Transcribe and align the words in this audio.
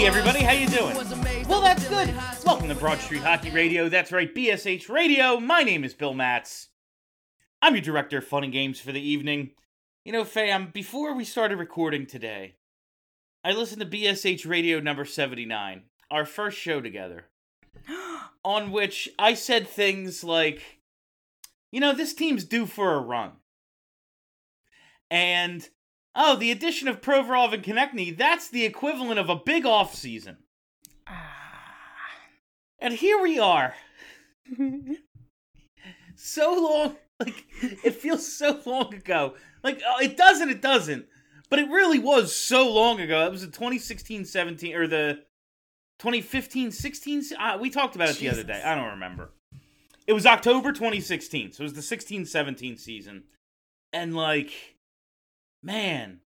Hey 0.00 0.06
everybody, 0.06 0.40
how 0.40 0.52
you 0.52 0.66
doing? 0.66 0.96
Well, 1.46 1.60
that's 1.60 1.86
good. 1.86 2.14
Welcome 2.46 2.68
to 2.68 2.74
Broad 2.74 3.00
Street 3.00 3.20
Hockey 3.20 3.50
Radio. 3.50 3.90
That's 3.90 4.10
right, 4.10 4.34
BSH 4.34 4.88
Radio. 4.88 5.38
My 5.38 5.62
name 5.62 5.84
is 5.84 5.92
Bill 5.92 6.14
Matz. 6.14 6.68
I'm 7.60 7.74
your 7.74 7.82
director 7.82 8.16
of 8.16 8.26
fun 8.26 8.42
and 8.42 8.50
games 8.50 8.80
for 8.80 8.92
the 8.92 9.00
evening. 9.02 9.50
You 10.06 10.12
know, 10.12 10.24
fam, 10.24 10.70
before 10.72 11.14
we 11.14 11.24
started 11.24 11.58
recording 11.58 12.06
today, 12.06 12.54
I 13.44 13.52
listened 13.52 13.82
to 13.82 13.86
BSH 13.86 14.48
Radio 14.48 14.80
number 14.80 15.04
79, 15.04 15.82
our 16.10 16.24
first 16.24 16.56
show 16.56 16.80
together, 16.80 17.26
on 18.42 18.72
which 18.72 19.10
I 19.18 19.34
said 19.34 19.68
things 19.68 20.24
like, 20.24 20.80
you 21.70 21.78
know, 21.78 21.92
this 21.92 22.14
team's 22.14 22.44
due 22.44 22.64
for 22.64 22.94
a 22.94 23.00
run. 23.00 23.32
And, 25.10 25.68
oh, 26.14 26.36
the 26.36 26.50
addition 26.50 26.88
of 26.88 27.00
Provorov 27.00 27.52
and 27.52 27.62
Konecny, 27.62 28.16
that's 28.16 28.48
the 28.48 28.64
equivalent 28.64 29.18
of 29.18 29.28
a 29.28 29.36
big 29.36 29.66
off 29.66 29.94
season. 29.94 30.38
And 32.80 32.94
here 32.94 33.20
we 33.20 33.38
are. 33.38 33.74
so 36.16 36.52
long, 36.54 36.96
like 37.20 37.44
it 37.84 37.94
feels 37.94 38.30
so 38.32 38.60
long 38.64 38.94
ago. 38.94 39.34
Like 39.62 39.82
oh, 39.86 40.02
it 40.02 40.16
doesn't, 40.16 40.48
it 40.48 40.62
doesn't. 40.62 41.06
But 41.50 41.58
it 41.58 41.68
really 41.68 41.98
was 41.98 42.34
so 42.34 42.72
long 42.72 43.00
ago. 43.00 43.26
It 43.26 43.32
was 43.32 43.42
the 43.42 43.48
2016-17 43.48 44.74
or 44.74 44.86
the 44.86 45.24
2015-16. 46.00 47.32
Uh, 47.38 47.58
we 47.60 47.70
talked 47.70 47.96
about 47.96 48.08
it 48.08 48.18
the 48.18 48.30
other 48.30 48.44
day. 48.44 48.62
I 48.64 48.74
don't 48.76 48.90
remember. 48.90 49.30
It 50.06 50.12
was 50.12 50.26
October 50.26 50.72
2016. 50.72 51.52
So 51.52 51.62
it 51.62 51.74
was 51.74 51.88
the 51.88 51.96
16-17 51.96 52.78
season. 52.78 53.24
And 53.92 54.14
like 54.14 54.76
man, 55.62 56.20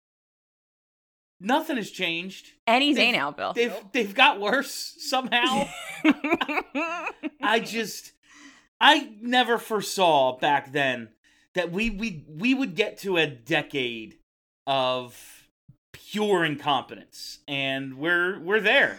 nothing 1.40 1.76
has 1.76 1.90
changed. 1.90 2.48
And 2.66 2.82
he's 2.82 2.96
They've- 2.96 3.04
ain't 3.08 3.16
out, 3.16 3.36
Bill. 3.36 3.52
They've 3.52 3.74
they've 3.92 4.14
got 4.14 4.40
worse 4.40 4.94
somehow. 4.98 5.68
I 7.42 7.60
just 7.64 8.12
I 8.80 9.12
never 9.20 9.58
foresaw 9.58 10.38
back 10.38 10.72
then 10.72 11.10
that 11.54 11.70
we 11.72 11.90
we 11.90 12.24
we 12.28 12.54
would 12.54 12.74
get 12.74 12.98
to 12.98 13.16
a 13.16 13.26
decade 13.26 14.18
of 14.66 15.46
pure 15.92 16.44
incompetence 16.44 17.40
and 17.48 17.98
we're 17.98 18.38
we're 18.40 18.60
there. 18.60 18.96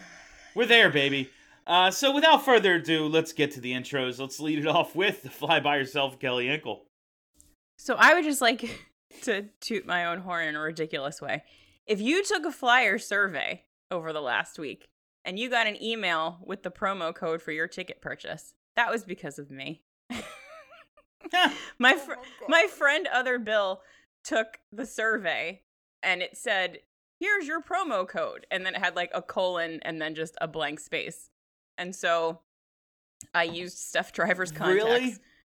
We're 0.56 0.66
there, 0.68 0.90
baby. 0.90 1.30
Uh, 1.66 1.90
so 1.92 2.14
without 2.14 2.44
further 2.44 2.76
ado, 2.76 3.08
let's 3.08 3.32
get 3.32 3.52
to 3.52 3.62
the 3.62 3.72
intros. 3.72 4.20
Let's 4.20 4.40
lead 4.40 4.60
it 4.60 4.68
off 4.68 4.96
with 4.96 5.24
the 5.24 5.30
fly 5.30 5.62
by 5.62 5.78
yourself, 5.78 6.20
Kelly 6.20 6.50
Inkle. 6.50 6.86
so 7.80 7.96
I 7.98 8.14
would 8.14 8.26
just 8.26 8.42
like 8.42 8.70
to 9.22 9.50
toot 9.60 9.86
my 9.86 10.06
own 10.06 10.20
horn 10.20 10.48
in 10.48 10.56
a 10.56 10.60
ridiculous 10.60 11.22
way. 11.22 11.44
If 11.86 12.02
you 12.02 12.24
took 12.24 12.46
a 12.46 12.52
flyer 12.52 12.98
survey 12.98 13.64
over 13.92 14.14
the 14.14 14.22
last 14.22 14.58
week 14.58 14.90
and 15.26 15.38
you 15.38 15.50
got 15.50 15.68
an 15.68 15.82
email 15.82 16.40
with 16.46 16.64
the 16.64 16.72
promo 16.72 17.14
code 17.14 17.42
for 17.42 17.52
your 17.52 17.68
ticket 17.68 18.02
purchase, 18.02 18.54
that 18.76 18.92
was 18.92 19.04
because 19.04 19.40
of 19.40 19.52
me. 19.52 19.84
my 21.80 21.94
oh 21.94 21.98
fr- 21.98 22.14
my 22.48 22.68
friend 22.68 23.08
other 23.08 23.40
Bill 23.40 23.82
took 24.24 24.60
the 24.72 24.86
survey 24.86 25.62
and 26.02 26.22
it 26.22 26.38
said, 26.38 26.80
"Here's 27.20 27.48
your 27.48 27.62
promo 27.62 28.08
code," 28.08 28.46
and 28.52 28.66
then 28.66 28.76
it 28.76 28.80
had 28.80 28.96
like 28.96 29.12
a 29.14 29.22
colon 29.22 29.80
and 29.84 30.02
then 30.02 30.16
just 30.16 30.38
a 30.42 30.48
blank 30.48 30.80
space. 30.80 31.30
And 31.78 31.96
so 31.96 32.40
I 33.34 33.44
used 33.44 33.78
Steph 33.78 34.12
Driver's 34.12 34.52
contacts 34.52 34.84
Really? 34.84 35.16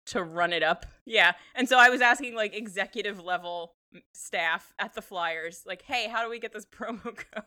To 0.06 0.22
run 0.22 0.53
it 0.53 0.62
up. 0.62 0.87
Yeah, 1.06 1.32
and 1.54 1.69
so 1.69 1.78
I 1.78 1.88
was 1.91 2.00
asking 2.00 2.34
like 2.34 2.54
executive 2.54 3.20
level 3.22 3.75
staff 4.12 4.72
at 4.78 4.94
the 4.94 5.03
Flyers, 5.03 5.62
like, 5.66 5.82
"Hey, 5.82 6.09
how 6.09 6.22
do 6.25 6.31
we 6.31 6.38
get 6.38 6.53
this 6.53 6.66
promo 6.78 7.03
code?" 7.03 7.44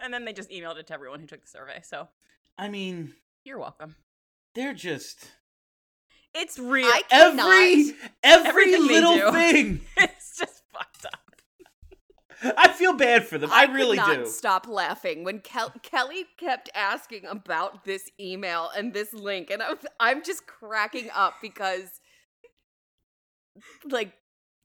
And 0.00 0.12
then 0.14 0.24
they 0.24 0.32
just 0.32 0.50
emailed 0.50 0.76
it 0.78 0.86
to 0.88 0.94
everyone 0.94 1.20
who 1.20 1.26
took 1.26 1.42
the 1.42 1.48
survey. 1.48 1.80
So 1.82 2.08
I 2.58 2.68
mean, 2.68 3.14
you're 3.44 3.58
welcome. 3.58 3.96
they're 4.54 4.74
just 4.74 5.32
It's 6.34 6.58
real. 6.58 6.86
I 6.86 7.02
every 7.10 7.94
every 8.22 8.48
Everything 8.48 8.86
little 8.86 9.32
thing. 9.32 9.80
it's 9.96 10.38
just 10.38 10.62
fucked 10.72 11.06
up. 11.06 11.20
I 12.56 12.68
feel 12.68 12.92
bad 12.92 13.26
for 13.26 13.38
them. 13.38 13.50
I, 13.52 13.64
really 13.64 13.96
could 13.96 14.06
not 14.06 14.24
do. 14.24 14.26
stop 14.26 14.66
laughing 14.68 15.24
when 15.24 15.40
Kel- 15.40 15.72
Kelly 15.82 16.26
kept 16.36 16.68
asking 16.74 17.24
about 17.24 17.84
this 17.84 18.10
email 18.20 18.70
and 18.76 18.92
this 18.92 19.12
link, 19.12 19.50
and 19.50 19.62
I'm, 19.62 19.78
I'm 19.98 20.22
just 20.22 20.46
cracking 20.46 21.08
up 21.14 21.34
because, 21.40 22.00
like, 23.90 24.12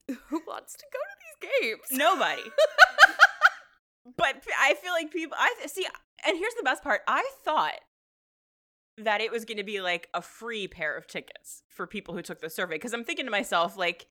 who 0.08 0.42
wants 0.46 0.76
to 0.76 0.86
go 0.92 1.00
to 1.00 1.50
these 1.62 1.62
games? 1.62 1.84
Nobody. 1.92 2.42
but 4.18 4.44
I 4.60 4.76
feel 4.76 4.92
like 4.92 5.12
people. 5.12 5.38
I 5.40 5.54
see, 5.68 5.86
and 6.28 6.38
here's 6.38 6.56
the 6.56 6.64
best 6.64 6.84
part. 6.84 7.02
I 7.08 7.30
thought 7.46 7.80
that 8.98 9.22
it 9.22 9.32
was 9.32 9.46
going 9.46 9.58
to 9.58 9.64
be 9.64 9.82
like 9.82 10.10
a 10.14 10.22
free 10.22 10.68
pair 10.68 10.96
of 10.98 11.08
tickets 11.08 11.64
for 11.70 11.88
people 11.88 12.14
who 12.14 12.22
took 12.22 12.42
the 12.42 12.50
survey 12.50 12.76
because 12.76 12.94
I'm 12.94 13.06
thinking 13.06 13.26
to 13.26 13.32
myself, 13.32 13.78
like, 13.78 14.08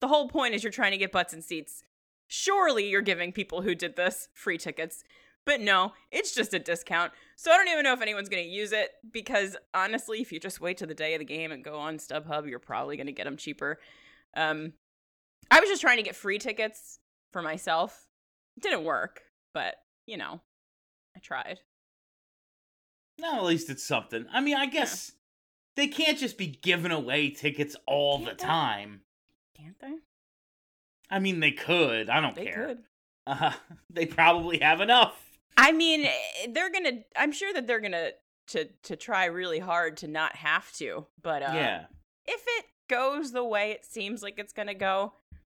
the 0.00 0.08
whole 0.08 0.28
point 0.28 0.54
is 0.54 0.62
you're 0.62 0.72
trying 0.72 0.92
to 0.92 0.98
get 0.98 1.12
butts 1.12 1.34
and 1.34 1.44
seats. 1.44 1.82
Surely 2.28 2.88
you're 2.88 3.02
giving 3.02 3.32
people 3.32 3.62
who 3.62 3.74
did 3.74 3.96
this 3.96 4.28
free 4.34 4.58
tickets. 4.58 5.02
But 5.44 5.60
no, 5.62 5.92
it's 6.12 6.34
just 6.34 6.52
a 6.52 6.58
discount. 6.58 7.12
So 7.36 7.50
I 7.50 7.56
don't 7.56 7.68
even 7.68 7.82
know 7.82 7.94
if 7.94 8.02
anyone's 8.02 8.28
going 8.28 8.44
to 8.44 8.48
use 8.50 8.70
it 8.72 8.90
because 9.10 9.56
honestly, 9.72 10.20
if 10.20 10.30
you 10.30 10.38
just 10.38 10.60
wait 10.60 10.76
to 10.76 10.86
the 10.86 10.94
day 10.94 11.14
of 11.14 11.20
the 11.20 11.24
game 11.24 11.52
and 11.52 11.64
go 11.64 11.78
on 11.78 11.96
StubHub, 11.96 12.48
you're 12.48 12.58
probably 12.58 12.96
going 12.96 13.06
to 13.06 13.12
get 13.12 13.24
them 13.24 13.38
cheaper. 13.38 13.78
Um, 14.36 14.74
I 15.50 15.60
was 15.60 15.70
just 15.70 15.80
trying 15.80 15.96
to 15.96 16.02
get 16.02 16.14
free 16.14 16.38
tickets 16.38 16.98
for 17.32 17.40
myself. 17.40 18.06
It 18.58 18.62
didn't 18.62 18.84
work, 18.84 19.22
but 19.54 19.76
you 20.06 20.18
know, 20.18 20.42
I 21.16 21.20
tried. 21.20 21.60
No, 23.18 23.36
at 23.38 23.44
least 23.44 23.70
it's 23.70 23.84
something. 23.84 24.26
I 24.32 24.40
mean, 24.42 24.56
I 24.56 24.66
guess 24.66 25.12
they 25.76 25.88
can't 25.88 26.18
just 26.18 26.36
be 26.36 26.46
giving 26.46 26.92
away 26.92 27.30
tickets 27.30 27.74
all 27.86 28.18
the 28.18 28.26
Can't 28.26 28.38
they? 28.38 28.44
time. 28.44 29.00
Can't 29.56 29.78
they? 29.80 29.94
I 31.10 31.18
mean, 31.18 31.40
they 31.40 31.52
could. 31.52 32.10
I 32.10 32.20
don't 32.20 32.34
They 32.36 32.44
care. 32.46 32.66
could. 32.66 32.78
Uh, 33.26 33.52
they 33.90 34.06
probably 34.06 34.58
have 34.58 34.80
enough. 34.80 35.14
I 35.56 35.72
mean, 35.72 36.04
eh, 36.04 36.46
they're 36.50 36.70
gonna. 36.70 37.00
I'm 37.16 37.32
sure 37.32 37.52
that 37.52 37.66
they're 37.66 37.80
gonna 37.80 38.10
to 38.48 38.66
to 38.84 38.96
try 38.96 39.26
really 39.26 39.58
hard 39.58 39.96
to 39.98 40.08
not 40.08 40.36
have 40.36 40.72
to. 40.74 41.06
But 41.22 41.42
uh, 41.42 41.52
yeah. 41.54 41.84
if 42.26 42.42
it 42.46 42.64
goes 42.88 43.32
the 43.32 43.44
way 43.44 43.72
it 43.72 43.84
seems 43.84 44.22
like 44.22 44.38
it's 44.38 44.52
gonna 44.52 44.74
go, 44.74 45.14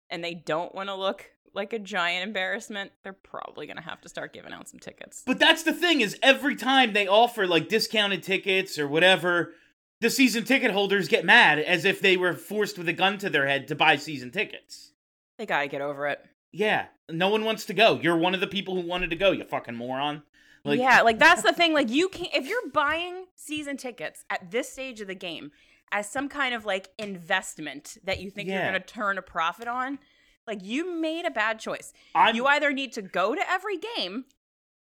and 0.10 0.24
they 0.24 0.34
don't 0.34 0.74
want 0.74 0.90
to 0.90 0.96
look 0.96 1.32
like 1.54 1.74
a 1.74 1.80
giant 1.80 2.26
embarrassment, 2.26 2.92
they're 3.04 3.14
probably 3.14 3.68
gonna 3.68 3.82
have 3.82 4.02
to 4.02 4.10
start 4.10 4.34
giving 4.34 4.54
out 4.54 4.68
some 4.70 4.80
tickets. 4.80 5.24
But 5.26 5.40
that's 5.40 5.64
the 5.64 5.74
thing 5.74 6.02
is 6.02 6.18
every 6.24 6.56
time 6.56 6.94
they 6.94 7.08
offer 7.08 7.46
like 7.46 7.70
discounted 7.70 8.24
tickets 8.24 8.80
or 8.80 8.88
whatever, 8.88 9.54
the 10.00 10.10
season 10.10 10.46
ticket 10.46 10.72
holders 10.72 11.08
get 11.08 11.26
mad 11.26 11.60
as 11.60 11.86
if 11.86 12.02
they 12.02 12.18
were 12.18 12.34
forced 12.34 12.78
with 12.78 12.90
a 12.90 12.94
gun 12.94 13.18
to 13.20 13.30
their 13.30 13.48
head 13.48 13.68
to 13.68 13.76
buy 13.76 13.98
season 13.98 14.32
tickets. 14.32 14.94
They 15.38 15.46
gotta 15.46 15.68
get 15.68 15.82
over 15.82 16.08
it. 16.08 16.20
Yeah, 16.52 16.88
no 17.10 17.30
one 17.30 17.46
wants 17.46 17.66
to 17.66 17.74
go. 17.74 18.00
You're 18.02 18.18
one 18.18 18.34
of 18.34 18.42
the 18.42 18.48
people 18.48 18.76
who 18.76 18.88
wanted 18.88 19.10
to 19.12 19.16
go, 19.16 19.32
you 19.32 19.44
fucking 19.46 19.76
moron. 19.76 20.24
Like 20.64 20.80
yeah, 20.80 21.02
like 21.02 21.18
that's 21.20 21.42
the 21.50 21.54
thing. 21.54 21.74
Like 21.74 21.90
you 21.90 22.10
can't 22.10 22.34
if 22.34 22.48
you're 22.48 22.70
buying 22.72 23.26
season 23.36 23.78
tickets 23.78 24.24
at 24.30 24.52
this 24.52 24.72
stage 24.72 25.02
of 25.02 25.08
the 25.08 25.16
game 25.16 25.52
as 25.92 26.10
some 26.10 26.30
kind 26.30 26.54
of 26.54 26.66
like 26.66 26.90
investment 26.98 27.98
that 28.04 28.20
you 28.20 28.30
think 28.30 28.48
Yeah. 28.48 28.56
you're 28.56 28.66
gonna 28.74 28.80
turn 28.80 29.18
a 29.18 29.22
profit 29.22 29.68
on, 29.68 30.00
like 30.46 30.60
you 30.64 30.94
made 30.94 31.26
a 31.26 31.32
bad 31.32 31.60
choice. 31.60 31.94
I'm, 32.16 32.36
You 32.36 32.46
either 32.46 32.72
need 32.72 32.94
to 32.94 33.02
go 33.02 33.34
to 33.36 33.50
every 33.50 33.78
game 33.78 34.26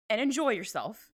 and 0.09 0.19
enjoy 0.19 0.50
yourself, 0.50 1.12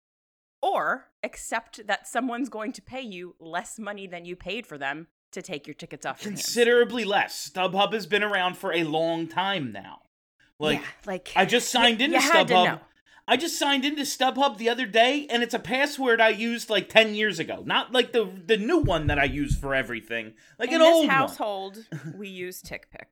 or 0.62 1.06
accept 1.24 1.88
that 1.88 2.08
someone's 2.08 2.50
going 2.50 2.72
to 2.74 2.82
pay 2.82 3.02
you 3.02 3.36
less 3.40 3.80
money 3.80 4.06
than 4.08 4.26
you 4.26 4.36
paid 4.36 4.66
for 4.68 4.78
them 4.78 5.08
to 5.36 5.42
take 5.42 5.68
your 5.68 5.74
tickets 5.76 6.06
off 6.06 6.22
considerably 6.22 7.06
less. 7.06 7.50
StubHub 7.50 7.94
has 7.94 8.06
been 8.08 8.24
around 8.24 8.58
for 8.58 8.74
a 8.74 8.84
long 8.84 9.28
time 9.28 9.72
now. 9.72 10.02
Like 10.60 10.80
yeah, 10.80 10.86
like 11.06 11.32
I 11.36 11.46
just 11.46 11.70
signed 11.70 12.00
you 12.00 12.08
into 12.08 12.20
to 12.20 12.26
StubHub. 12.26 12.80
I 13.28 13.38
just 13.38 13.58
signed 13.58 13.86
into 13.86 14.04
StubHub 14.04 14.58
the 14.58 14.70
other 14.70 14.86
day, 14.86 15.26
and 15.32 15.42
it's 15.42 15.54
a 15.56 15.60
password 15.60 16.22
I 16.22 16.30
used 16.30 16.70
like 16.70 16.90
ten 16.90 17.16
years 17.16 17.40
ago. 17.40 17.64
Not 17.66 17.92
like 17.92 18.12
the 18.12 18.30
the 18.46 18.58
new 18.58 18.80
one 18.80 19.08
that 19.08 19.20
I 19.20 19.24
use 19.26 19.56
for 19.58 19.74
everything, 19.76 20.34
like 20.60 20.70
In 20.70 20.76
an 20.76 20.82
old 20.82 21.08
one. 21.08 21.16
household, 21.16 21.78
we 22.16 22.28
use 22.30 22.62
TickPick. 22.62 23.08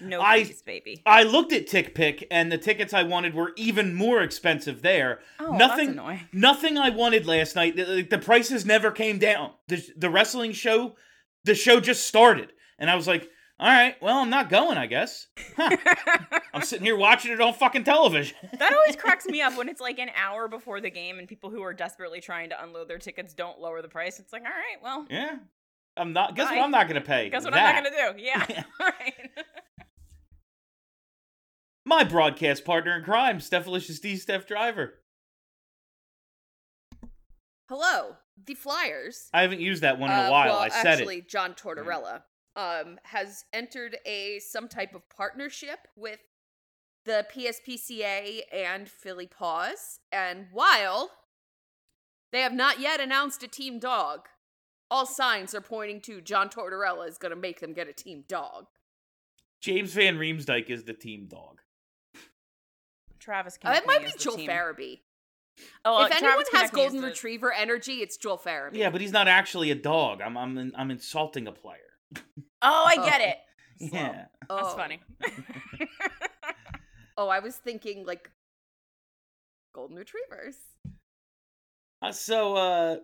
No 0.00 0.20
I- 0.20 0.44
fees, 0.44 0.62
baby. 0.62 1.02
I 1.06 1.22
looked 1.22 1.52
at 1.52 1.68
TickPick, 1.68 2.24
and 2.30 2.50
the 2.50 2.58
tickets 2.58 2.92
I 2.92 3.04
wanted 3.04 3.34
were 3.34 3.52
even 3.56 3.94
more 3.94 4.20
expensive 4.20 4.82
there. 4.82 5.20
Oh, 5.38 5.52
nothing, 5.56 5.86
that's 5.88 5.98
annoying. 5.98 6.20
nothing 6.32 6.78
I 6.78 6.90
wanted 6.90 7.24
last 7.26 7.54
night. 7.54 7.76
The, 7.76 8.02
the 8.02 8.18
prices 8.18 8.66
never 8.66 8.90
came 8.90 9.18
down. 9.18 9.52
The, 9.68 9.80
the 9.96 10.10
wrestling 10.10 10.52
show, 10.52 10.96
the 11.44 11.54
show 11.54 11.80
just 11.80 12.06
started, 12.06 12.52
and 12.78 12.90
I 12.90 12.94
was 12.94 13.06
like, 13.06 13.28
"All 13.58 13.68
right, 13.68 13.94
well, 14.02 14.18
I'm 14.18 14.30
not 14.30 14.50
going. 14.50 14.78
I 14.78 14.86
guess. 14.86 15.26
Huh. 15.56 15.76
I'm 16.54 16.62
sitting 16.62 16.84
here 16.84 16.96
watching 16.96 17.32
it 17.32 17.40
on 17.40 17.54
fucking 17.54 17.84
television." 17.84 18.36
That 18.58 18.72
always 18.74 18.96
cracks 18.96 19.26
me 19.26 19.40
up 19.42 19.56
when 19.56 19.68
it's 19.68 19.80
like 19.80 19.98
an 19.98 20.10
hour 20.14 20.46
before 20.48 20.80
the 20.80 20.90
game 20.90 21.18
and 21.18 21.26
people 21.26 21.50
who 21.50 21.62
are 21.62 21.74
desperately 21.74 22.20
trying 22.20 22.50
to 22.50 22.62
unload 22.62 22.88
their 22.88 22.98
tickets 22.98 23.34
don't 23.34 23.60
lower 23.60 23.82
the 23.82 23.88
price. 23.88 24.20
It's 24.20 24.32
like, 24.32 24.42
all 24.42 24.48
right, 24.48 24.82
well, 24.82 25.06
yeah, 25.10 25.36
I'm 25.96 26.12
not. 26.12 26.36
Guess 26.36 26.48
Bye. 26.48 26.56
what? 26.56 26.64
I'm 26.64 26.70
not 26.70 26.88
gonna 26.88 27.00
pay. 27.00 27.28
guess 27.30 27.44
what 27.44 27.54
that. 27.54 27.74
I'm 27.76 27.82
not 27.82 27.92
gonna 27.92 28.12
do? 28.14 28.22
Yeah, 28.22 28.62
all 28.80 28.86
right. 29.00 29.30
My 31.84 32.04
broadcast 32.04 32.64
partner 32.64 32.96
in 32.96 33.02
crime, 33.04 33.38
Stephalicious 33.38 34.00
D. 34.00 34.16
Steph 34.16 34.46
Driver. 34.46 35.00
Hello, 37.68 38.16
the 38.36 38.54
Flyers. 38.54 39.28
I 39.32 39.42
haven't 39.42 39.60
used 39.60 39.82
that 39.82 39.98
one 39.98 40.10
in 40.10 40.18
Uh, 40.18 40.28
a 40.28 40.30
while. 40.30 40.46
well, 40.46 40.58
I 40.58 40.68
said 40.68 40.86
actually, 40.86 41.18
it. 41.18 41.28
John 41.28 41.54
Tortorella 41.54 42.22
um, 42.56 42.98
has 43.04 43.44
entered 43.52 43.96
a 44.04 44.38
some 44.40 44.68
type 44.68 44.94
of 44.94 45.08
partnership 45.08 45.88
with 45.96 46.20
the 47.04 47.26
PSPCA 47.34 48.42
and 48.52 48.88
Philly 48.88 49.26
Paws, 49.26 50.00
and 50.12 50.46
while 50.52 51.10
they 52.30 52.40
have 52.42 52.52
not 52.52 52.78
yet 52.80 53.00
announced 53.00 53.42
a 53.42 53.48
team 53.48 53.78
dog, 53.78 54.28
all 54.90 55.06
signs 55.06 55.54
are 55.54 55.60
pointing 55.60 56.00
to 56.02 56.20
John 56.20 56.48
Tortorella 56.48 57.08
is 57.08 57.18
going 57.18 57.30
to 57.30 57.36
make 57.36 57.60
them 57.60 57.72
get 57.72 57.88
a 57.88 57.92
team 57.92 58.24
dog. 58.28 58.66
James 59.60 59.92
Van 59.94 60.16
Riemsdyk 60.16 60.68
is 60.70 60.84
the 60.84 60.92
team 60.94 61.26
dog. 61.26 61.60
Travis 63.18 63.58
Uh, 63.64 63.70
it 63.76 63.86
might 63.86 64.00
be 64.02 64.06
is 64.08 64.14
Joel 64.16 64.36
team. 64.36 64.50
Farabee. 64.50 65.00
Oh, 65.84 66.04
if 66.04 66.12
uh, 66.12 66.14
anyone 66.16 66.44
has 66.52 66.70
golden 66.70 67.00
the- 67.02 67.08
retriever 67.08 67.52
energy, 67.52 67.94
it's 68.02 68.16
Joel 68.16 68.38
Farabee. 68.38 68.76
Yeah, 68.76 68.90
but 68.90 69.00
he's 69.00 69.12
not 69.12 69.28
actually 69.28 69.70
a 69.70 69.74
dog. 69.74 70.20
I'm 70.20 70.36
I'm 70.38 70.72
I'm 70.76 70.90
insulting 70.90 71.46
a 71.46 71.52
player. 71.52 71.78
Oh, 72.16 72.20
I 72.62 72.94
Oh. 72.98 73.04
get 73.04 73.20
it. 73.20 73.36
Slow. 73.90 73.98
Yeah. 74.00 74.24
That's 74.48 74.68
Oh. 74.68 74.76
funny. 74.76 75.00
Oh, 77.18 77.28
I 77.28 77.40
was 77.40 77.56
thinking 77.56 78.06
like 78.06 78.30
golden 79.74 79.96
retrievers. 79.96 80.56
Uh, 82.00 82.10
so 82.10 82.56
uh 82.56 82.96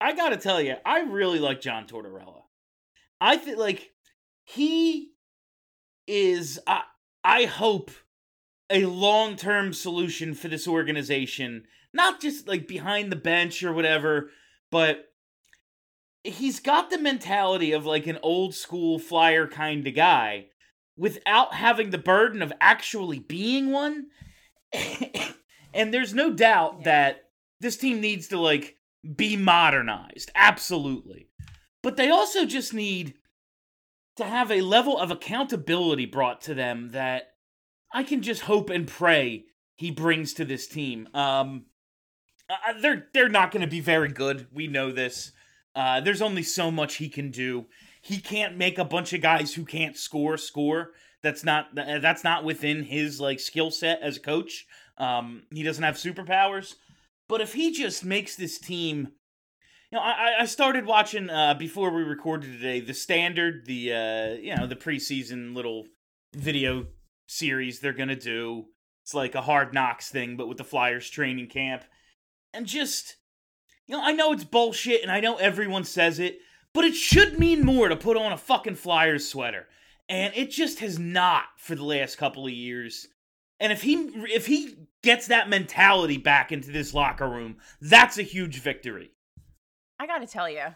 I 0.00 0.14
got 0.14 0.30
to 0.30 0.36
tell 0.36 0.60
you, 0.60 0.74
I 0.84 1.00
really 1.02 1.38
like 1.38 1.60
John 1.60 1.86
Tortorella. 1.86 2.42
I 3.20 3.36
think 3.36 3.56
like 3.58 3.92
he 4.44 5.12
is 6.08 6.58
I 6.66 6.82
I 7.22 7.44
hope 7.44 7.92
a 8.70 8.84
long-term 8.86 9.72
solution 9.72 10.34
for 10.34 10.48
this 10.48 10.68
organization, 10.68 11.64
not 11.92 12.20
just 12.20 12.46
like 12.46 12.68
behind 12.68 13.10
the 13.10 13.16
bench 13.16 13.62
or 13.62 13.72
whatever, 13.72 14.30
but 14.70 15.06
he's 16.22 16.60
got 16.60 16.90
the 16.90 16.98
mentality 16.98 17.72
of 17.72 17.86
like 17.86 18.06
an 18.06 18.18
old 18.22 18.54
school 18.54 18.98
flyer 18.98 19.46
kind 19.46 19.86
of 19.86 19.94
guy 19.94 20.46
without 20.96 21.54
having 21.54 21.90
the 21.90 21.98
burden 21.98 22.42
of 22.42 22.52
actually 22.60 23.18
being 23.18 23.70
one. 23.72 24.06
and 25.74 25.92
there's 25.92 26.14
no 26.14 26.32
doubt 26.32 26.76
Yeah. 26.78 26.84
that 26.84 27.22
this 27.60 27.76
team 27.76 28.00
needs 28.00 28.28
to 28.28 28.38
like 28.38 28.76
be 29.16 29.36
modernized. 29.36 30.30
Absolutely. 30.34 31.28
But 31.82 31.96
they 31.96 32.10
also 32.10 32.44
just 32.44 32.74
need 32.74 33.14
to 34.16 34.24
have 34.24 34.50
a 34.50 34.60
level 34.60 34.98
of 34.98 35.10
accountability 35.10 36.04
brought 36.04 36.42
to 36.42 36.54
them 36.54 36.90
that 36.90 37.29
I 37.92 38.02
can 38.02 38.22
just 38.22 38.42
hope 38.42 38.70
and 38.70 38.86
pray 38.86 39.44
he 39.74 39.90
brings 39.90 40.34
to 40.34 40.44
this 40.44 40.66
team. 40.66 41.08
Um 41.14 41.66
uh, 42.50 42.72
they're 42.80 43.06
they're 43.12 43.28
not 43.28 43.52
going 43.52 43.62
to 43.62 43.70
be 43.70 43.80
very 43.80 44.08
good. 44.08 44.48
We 44.52 44.66
know 44.66 44.90
this. 44.90 45.32
Uh, 45.74 46.00
there's 46.00 46.22
only 46.22 46.42
so 46.42 46.70
much 46.70 46.96
he 46.96 47.08
can 47.08 47.30
do. 47.30 47.66
He 48.02 48.18
can't 48.18 48.56
make 48.56 48.78
a 48.78 48.84
bunch 48.84 49.12
of 49.12 49.20
guys 49.20 49.54
who 49.54 49.64
can't 49.64 49.96
score 49.96 50.36
score. 50.36 50.90
That's 51.22 51.44
not 51.44 51.68
that's 51.74 52.24
not 52.24 52.44
within 52.44 52.82
his 52.82 53.20
like 53.20 53.40
skill 53.40 53.70
set 53.70 54.00
as 54.02 54.16
a 54.16 54.20
coach. 54.20 54.66
Um, 54.98 55.44
he 55.52 55.62
doesn't 55.62 55.84
have 55.84 55.94
superpowers. 55.94 56.74
But 57.28 57.40
if 57.40 57.54
he 57.54 57.70
just 57.70 58.04
makes 58.04 58.34
this 58.34 58.58
team, 58.58 59.12
you 59.92 59.98
know, 59.98 60.00
I, 60.00 60.40
I 60.40 60.44
started 60.46 60.86
watching 60.86 61.30
uh, 61.30 61.54
before 61.54 61.90
we 61.90 62.02
recorded 62.02 62.52
today 62.52 62.80
the 62.80 62.94
standard, 62.94 63.66
the 63.66 63.92
uh, 63.92 64.28
you 64.40 64.56
know 64.56 64.66
the 64.66 64.76
preseason 64.76 65.54
little 65.54 65.86
video 66.34 66.86
series 67.30 67.80
they're 67.80 67.92
gonna 67.92 68.16
do. 68.16 68.66
It's 69.02 69.14
like 69.14 69.34
a 69.34 69.42
hard 69.42 69.72
knocks 69.72 70.10
thing, 70.10 70.36
but 70.36 70.48
with 70.48 70.58
the 70.58 70.64
Flyers 70.64 71.08
training 71.08 71.46
camp, 71.48 71.84
and 72.52 72.66
just 72.66 73.16
you 73.86 73.96
know, 73.96 74.02
I 74.04 74.12
know 74.12 74.32
it's 74.32 74.44
bullshit, 74.44 75.02
and 75.02 75.10
I 75.10 75.20
know 75.20 75.36
everyone 75.36 75.84
says 75.84 76.18
it, 76.20 76.38
but 76.72 76.84
it 76.84 76.94
should 76.94 77.38
mean 77.38 77.64
more 77.64 77.88
to 77.88 77.96
put 77.96 78.16
on 78.16 78.32
a 78.32 78.38
fucking 78.38 78.76
Flyers 78.76 79.26
sweater, 79.26 79.66
and 80.08 80.34
it 80.34 80.50
just 80.50 80.80
has 80.80 80.98
not 80.98 81.44
for 81.56 81.74
the 81.74 81.84
last 81.84 82.16
couple 82.16 82.46
of 82.46 82.52
years. 82.52 83.06
And 83.58 83.72
if 83.72 83.82
he 83.82 83.94
if 84.32 84.46
he 84.46 84.76
gets 85.02 85.28
that 85.28 85.48
mentality 85.48 86.18
back 86.18 86.52
into 86.52 86.70
this 86.70 86.94
locker 86.94 87.28
room, 87.28 87.56
that's 87.80 88.18
a 88.18 88.22
huge 88.22 88.60
victory. 88.60 89.10
I 89.98 90.06
gotta 90.06 90.26
tell 90.26 90.48
you, 90.48 90.66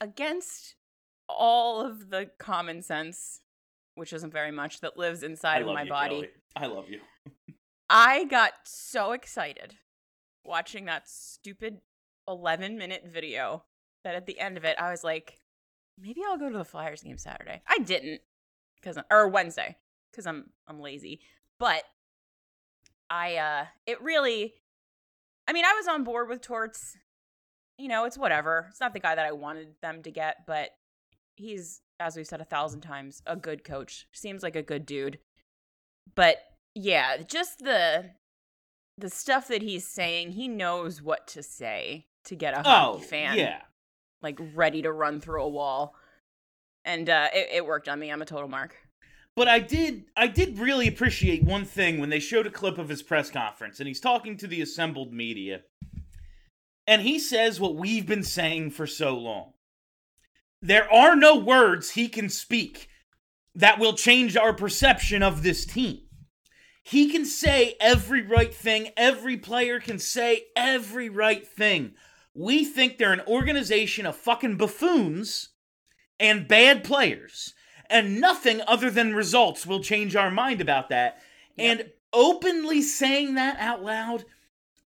against 0.00 0.76
all 1.28 1.84
of 1.84 2.10
the 2.10 2.30
common 2.38 2.82
sense, 2.82 3.41
which 3.94 4.12
isn't 4.12 4.32
very 4.32 4.50
much, 4.50 4.80
that 4.80 4.96
lives 4.96 5.22
inside 5.22 5.62
of 5.62 5.68
my 5.68 5.84
body, 5.84 6.28
I 6.56 6.66
love 6.66 6.88
you. 6.88 7.00
I 7.90 8.24
got 8.24 8.52
so 8.64 9.12
excited 9.12 9.74
watching 10.44 10.86
that 10.86 11.08
stupid 11.08 11.80
11 12.26 12.78
minute 12.78 13.04
video 13.06 13.64
that 14.04 14.14
at 14.14 14.26
the 14.26 14.38
end 14.40 14.56
of 14.56 14.64
it, 14.64 14.76
I 14.78 14.90
was 14.90 15.04
like, 15.04 15.38
maybe 15.98 16.22
I'll 16.26 16.38
go 16.38 16.50
to 16.50 16.58
the 16.58 16.64
Flyers 16.64 17.02
game 17.02 17.18
Saturday. 17.18 17.62
I 17.66 17.78
didn't, 17.78 18.20
because 18.80 18.98
or 19.10 19.28
Wednesday, 19.28 19.76
because 20.10 20.26
I'm 20.26 20.50
I'm 20.66 20.80
lazy. 20.80 21.20
But 21.58 21.84
I 23.10 23.36
uh, 23.36 23.64
it 23.86 24.02
really, 24.02 24.54
I 25.46 25.52
mean, 25.52 25.64
I 25.64 25.74
was 25.74 25.86
on 25.86 26.04
board 26.04 26.28
with 26.28 26.40
Torts. 26.40 26.96
You 27.78 27.88
know, 27.88 28.04
it's 28.04 28.18
whatever. 28.18 28.66
It's 28.70 28.80
not 28.80 28.92
the 28.92 29.00
guy 29.00 29.14
that 29.14 29.26
I 29.26 29.32
wanted 29.32 29.74
them 29.80 30.02
to 30.02 30.10
get, 30.10 30.46
but 30.46 30.70
he's, 31.34 31.80
as 32.02 32.16
we've 32.16 32.26
said 32.26 32.40
a 32.40 32.44
thousand 32.44 32.80
times, 32.80 33.22
a 33.26 33.36
good 33.36 33.64
coach. 33.64 34.06
Seems 34.12 34.42
like 34.42 34.56
a 34.56 34.62
good 34.62 34.84
dude. 34.86 35.18
But 36.14 36.38
yeah, 36.74 37.18
just 37.18 37.60
the 37.60 38.10
the 38.98 39.08
stuff 39.10 39.48
that 39.48 39.62
he's 39.62 39.86
saying, 39.86 40.32
he 40.32 40.48
knows 40.48 41.00
what 41.00 41.26
to 41.28 41.42
say 41.42 42.06
to 42.24 42.36
get 42.36 42.54
a 42.54 42.60
Oh, 42.60 42.62
hockey 42.62 43.04
fan 43.04 43.36
yeah. 43.38 43.62
like 44.22 44.38
ready 44.54 44.82
to 44.82 44.92
run 44.92 45.20
through 45.20 45.42
a 45.42 45.48
wall. 45.48 45.94
And 46.84 47.08
uh 47.08 47.28
it, 47.32 47.48
it 47.52 47.66
worked 47.66 47.88
on 47.88 47.98
me. 47.98 48.10
I'm 48.10 48.22
a 48.22 48.26
total 48.26 48.48
mark. 48.48 48.76
But 49.34 49.48
I 49.48 49.60
did 49.60 50.04
I 50.16 50.26
did 50.26 50.58
really 50.58 50.88
appreciate 50.88 51.42
one 51.42 51.64
thing 51.64 51.98
when 52.00 52.10
they 52.10 52.20
showed 52.20 52.46
a 52.46 52.50
clip 52.50 52.76
of 52.78 52.88
his 52.88 53.02
press 53.02 53.30
conference 53.30 53.78
and 53.80 53.86
he's 53.88 54.00
talking 54.00 54.36
to 54.38 54.46
the 54.46 54.60
assembled 54.60 55.12
media. 55.12 55.62
And 56.86 57.02
he 57.02 57.18
says 57.18 57.60
what 57.60 57.76
we've 57.76 58.06
been 58.06 58.24
saying 58.24 58.72
for 58.72 58.86
so 58.86 59.16
long. 59.16 59.51
There 60.62 60.90
are 60.92 61.16
no 61.16 61.36
words 61.36 61.90
he 61.90 62.08
can 62.08 62.28
speak 62.28 62.88
that 63.54 63.80
will 63.80 63.94
change 63.94 64.36
our 64.36 64.54
perception 64.54 65.22
of 65.22 65.42
this 65.42 65.66
team. 65.66 66.02
He 66.84 67.10
can 67.10 67.24
say 67.24 67.74
every 67.80 68.22
right 68.22 68.54
thing, 68.54 68.90
every 68.96 69.36
player 69.36 69.80
can 69.80 69.98
say 69.98 70.44
every 70.56 71.08
right 71.08 71.46
thing. 71.46 71.94
We 72.34 72.64
think 72.64 72.96
they're 72.96 73.12
an 73.12 73.22
organization 73.26 74.06
of 74.06 74.16
fucking 74.16 74.56
buffoons 74.56 75.50
and 76.18 76.48
bad 76.48 76.84
players 76.84 77.54
and 77.90 78.20
nothing 78.20 78.62
other 78.66 78.90
than 78.90 79.14
results 79.14 79.66
will 79.66 79.82
change 79.82 80.16
our 80.16 80.30
mind 80.30 80.60
about 80.60 80.88
that. 80.88 81.20
And 81.58 81.90
openly 82.12 82.80
saying 82.82 83.34
that 83.34 83.58
out 83.58 83.82
loud, 83.82 84.24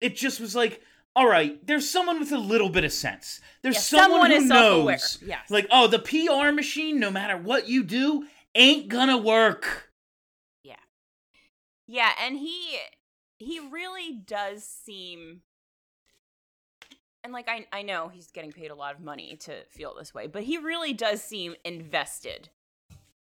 it 0.01 0.17
just 0.17 0.41
was 0.41 0.57
like, 0.57 0.81
all 1.17 1.29
right, 1.29 1.65
there's 1.67 1.89
someone 1.89 2.19
with 2.19 2.33
a 2.33 2.39
little 2.39 2.69
bit 2.69 2.85
of 2.85 2.93
sense. 2.93 3.41
There's 3.63 3.77
Yeah, 3.77 3.81
someone, 3.81 4.11
someone 4.11 4.31
who 4.31 4.37
is 4.37 4.49
knows, 4.49 5.19
Yes. 5.25 5.51
like, 5.51 5.67
oh, 5.71 5.87
the 5.87 5.99
PR 6.01 6.53
machine, 6.53 6.99
no 6.99 7.11
matter 7.11 7.37
what 7.37 7.69
you 7.69 7.83
do, 7.85 8.27
ain't 8.55 8.89
gonna 8.89 9.19
work. 9.19 9.91
Yeah. 10.63 10.77
Yeah, 11.87 12.11
and 12.21 12.37
he 12.39 12.79
he 13.39 13.61
really 13.61 14.13
does 14.13 14.65
seem 14.65 15.43
and 17.23 17.33
like 17.33 17.49
I 17.49 17.67
I 17.73 17.83
know 17.83 18.09
he's 18.09 18.31
getting 18.31 18.53
paid 18.53 18.71
a 18.71 18.75
lot 18.75 18.95
of 18.95 19.01
money 19.01 19.37
to 19.41 19.65
feel 19.71 19.95
this 19.95 20.13
way, 20.15 20.27
but 20.27 20.43
he 20.45 20.59
really 20.59 20.93
does 20.93 21.23
seem 21.23 21.55
invested 21.65 22.49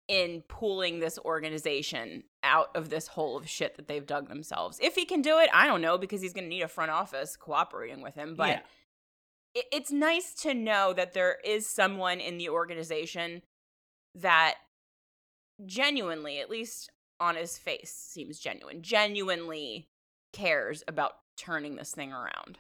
in 0.08 0.44
pulling 0.48 1.00
this 1.00 1.18
organization 1.20 2.24
out 2.48 2.70
of 2.76 2.90
this 2.90 3.08
hole 3.08 3.38
of 3.38 3.48
shit 3.48 3.76
that 3.76 3.88
they've 3.88 4.06
dug 4.06 4.30
themselves. 4.30 4.80
If 4.82 4.96
he 4.96 5.06
can 5.06 5.22
do 5.22 5.38
it, 5.40 5.50
I 5.54 5.68
don't 5.68 5.82
know 5.82 5.98
because 5.98 6.22
he's 6.22 6.34
going 6.34 6.46
to 6.46 6.50
need 6.50 6.62
a 6.62 6.68
front 6.68 6.90
office 6.92 7.36
cooperating 7.36 8.02
with 8.02 8.16
him, 8.16 8.36
but 8.36 8.48
Yeah. 8.50 8.60
it, 9.54 9.66
it's 9.72 9.92
nice 9.92 10.34
to 10.42 10.54
know 10.54 10.94
that 10.94 11.14
there 11.14 11.38
is 11.46 11.68
someone 11.70 12.20
in 12.20 12.38
the 12.38 12.50
organization 12.50 13.42
that 14.16 14.56
genuinely, 15.66 16.40
at 16.40 16.50
least 16.50 16.90
on 17.20 17.36
his 17.36 17.58
face, 17.58 17.92
seems 17.92 18.40
genuine, 18.40 18.82
genuinely 18.82 19.88
cares 20.34 20.84
about 20.88 21.14
turning 21.38 21.76
this 21.76 21.92
thing 21.92 22.12
around. 22.14 22.60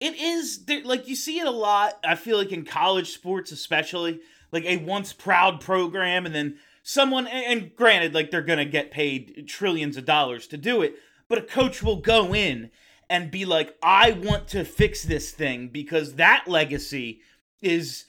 It 0.00 0.16
is 0.16 0.64
there, 0.66 0.82
like 0.84 1.08
you 1.08 1.14
see 1.16 1.38
it 1.38 1.46
a 1.46 1.50
lot. 1.52 1.98
I 2.04 2.16
feel 2.16 2.36
like 2.36 2.52
in 2.52 2.64
college 2.64 3.12
sports, 3.12 3.52
especially 3.52 4.20
like 4.52 4.64
a 4.64 4.78
once 4.78 5.12
proud 5.12 5.60
program, 5.60 6.26
and 6.26 6.34
then 6.34 6.58
someone. 6.84 7.26
And, 7.26 7.74
granted, 7.74 8.14
like 8.14 8.30
they're 8.30 8.42
gonna 8.42 8.64
get 8.64 8.92
paid 8.92 9.48
trillions 9.48 9.96
of 9.96 10.04
dollars 10.04 10.46
to 10.48 10.56
do 10.56 10.82
it, 10.82 10.94
but 11.28 11.38
a 11.38 11.42
coach 11.42 11.82
will 11.82 11.96
go 11.96 12.32
in 12.32 12.70
and 13.10 13.32
be 13.32 13.44
like, 13.44 13.76
"I 13.82 14.12
want 14.12 14.46
to 14.48 14.64
fix 14.64 15.02
this 15.02 15.32
thing 15.32 15.68
because 15.68 16.14
that 16.14 16.44
legacy 16.46 17.20
is 17.60 18.04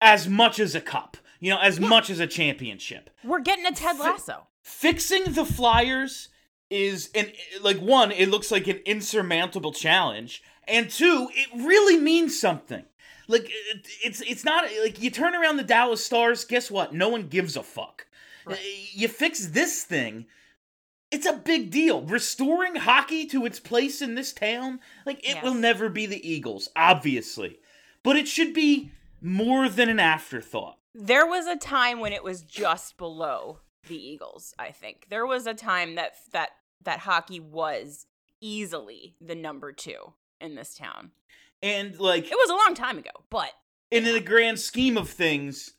as 0.00 0.26
much 0.28 0.58
as 0.58 0.74
a 0.74 0.80
cup, 0.80 1.18
you 1.40 1.50
know, 1.50 1.60
as 1.60 1.78
much 1.78 2.08
as 2.08 2.20
a 2.20 2.26
championship." 2.26 3.10
We're 3.22 3.40
getting 3.40 3.66
a 3.66 3.72
Ted 3.72 3.98
Lasso. 3.98 4.46
fixing 4.62 5.34
the 5.34 5.44
flyers 5.44 6.28
is 6.70 7.10
an 7.14 7.30
like 7.60 7.78
one 7.78 8.10
it 8.10 8.30
looks 8.30 8.50
like 8.50 8.66
an 8.66 8.80
insurmountable 8.86 9.70
challenge 9.72 10.42
and 10.66 10.88
two 10.88 11.28
it 11.34 11.48
really 11.54 11.98
means 11.98 12.40
something 12.40 12.84
like 13.28 13.44
it, 13.50 13.86
it's 14.02 14.20
it's 14.22 14.44
not 14.44 14.64
like 14.82 15.00
you 15.02 15.10
turn 15.10 15.34
around 15.34 15.56
the 15.56 15.62
Dallas 15.62 16.04
Stars 16.04 16.44
guess 16.44 16.70
what 16.70 16.94
no 16.94 17.08
one 17.08 17.28
gives 17.28 17.56
a 17.56 17.62
fuck 17.62 18.06
Right. 18.46 18.58
you 18.92 19.08
fix 19.08 19.46
this 19.46 19.84
thing 19.84 20.26
it's 21.10 21.24
a 21.26 21.32
big 21.32 21.70
deal 21.70 22.02
restoring 22.02 22.74
hockey 22.74 23.24
to 23.26 23.46
its 23.46 23.58
place 23.58 24.02
in 24.02 24.14
this 24.16 24.32
town 24.34 24.80
like 25.06 25.26
it 25.28 25.42
will 25.42 25.54
never 25.54 25.88
be 25.88 26.04
the 26.06 26.28
Eagles 26.28 26.68
obviously 26.76 27.58
but 28.02 28.16
it 28.16 28.28
should 28.28 28.52
be 28.52 28.90
more 29.22 29.68
than 29.70 29.88
an 29.88 29.98
afterthought 29.98 30.76
There 30.94 31.26
was 31.26 31.46
a 31.46 31.56
time 31.56 32.00
when 32.00 32.12
it 32.12 32.22
was 32.22 32.42
just 32.42 32.98
below 32.98 33.60
the 33.88 33.96
Eagles, 33.96 34.54
I 34.58 34.70
think. 34.70 35.06
There 35.10 35.26
was 35.26 35.46
a 35.46 35.54
time 35.54 35.94
that 35.96 36.12
that 36.32 36.50
that 36.82 37.00
hockey 37.00 37.40
was 37.40 38.06
easily 38.40 39.14
the 39.20 39.34
number 39.34 39.72
2 39.72 39.94
in 40.40 40.54
this 40.54 40.74
town. 40.74 41.12
And 41.64 41.98
like 41.98 42.26
It 42.30 42.34
was 42.34 42.50
a 42.50 42.54
long 42.54 42.74
time 42.74 42.98
ago, 42.98 43.10
but 43.30 43.50
and 43.90 44.06
in 44.06 44.12
the 44.12 44.20
grand 44.20 44.58
scheme 44.58 44.98
of 44.98 45.08
things, 45.08 45.72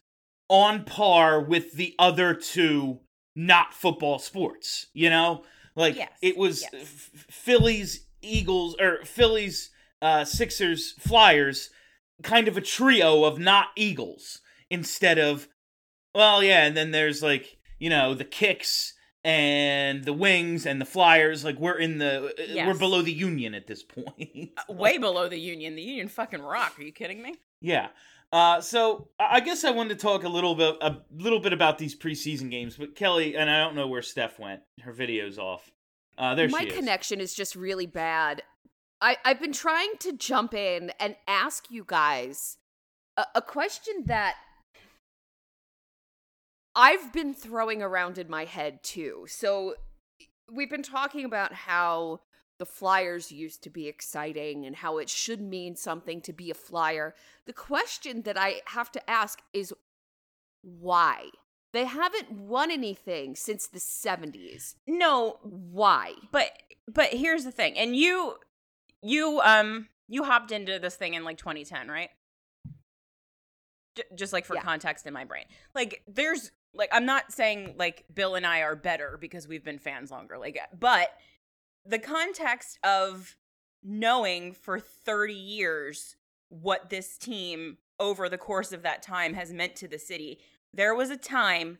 on 0.49 0.83
par 0.83 1.39
with 1.39 1.73
the 1.73 1.93
other 1.99 2.33
two 2.33 3.01
not 3.35 3.73
football 3.73 4.17
sports. 4.17 4.87
You 4.93 5.11
know, 5.11 5.43
like 5.75 5.95
Yes, 5.95 6.11
it 6.23 6.37
was 6.37 6.63
yes. 6.63 6.73
F- 6.73 7.25
Phillies, 7.29 8.07
Eagles, 8.23 8.75
or 8.79 9.05
Phillies, 9.05 9.69
uh, 10.01 10.25
Sixers, 10.25 10.93
Flyers, 10.93 11.69
kind 12.23 12.47
of 12.47 12.57
a 12.57 12.61
trio 12.61 13.23
of 13.23 13.37
not 13.37 13.67
Eagles 13.75 14.41
instead 14.71 15.19
of, 15.19 15.47
well, 16.15 16.43
yeah, 16.43 16.65
and 16.65 16.75
then 16.75 16.89
there's 16.89 17.21
like 17.21 17.57
you 17.77 17.91
know 17.91 18.15
the 18.15 18.25
Kixx 18.25 18.93
and 19.25 20.03
the 20.03 20.13
Wings 20.13 20.67
and 20.67 20.79
the 20.79 20.85
Flyers. 20.85 21.43
Like 21.43 21.57
we're 21.57 21.79
in 21.79 21.97
the 21.97 22.27
uh, 22.27 22.67
we're 22.67 22.77
below 22.77 23.01
the 23.01 23.11
Union 23.11 23.55
at 23.55 23.65
this 23.65 23.81
point. 23.83 24.51
way 24.69 24.99
below 24.99 25.27
the 25.27 25.39
Union. 25.39 25.75
The 25.75 25.81
Union 25.81 26.07
fucking 26.07 26.41
rock. 26.41 26.75
Are 26.77 26.83
you 26.83 26.91
kidding 26.93 27.21
me? 27.21 27.35
Yeah. 27.59 27.87
Uh, 28.31 28.61
so 28.61 29.09
I 29.19 29.39
guess 29.39 29.63
I 29.63 29.71
wanted 29.71 29.97
to 29.97 30.01
talk 30.03 30.23
a 30.23 30.29
little 30.29 30.53
bit 30.55 30.77
a 30.79 30.97
little 31.11 31.39
bit 31.39 31.53
about 31.53 31.79
these 31.79 31.95
preseason 31.97 32.51
games, 32.51 32.77
but 32.77 32.95
Kelly 32.95 33.35
and 33.35 33.49
I 33.49 33.59
don't 33.63 33.75
know 33.75 33.87
where 33.87 34.03
Steph 34.03 34.39
went. 34.39 34.61
Her 34.81 34.93
video's 34.93 35.39
off. 35.39 35.71
Uh, 36.17 36.35
there 36.35 36.47
My 36.47 36.61
she 36.61 36.67
is. 36.67 36.75
connection 36.75 37.19
is 37.19 37.33
just 37.33 37.55
really 37.55 37.87
bad. 37.87 38.43
I, 39.01 39.17
I've 39.25 39.41
been 39.41 39.53
trying 39.53 39.93
to 39.99 40.13
jump 40.13 40.53
in 40.53 40.91
and 40.99 41.15
ask 41.27 41.65
you 41.69 41.83
guys 41.85 42.57
a, 43.17 43.25
a 43.35 43.41
question 43.41 44.03
that 44.05 44.35
I've 46.75 47.13
been 47.13 47.33
throwing 47.33 47.81
around 47.81 48.17
in 48.17 48.29
my 48.29 48.45
head 48.45 48.83
too. 48.83 49.25
So 49.29 49.75
we've 50.51 50.69
been 50.69 50.83
talking 50.83 51.25
about 51.25 51.53
how 51.53 52.21
the 52.57 52.65
flyers 52.65 53.31
used 53.31 53.63
to 53.63 53.69
be 53.69 53.87
exciting 53.87 54.65
and 54.65 54.75
how 54.77 54.97
it 54.97 55.09
should 55.09 55.41
mean 55.41 55.75
something 55.75 56.21
to 56.21 56.33
be 56.33 56.49
a 56.49 56.53
flyer. 56.53 57.13
The 57.45 57.53
question 57.53 58.21
that 58.23 58.37
I 58.37 58.61
have 58.67 58.91
to 58.93 59.09
ask 59.09 59.41
is 59.53 59.73
why? 60.61 61.29
They 61.73 61.85
haven't 61.85 62.31
won 62.31 62.71
anything 62.71 63.35
since 63.35 63.67
the 63.67 63.79
70s. 63.79 64.75
No, 64.87 65.39
Why? 65.43 66.13
but 66.31 66.49
but 66.87 67.09
here's 67.09 67.43
the 67.43 67.51
thing. 67.51 67.77
And 67.77 67.95
you 67.95 68.35
you 69.01 69.41
um 69.43 69.89
you 70.07 70.23
hopped 70.23 70.51
into 70.51 70.79
this 70.79 70.95
thing 70.95 71.15
in 71.15 71.25
like 71.25 71.37
2010, 71.37 71.89
right? 71.89 72.09
J- 73.95 74.03
just 74.15 74.31
like 74.33 74.45
for 74.45 74.55
Yeah. 74.55 74.61
context 74.61 75.05
in 75.05 75.13
my 75.13 75.25
brain. 75.25 75.45
Like 75.73 76.01
there's 76.07 76.51
like 76.75 76.89
I'm 76.91 77.05
not 77.05 77.31
saying 77.31 77.75
like 77.77 78.05
Bill 78.13 78.35
and 78.35 78.45
I 78.45 78.61
are 78.61 78.75
better 78.75 79.17
because 79.19 79.47
we've 79.47 79.63
been 79.63 79.79
fans 79.79 80.11
longer. 80.11 80.37
Like 80.37 80.59
but 80.77 81.09
the 81.85 81.99
context 81.99 82.79
of 82.83 83.35
knowing 83.83 84.51
for 84.51 84.79
30 84.79 85.33
years 85.33 86.15
what 86.49 86.89
this 86.89 87.17
team 87.17 87.77
over 87.99 88.27
the 88.27 88.37
course 88.37 88.71
of 88.71 88.83
that 88.83 89.01
time 89.01 89.33
has 89.33 89.53
meant 89.53 89.75
to 89.77 89.87
the 89.87 89.99
city. 89.99 90.39
There 90.73 90.95
was 90.95 91.09
a 91.09 91.17
time 91.17 91.77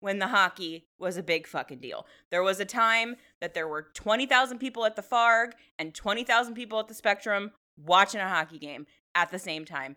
when 0.00 0.18
the 0.18 0.28
hockey 0.28 0.86
was 0.98 1.16
a 1.16 1.22
big 1.22 1.46
fucking 1.46 1.80
deal. 1.80 2.06
There 2.30 2.42
was 2.42 2.60
a 2.60 2.64
time 2.64 3.16
that 3.40 3.54
there 3.54 3.66
were 3.66 3.88
20,000 3.94 4.58
people 4.58 4.84
at 4.84 4.96
the 4.96 5.02
Farg 5.02 5.52
and 5.78 5.94
20,000 5.94 6.54
people 6.54 6.78
at 6.78 6.88
the 6.88 6.94
Spectrum 6.94 7.50
watching 7.76 8.20
a 8.20 8.28
hockey 8.28 8.58
game 8.58 8.86
at 9.14 9.30
the 9.30 9.38
same 9.38 9.64
time. 9.64 9.96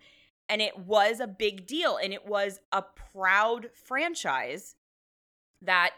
And 0.52 0.62
it 0.62 0.78
was 0.78 1.20
a 1.20 1.28
big 1.28 1.66
deal. 1.66 1.98
And 1.98 2.14
it 2.14 2.28
was 2.28 2.60
a 2.72 2.84
proud 3.14 3.70
franchise 3.74 4.76
that 5.62 5.92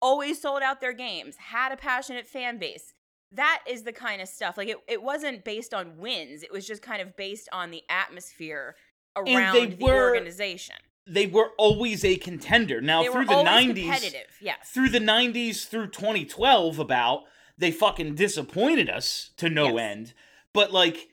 always 0.00 0.40
sold 0.40 0.62
out 0.62 0.80
their 0.80 0.92
games, 0.92 1.36
had 1.36 1.70
a 1.70 1.76
passionate 1.76 2.26
fan 2.26 2.58
base. 2.58 2.94
That 3.30 3.62
is 3.68 3.82
the 3.82 3.92
kind 3.92 4.22
of 4.22 4.28
stuff. 4.28 4.56
Like 4.56 4.68
it, 4.68 4.78
it 4.88 5.02
wasn't 5.02 5.44
based 5.44 5.74
on 5.74 5.98
wins, 5.98 6.42
it 6.42 6.50
was 6.52 6.66
just 6.66 6.82
kind 6.82 7.02
of 7.02 7.16
based 7.16 7.48
on 7.52 7.70
the 7.70 7.82
atmosphere 7.88 8.74
around 9.16 9.78
the 9.78 9.84
were- 9.84 10.08
organization. 10.08 10.76
They 11.06 11.26
were 11.26 11.50
always 11.58 12.02
a 12.04 12.16
contender. 12.16 12.80
Now 12.80 13.02
they 13.02 13.08
through 13.10 13.26
the 13.26 13.42
nineties, 13.42 13.84
competitive. 13.84 14.38
Yes. 14.40 14.70
through 14.72 14.88
the 14.88 15.00
nineties 15.00 15.66
through 15.66 15.88
2012, 15.88 16.78
about 16.78 17.24
they 17.58 17.70
fucking 17.70 18.14
disappointed 18.14 18.88
us 18.88 19.30
to 19.36 19.50
no 19.50 19.76
Yes. 19.76 19.80
end. 19.80 20.14
But 20.54 20.72
like 20.72 21.08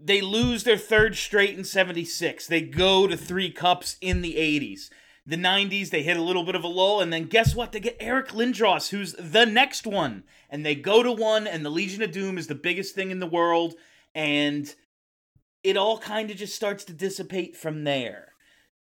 they 0.00 0.20
lose 0.20 0.64
their 0.64 0.78
third 0.78 1.16
straight 1.16 1.56
in 1.56 1.64
76 1.64 2.46
they 2.46 2.60
go 2.60 3.06
to 3.06 3.16
three 3.16 3.50
cups 3.50 3.96
in 4.00 4.22
the 4.22 4.34
80s 4.34 4.90
the 5.28 5.36
90s 5.36 5.90
they 5.90 6.02
hit 6.02 6.16
a 6.16 6.22
little 6.22 6.42
bit 6.42 6.54
of 6.54 6.64
a 6.64 6.68
lull 6.68 7.02
and 7.02 7.12
then 7.12 7.24
guess 7.24 7.54
what? 7.54 7.72
They 7.72 7.80
get 7.80 7.98
eric 8.00 8.28
lindros 8.28 8.88
who's 8.88 9.12
the 9.12 9.44
next 9.44 9.86
one. 9.86 10.24
And 10.48 10.64
they 10.64 10.74
go 10.74 11.02
to 11.02 11.12
one 11.12 11.46
and 11.46 11.62
the 11.62 11.70
legion 11.70 12.02
of 12.02 12.12
doom 12.12 12.38
is 12.38 12.46
the 12.46 12.54
biggest 12.54 12.94
thing 12.94 13.10
in 13.10 13.20
the 13.20 13.26
world 13.26 13.74
and 14.14 14.74
it 15.62 15.76
all 15.76 15.98
kind 15.98 16.30
of 16.30 16.38
just 16.38 16.56
starts 16.56 16.84
to 16.84 16.94
dissipate 16.94 17.56
from 17.56 17.84
there. 17.84 18.32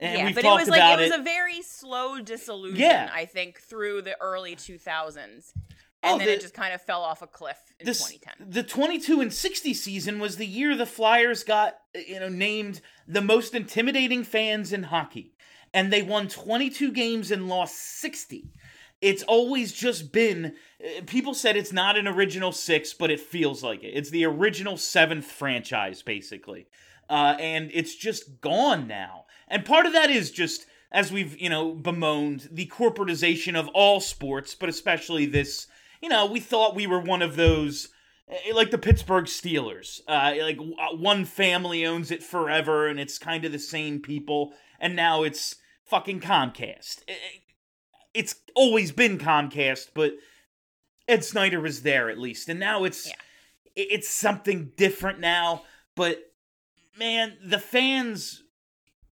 And 0.00 0.18
yeah, 0.18 0.32
but 0.34 0.44
it 0.44 0.48
was 0.48 0.68
like 0.68 0.98
it 0.98 1.02
was 1.10 1.18
a 1.18 1.22
very 1.22 1.62
slow 1.62 2.20
dissolution. 2.20 2.78
Yeah. 2.78 3.10
I 3.12 3.24
think 3.24 3.58
through 3.60 4.02
the 4.02 4.20
early 4.20 4.54
2000s, 4.54 5.54
and 6.02 6.14
Oh, 6.14 6.18
then 6.18 6.26
the- 6.28 6.32
it 6.34 6.40
just 6.40 6.54
kind 6.54 6.72
of 6.74 6.80
fell 6.82 7.02
off 7.02 7.22
a 7.22 7.26
cliff 7.26 7.58
in 7.80 7.86
this, 7.86 7.98
2010. 8.06 8.50
the 8.50 8.62
22 8.62 9.20
and 9.20 9.32
60 9.32 9.74
season 9.74 10.18
was 10.18 10.36
the 10.36 10.46
year 10.46 10.76
the 10.76 10.86
Flyers 10.86 11.42
got, 11.44 11.78
you 11.94 12.20
know, 12.20 12.28
named 12.28 12.80
the 13.06 13.20
most 13.20 13.54
intimidating 13.54 14.22
fans 14.24 14.72
in 14.72 14.84
hockey. 14.84 15.32
And 15.74 15.92
they 15.92 16.02
won 16.02 16.28
22 16.28 16.92
games 16.92 17.30
and 17.30 17.48
lost 17.48 17.76
60. 18.00 18.50
It's 19.00 19.22
always 19.24 19.72
just 19.72 20.10
been, 20.12 20.56
uh, 20.84 21.02
people 21.06 21.34
said 21.34 21.56
it's 21.56 21.72
not 21.72 21.96
an 21.96 22.08
original 22.08 22.52
six, 22.52 22.94
but 22.94 23.10
it 23.10 23.20
feels 23.20 23.62
like 23.62 23.82
it. 23.84 23.88
It's 23.94 24.10
the 24.10 24.24
original 24.24 24.76
seventh 24.76 25.26
franchise, 25.26 26.02
basically. 26.02 26.66
Uh, 27.08 27.36
and 27.38 27.70
it's 27.74 27.94
just 27.94 28.40
gone 28.40 28.86
now. 28.88 29.26
And 29.46 29.64
part 29.64 29.86
of 29.86 29.92
that 29.92 30.10
is 30.10 30.30
just, 30.30 30.66
as 30.90 31.12
we've, 31.12 31.40
you 31.40 31.48
know, 31.50 31.74
bemoaned, 31.74 32.48
the 32.50 32.66
corporatization 32.66 33.54
of 33.54 33.68
all 33.68 34.00
sports, 34.00 34.54
but 34.54 34.68
especially 34.68 35.26
this 35.26 35.66
you 36.02 36.08
know, 36.08 36.26
we 36.26 36.40
thought 36.40 36.74
we 36.74 36.86
were 36.86 37.00
one 37.00 37.22
of 37.22 37.36
those, 37.36 37.88
eh, 38.28 38.52
like 38.54 38.70
the 38.70 38.78
Pittsburgh 38.78 39.24
Steelers. 39.26 40.00
Uh, 40.06 40.34
like 40.42 40.58
uh, 40.58 40.96
one 40.96 41.24
family 41.24 41.84
owns 41.86 42.10
it 42.10 42.22
forever, 42.22 42.86
and 42.86 42.98
it's 43.00 43.18
kind 43.18 43.44
of 43.44 43.52
the 43.52 43.58
same 43.58 44.00
people. 44.00 44.52
And 44.80 44.94
now 44.94 45.22
it's 45.22 45.56
fucking 45.84 46.20
Comcast. 46.20 47.02
Eh, 47.08 47.12
eh, 47.12 47.38
It's 48.14 48.34
always 48.54 48.92
been 48.92 49.18
Comcast, 49.18 49.88
but 49.94 50.12
Ed 51.06 51.24
Snider 51.24 51.60
was 51.60 51.82
there 51.82 52.10
at 52.10 52.18
least, 52.18 52.48
and 52.48 52.60
now 52.60 52.84
it's 52.84 53.06
Yeah. 53.08 53.14
it's 53.76 54.08
something 54.08 54.72
different 54.76 55.20
now. 55.20 55.64
But 55.94 56.32
man, 56.96 57.38
the 57.44 57.58
fans. 57.58 58.42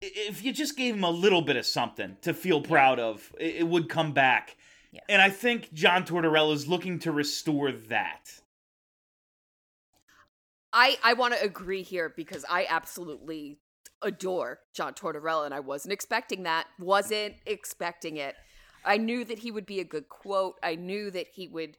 If 0.02 0.44
you 0.44 0.52
just 0.52 0.76
gave 0.76 0.94
them 0.94 1.04
a 1.04 1.10
little 1.10 1.40
bit 1.40 1.56
of 1.56 1.64
something 1.64 2.18
to 2.20 2.34
feel 2.34 2.60
proud 2.60 3.00
of, 3.00 3.34
it, 3.40 3.56
it 3.56 3.66
would 3.66 3.88
come 3.88 4.12
back. 4.12 4.55
Yeah. 4.96 5.02
And 5.10 5.22
I 5.22 5.28
think 5.28 5.72
John 5.74 6.04
Tortorella 6.04 6.54
is 6.54 6.66
looking 6.66 6.98
to 7.00 7.12
restore 7.12 7.70
that. 7.70 8.32
I 10.72 10.96
I 11.04 11.12
want 11.12 11.34
to 11.34 11.42
agree 11.42 11.82
here 11.82 12.12
because 12.14 12.44
I 12.48 12.66
absolutely 12.68 13.58
adore 14.00 14.60
John 14.74 14.94
Tortorella 14.94 15.44
and 15.44 15.54
I 15.54 15.60
wasn't 15.60 15.92
expecting 15.92 16.44
that. 16.44 16.66
Wasn't 16.78 17.34
expecting 17.44 18.16
it. 18.16 18.36
I 18.84 18.96
knew 18.96 19.24
that 19.24 19.40
he 19.40 19.50
would 19.50 19.66
be 19.66 19.80
a 19.80 19.84
good 19.84 20.08
quote. 20.08 20.54
I 20.62 20.76
knew 20.76 21.10
that 21.10 21.26
he 21.34 21.46
would 21.46 21.76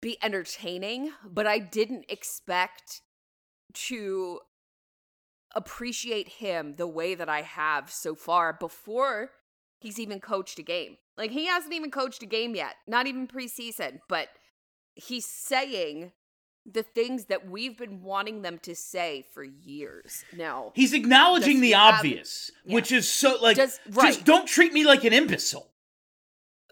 be 0.00 0.18
entertaining, 0.22 1.10
but 1.24 1.46
I 1.46 1.58
didn't 1.58 2.04
expect 2.08 3.00
to 3.74 4.40
appreciate 5.54 6.28
him 6.28 6.74
the 6.76 6.86
way 6.86 7.14
that 7.14 7.28
I 7.28 7.42
have 7.42 7.90
so 7.90 8.14
far 8.14 8.52
before 8.52 9.30
he's 9.82 9.98
even 9.98 10.20
coached 10.20 10.58
a 10.58 10.62
game. 10.62 10.96
Like 11.16 11.30
he 11.30 11.46
hasn't 11.46 11.74
even 11.74 11.90
coached 11.90 12.22
a 12.22 12.26
game 12.26 12.54
yet, 12.54 12.76
not 12.86 13.06
even 13.06 13.26
preseason, 13.28 14.00
but 14.08 14.28
he's 14.94 15.26
saying 15.26 16.12
the 16.64 16.82
things 16.82 17.24
that 17.26 17.48
we've 17.50 17.76
been 17.76 18.02
wanting 18.02 18.42
them 18.42 18.58
to 18.62 18.74
say 18.74 19.24
for 19.34 19.42
years 19.42 20.24
now. 20.34 20.70
He's 20.74 20.92
acknowledging 20.92 21.60
the 21.60 21.74
obvious, 21.74 22.50
Yeah. 22.64 22.74
which 22.76 22.92
is 22.92 23.10
so 23.10 23.36
like 23.42 23.56
Does- 23.56 23.80
just 23.92 24.24
don't 24.24 24.46
treat 24.46 24.72
me 24.72 24.84
like 24.84 25.04
an 25.04 25.12
imbecile. 25.12 25.68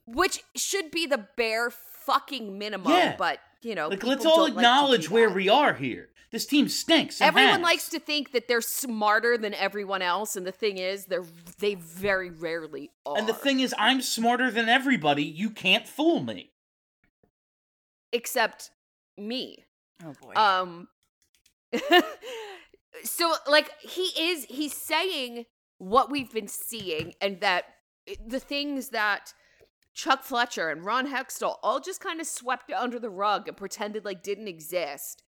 Which 0.06 0.42
should 0.56 0.90
be 0.90 1.06
the 1.06 1.26
bare 1.36 1.70
fucking 2.12 2.58
minimum, 2.58 2.92
Yeah. 2.92 3.16
but 3.16 3.38
you 3.62 3.74
know, 3.74 3.88
Like 3.88 4.02
let's 4.04 4.24
all 4.24 4.36
don't 4.36 4.44
like 4.44 4.52
acknowledge 4.54 5.10
where 5.10 5.28
that. 5.28 5.34
we 5.36 5.48
are 5.48 5.74
here. 5.74 6.08
This 6.30 6.46
team 6.46 6.68
stinks. 6.68 7.20
Everyone 7.20 7.54
has. 7.54 7.60
likes 7.60 7.88
to 7.90 7.98
think 7.98 8.30
that 8.32 8.46
they're 8.46 8.60
smarter 8.60 9.36
than 9.36 9.52
everyone 9.54 10.00
else, 10.00 10.36
and 10.36 10.46
the 10.46 10.52
thing 10.52 10.78
is, 10.78 11.06
they're 11.06 11.24
they 11.58 11.74
very 11.74 12.30
rarely 12.30 12.90
are. 13.04 13.18
And 13.18 13.28
the 13.28 13.34
thing 13.34 13.58
is, 13.60 13.74
I'm 13.78 14.00
smarter 14.00 14.50
than 14.50 14.68
everybody. 14.68 15.24
You 15.24 15.50
can't 15.50 15.86
fool 15.88 16.20
me. 16.22 16.52
except 18.12 18.70
me. 19.18 19.64
Oh 20.04 20.14
boy. 20.22 20.32
Um 20.34 20.88
so 23.04 23.34
like 23.48 23.70
he 23.80 24.02
is 24.18 24.44
he's 24.46 24.74
saying 24.74 25.44
what 25.78 26.10
we've 26.10 26.32
been 26.32 26.48
seeing 26.48 27.14
and 27.20 27.40
that 27.40 27.64
the 28.26 28.40
things 28.40 28.88
that 28.90 29.32
Chuck 30.00 30.22
Fletcher 30.24 30.70
and 30.70 30.84
Ron 30.84 31.12
Hextall 31.12 31.56
all 31.62 31.78
just 31.80 32.00
kind 32.00 32.20
of 32.20 32.26
swept 32.26 32.72
under 32.72 32.98
the 32.98 33.10
rug 33.10 33.46
and 33.48 33.56
pretended 33.56 34.04
like 34.04 34.22
didn't 34.22 34.48
exist. 34.48 35.22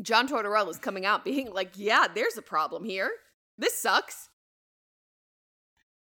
John 0.00 0.28
Tortorella 0.28 0.68
is 0.70 0.78
coming 0.78 1.06
out 1.06 1.24
being 1.24 1.50
like, 1.52 1.72
"Yeah, 1.76 2.06
there's 2.14 2.36
a 2.36 2.42
problem 2.42 2.84
here. 2.84 3.10
This 3.56 3.78
sucks." 3.78 4.28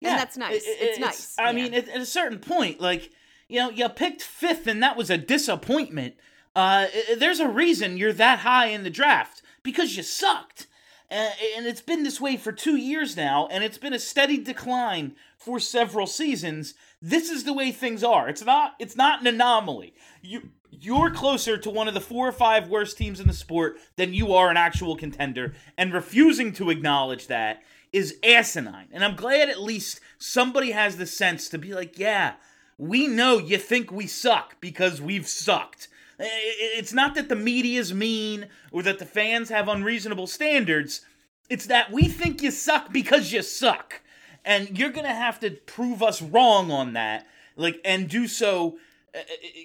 And 0.03 0.17
that's 0.19 0.35
nice. 0.37 0.63
it- 0.65 0.81
It's 0.81 0.99
nice. 0.99 1.37
I 1.37 1.47
Yeah. 1.47 1.51
mean, 1.51 1.73
at, 1.73 1.87
at 1.87 2.01
a 2.01 2.05
certain 2.05 2.39
point, 2.39 2.81
like 2.81 3.11
you 3.47 3.59
know, 3.59 3.69
you 3.69 3.87
picked 3.89 4.21
fifth, 4.21 4.65
and 4.65 4.81
that 4.81 4.95
was 4.95 5.09
a 5.09 5.17
disappointment. 5.17 6.15
Uh, 6.55 6.87
there's 7.17 7.41
a 7.41 7.49
reason 7.49 7.97
you're 7.97 8.13
that 8.13 8.39
high 8.39 8.67
in 8.67 8.83
the 8.83 8.89
draft 8.89 9.41
because 9.61 9.97
you 9.97 10.03
sucked, 10.03 10.67
uh, 11.09 11.31
and 11.57 11.65
it's 11.67 11.81
been 11.81 12.03
this 12.03 12.21
way 12.21 12.37
for 12.37 12.53
two 12.53 12.77
years 12.77 13.17
now, 13.17 13.47
and 13.51 13.61
it's 13.63 13.77
been 13.77 13.91
a 13.93 13.99
steady 13.99 14.37
decline 14.37 15.17
for 15.37 15.59
several 15.59 16.07
seasons. 16.07 16.75
This 17.01 17.29
is 17.29 17.43
the 17.43 17.53
way 17.53 17.71
things 17.71 18.03
are. 18.03 18.29
It's 18.29 18.45
not. 18.45 18.75
It's 18.79 18.95
not 18.95 19.21
an 19.21 19.27
anomaly. 19.27 19.93
You. 20.21 20.49
You're 20.73 21.11
closer 21.11 21.57
to 21.57 21.69
one 21.69 21.89
of 21.89 21.93
the 21.93 22.01
four 22.01 22.27
or 22.27 22.31
five 22.31 22.69
worst 22.69 22.97
teams 22.97 23.19
in 23.19 23.27
the 23.27 23.33
sport 23.33 23.77
than 23.97 24.13
you 24.13 24.33
are 24.33 24.49
an 24.49 24.57
actual 24.57 24.95
contender, 24.95 25.53
and 25.77 25.93
refusing 25.93 26.53
to 26.53 26.69
acknowledge 26.69 27.27
that 27.27 27.61
is 27.91 28.17
asinine. 28.23 28.87
And 28.91 29.03
I'm 29.03 29.17
glad 29.17 29.49
at 29.49 29.61
least 29.61 29.99
somebody 30.17 30.71
has 30.71 30.95
the 30.95 31.05
sense 31.05 31.49
to 31.49 31.57
be 31.57 31.73
like, 31.73 31.99
yeah, 31.99 32.35
we 32.77 33.05
know 33.05 33.37
you 33.37 33.57
think 33.57 33.91
we 33.91 34.07
suck 34.07 34.61
because 34.61 35.01
we've 35.01 35.27
sucked. 35.27 35.89
It's 36.17 36.93
not 36.93 37.15
that 37.15 37.27
the 37.29 37.35
media's 37.35 37.93
mean 37.93 38.47
or 38.71 38.81
that 38.83 38.97
the 38.97 39.05
fans 39.05 39.49
have 39.49 39.67
unreasonable 39.67 40.27
standards. 40.27 41.01
It's 41.49 41.65
that 41.67 41.91
we 41.91 42.07
think 42.07 42.41
you 42.41 42.49
suck 42.49 42.93
because 42.93 43.33
you 43.33 43.41
suck. 43.41 44.01
And 44.43 44.77
you're 44.77 44.91
going 44.91 45.05
to 45.05 45.13
have 45.13 45.39
to 45.41 45.51
prove 45.51 46.01
us 46.01 46.21
wrong 46.21 46.71
on 46.71 46.93
that, 46.93 47.27
like 47.55 47.79
and 47.85 48.09
do 48.09 48.27
so 48.27 48.77
uh, 49.13 49.19
uh, 49.19 49.21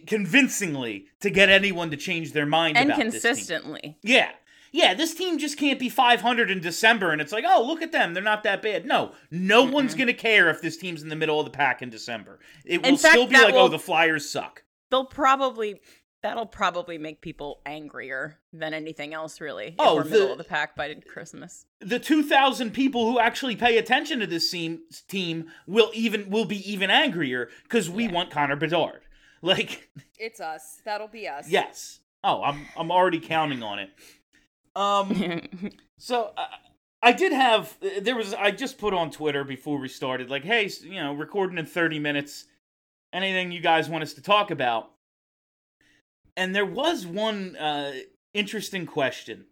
convincingly 0.07 1.07
to 1.21 1.31
get 1.31 1.49
anyone 1.49 1.91
to 1.91 1.97
change 1.97 2.33
their 2.33 2.47
mind 2.47 2.77
and 2.77 2.91
about 2.91 2.99
this 2.99 3.23
team. 3.23 3.31
consistently. 3.31 3.99
Yeah. 4.03 4.31
Yeah, 4.73 4.93
this 4.93 5.15
team 5.15 5.39
just 5.39 5.57
can't 5.57 5.79
be 5.79 5.89
500 5.89 6.51
in 6.51 6.61
December 6.61 7.11
and 7.11 7.21
it's 7.21 7.33
like, 7.33 7.45
oh, 7.47 7.65
look 7.67 7.81
at 7.81 7.93
them. 7.93 8.13
They're 8.13 8.23
not 8.23 8.43
that 8.43 8.61
bad. 8.61 8.85
No, 8.85 9.13
no 9.31 9.65
one's 9.65 9.95
going 9.95 10.09
to 10.09 10.13
care 10.13 10.51
if 10.51 10.61
this 10.61 10.77
team's 10.77 11.03
in 11.03 11.09
the 11.09 11.17
middle 11.17 11.39
of 11.39 11.47
the 11.47 11.51
pack 11.51 11.81
in 11.81 11.89
December. 11.89 12.41
It 12.65 12.83
will 12.83 12.99
fact, 12.99 13.13
still 13.13 13.27
be 13.27 13.37
like, 13.37 13.55
oh, 13.55 13.69
the 13.69 13.79
Flyers 13.79 14.29
suck. 14.29 14.65
They'll 14.91 15.07
probably 15.07 15.81
that'll 16.27 16.45
probably 16.47 16.99
make 16.99 17.21
people 17.21 17.61
angrier 17.65 18.39
than 18.53 18.75
anything 18.75 19.15
else, 19.15 19.41
really. 19.41 19.69
If 19.69 19.75
Oh, 19.79 19.95
we're 19.97 20.03
the- 20.03 20.11
middle 20.11 20.33
of 20.33 20.39
the 20.39 20.45
pack 20.45 20.75
by 20.75 20.93
Christmas. 20.95 21.67
The 21.81 22.01
2,000 22.01 22.73
people 22.73 23.11
who 23.11 23.21
actually 23.21 23.55
pay 23.55 23.79
attention 23.79 24.19
to 24.21 24.27
this 24.27 24.51
team, 24.51 24.81
team 25.09 25.51
will 25.67 25.91
even 25.95 26.29
will 26.29 26.45
be 26.45 26.69
even 26.71 26.91
angrier 26.91 27.49
because 27.63 27.89
we 27.89 28.09
want 28.09 28.31
Connor 28.31 28.57
Bedard. 28.57 29.03
Like, 29.43 29.91
it's 30.19 30.41
us. 30.41 30.81
That'll 30.85 31.07
be 31.09 31.29
us. 31.29 31.49
yes. 31.49 32.01
Oh, 32.25 32.43
I'm 32.43 32.67
I'm 32.77 32.91
already 32.91 33.21
counting 33.21 33.63
on 33.63 33.79
it. 33.79 33.91
Um. 34.75 35.43
So 35.99 36.33
uh, 36.37 36.47
I 37.03 37.13
did 37.13 37.33
have 37.33 37.75
there 38.01 38.17
was 38.17 38.35
I 38.35 38.51
just 38.51 38.77
put 38.79 38.93
on 38.93 39.11
Twitter 39.11 39.45
before 39.45 39.79
we 39.79 39.89
started 39.89 40.29
like 40.31 40.43
hey 40.45 40.69
you 40.83 41.01
know 41.03 41.15
recording 41.15 41.57
in 41.57 41.65
30 41.65 41.99
minutes 42.01 42.45
anything 43.15 43.51
you 43.51 43.61
guys 43.61 43.89
want 43.89 44.03
us 44.03 44.13
to 44.15 44.21
talk 44.23 44.51
about 44.51 44.91
and 46.37 46.55
there 46.55 46.67
was 46.67 47.07
one 47.07 47.57
uh 47.57 47.93
interesting 48.35 48.87
question 48.87 49.47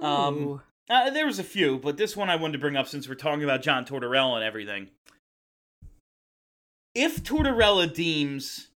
um 0.00 0.62
uh, 0.90 1.10
there 1.10 1.26
was 1.26 1.38
a 1.38 1.44
few 1.44 1.78
but 1.78 1.96
this 1.96 2.16
one 2.16 2.30
I 2.30 2.36
wanted 2.36 2.54
to 2.54 2.58
bring 2.58 2.76
up 2.76 2.88
since 2.88 3.08
we're 3.08 3.14
talking 3.14 3.44
about 3.44 3.62
John 3.62 3.84
Tortorella 3.84 4.36
and 4.36 4.44
everything 4.44 4.88
if 6.94 7.22
Tortorella 7.22 7.92
deems 7.92 8.68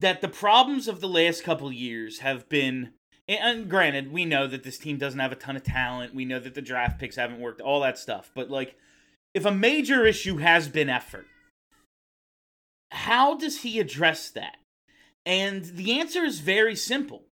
that 0.00 0.20
the 0.20 0.28
problems 0.28 0.88
of 0.88 1.00
the 1.00 1.08
last 1.08 1.42
couple 1.42 1.72
years 1.72 2.18
have 2.18 2.48
been 2.48 2.92
and 3.28 3.68
granted, 3.68 4.12
we 4.12 4.24
know 4.24 4.46
that 4.46 4.62
this 4.62 4.78
team 4.78 4.98
doesn't 4.98 5.18
have 5.18 5.32
a 5.32 5.36
ton 5.36 5.56
of 5.56 5.64
talent. 5.64 6.14
We 6.14 6.24
know 6.24 6.38
that 6.38 6.54
the 6.54 6.62
draft 6.62 7.00
picks 7.00 7.16
haven't 7.16 7.40
worked, 7.40 7.60
all 7.60 7.80
that 7.80 7.98
stuff. 7.98 8.30
But 8.34 8.50
like, 8.50 8.76
if 9.34 9.44
a 9.44 9.50
major 9.50 10.06
issue 10.06 10.36
has 10.36 10.68
been 10.68 10.88
effort, 10.88 11.26
how 12.92 13.36
does 13.36 13.62
he 13.62 13.80
address 13.80 14.30
that? 14.30 14.58
And 15.26 15.64
the 15.64 15.98
answer 15.98 16.24
is 16.24 16.38
very 16.38 16.76
simple. 16.76 17.24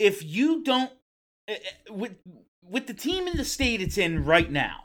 If 0.00 0.24
you 0.24 0.64
don't, 0.64 0.90
eh, 1.46 1.54
eh, 1.54 1.92
with 1.92 2.16
with 2.62 2.86
the 2.86 2.94
team 2.94 3.26
in 3.28 3.36
the 3.36 3.44
state 3.44 3.80
it's 3.80 3.96
in 3.96 4.24
right 4.24 4.50
now, 4.50 4.84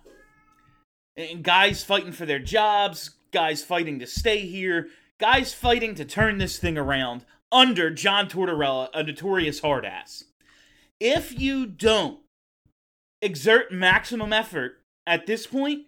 and 1.17 1.43
guys 1.43 1.83
fighting 1.83 2.11
for 2.11 2.25
their 2.25 2.39
jobs, 2.39 3.15
guys 3.31 3.63
fighting 3.63 3.99
to 3.99 4.07
stay 4.07 4.45
here, 4.45 4.89
guys 5.19 5.53
fighting 5.53 5.95
to 5.95 6.05
turn 6.05 6.37
this 6.37 6.59
thing 6.59 6.77
around 6.77 7.25
under 7.51 7.89
John 7.89 8.27
Tortorella, 8.27 8.89
a 8.93 9.03
notorious 9.03 9.61
hard 9.61 9.85
ass. 9.85 10.25
If 10.99 11.37
you 11.39 11.65
don't 11.65 12.19
exert 13.21 13.71
maximum 13.71 14.31
effort 14.33 14.81
at 15.07 15.25
this 15.25 15.47
point, 15.47 15.85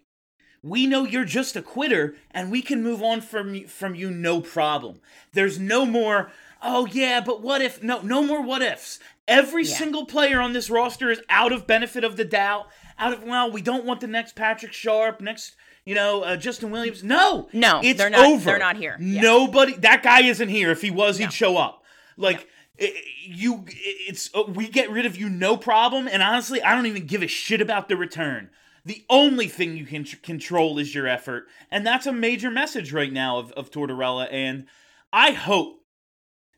we 0.62 0.86
know 0.86 1.04
you're 1.04 1.24
just 1.24 1.56
a 1.56 1.62
quitter 1.62 2.16
and 2.30 2.50
we 2.50 2.62
can 2.62 2.82
move 2.82 3.02
on 3.02 3.20
from 3.20 3.54
you, 3.54 3.68
from 3.68 3.94
you 3.94 4.10
no 4.10 4.40
problem. 4.40 5.00
There's 5.32 5.58
no 5.58 5.84
more 5.86 6.30
oh 6.62 6.86
yeah, 6.86 7.20
but 7.20 7.40
what 7.40 7.62
if 7.62 7.82
no 7.82 8.00
no 8.02 8.22
more 8.22 8.42
what 8.42 8.62
ifs. 8.62 8.98
Every 9.28 9.64
Yeah. 9.64 9.74
single 9.76 10.06
player 10.06 10.40
on 10.40 10.52
this 10.54 10.70
roster 10.70 11.10
is 11.10 11.20
out 11.28 11.52
of 11.52 11.66
benefit 11.66 12.02
of 12.02 12.16
the 12.16 12.24
doubt. 12.24 12.68
Out 12.98 13.12
of 13.12 13.22
well, 13.22 13.50
we 13.50 13.62
don't 13.62 13.84
want 13.84 14.00
the 14.00 14.06
next 14.06 14.34
Patrick 14.34 14.72
Sharp, 14.72 15.20
next 15.20 15.54
you 15.84 15.94
know 15.94 16.22
uh, 16.22 16.36
Justin 16.36 16.70
Williams. 16.70 17.04
No, 17.04 17.48
No, 17.52 17.80
it's 17.82 17.98
they're 17.98 18.10
not- 18.10 18.26
over. 18.26 18.44
they're 18.44 18.58
not 18.58 18.76
here. 18.76 18.96
Yeah. 19.00 19.20
Nobody. 19.20 19.74
That 19.74 20.02
guy 20.02 20.22
isn't 20.22 20.48
here. 20.48 20.70
If 20.70 20.82
he 20.82 20.90
was, 20.90 21.18
No. 21.20 21.26
he'd 21.26 21.32
show 21.32 21.56
up. 21.56 21.84
Like 22.16 22.48
i- 22.80 22.84
i- 22.84 23.02
you, 23.24 23.64
it's 23.68 24.30
uh, 24.34 24.42
we 24.48 24.68
get 24.68 24.90
rid 24.90 25.06
of 25.06 25.16
you, 25.16 25.28
no 25.28 25.56
problem. 25.56 26.08
And 26.08 26.22
honestly, 26.22 26.60
I 26.62 26.74
don't 26.74 26.86
even 26.86 27.06
give 27.06 27.22
a 27.22 27.26
shit 27.28 27.60
about 27.60 27.88
the 27.88 27.96
return. 27.96 28.50
The 28.88 29.04
only 29.10 29.48
thing 29.48 29.76
you 29.76 29.84
can 29.84 30.04
tr- 30.04 30.16
control 30.22 30.78
is 30.78 30.94
your 30.94 31.06
effort, 31.06 31.46
and 31.70 31.86
that's 31.86 32.06
a 32.06 32.12
major 32.12 32.50
message 32.50 32.90
right 32.90 33.12
now 33.12 33.36
of 33.38 33.52
of 33.52 33.70
Tortorella. 33.70 34.26
And 34.30 34.64
I 35.12 35.32
hope 35.32 35.82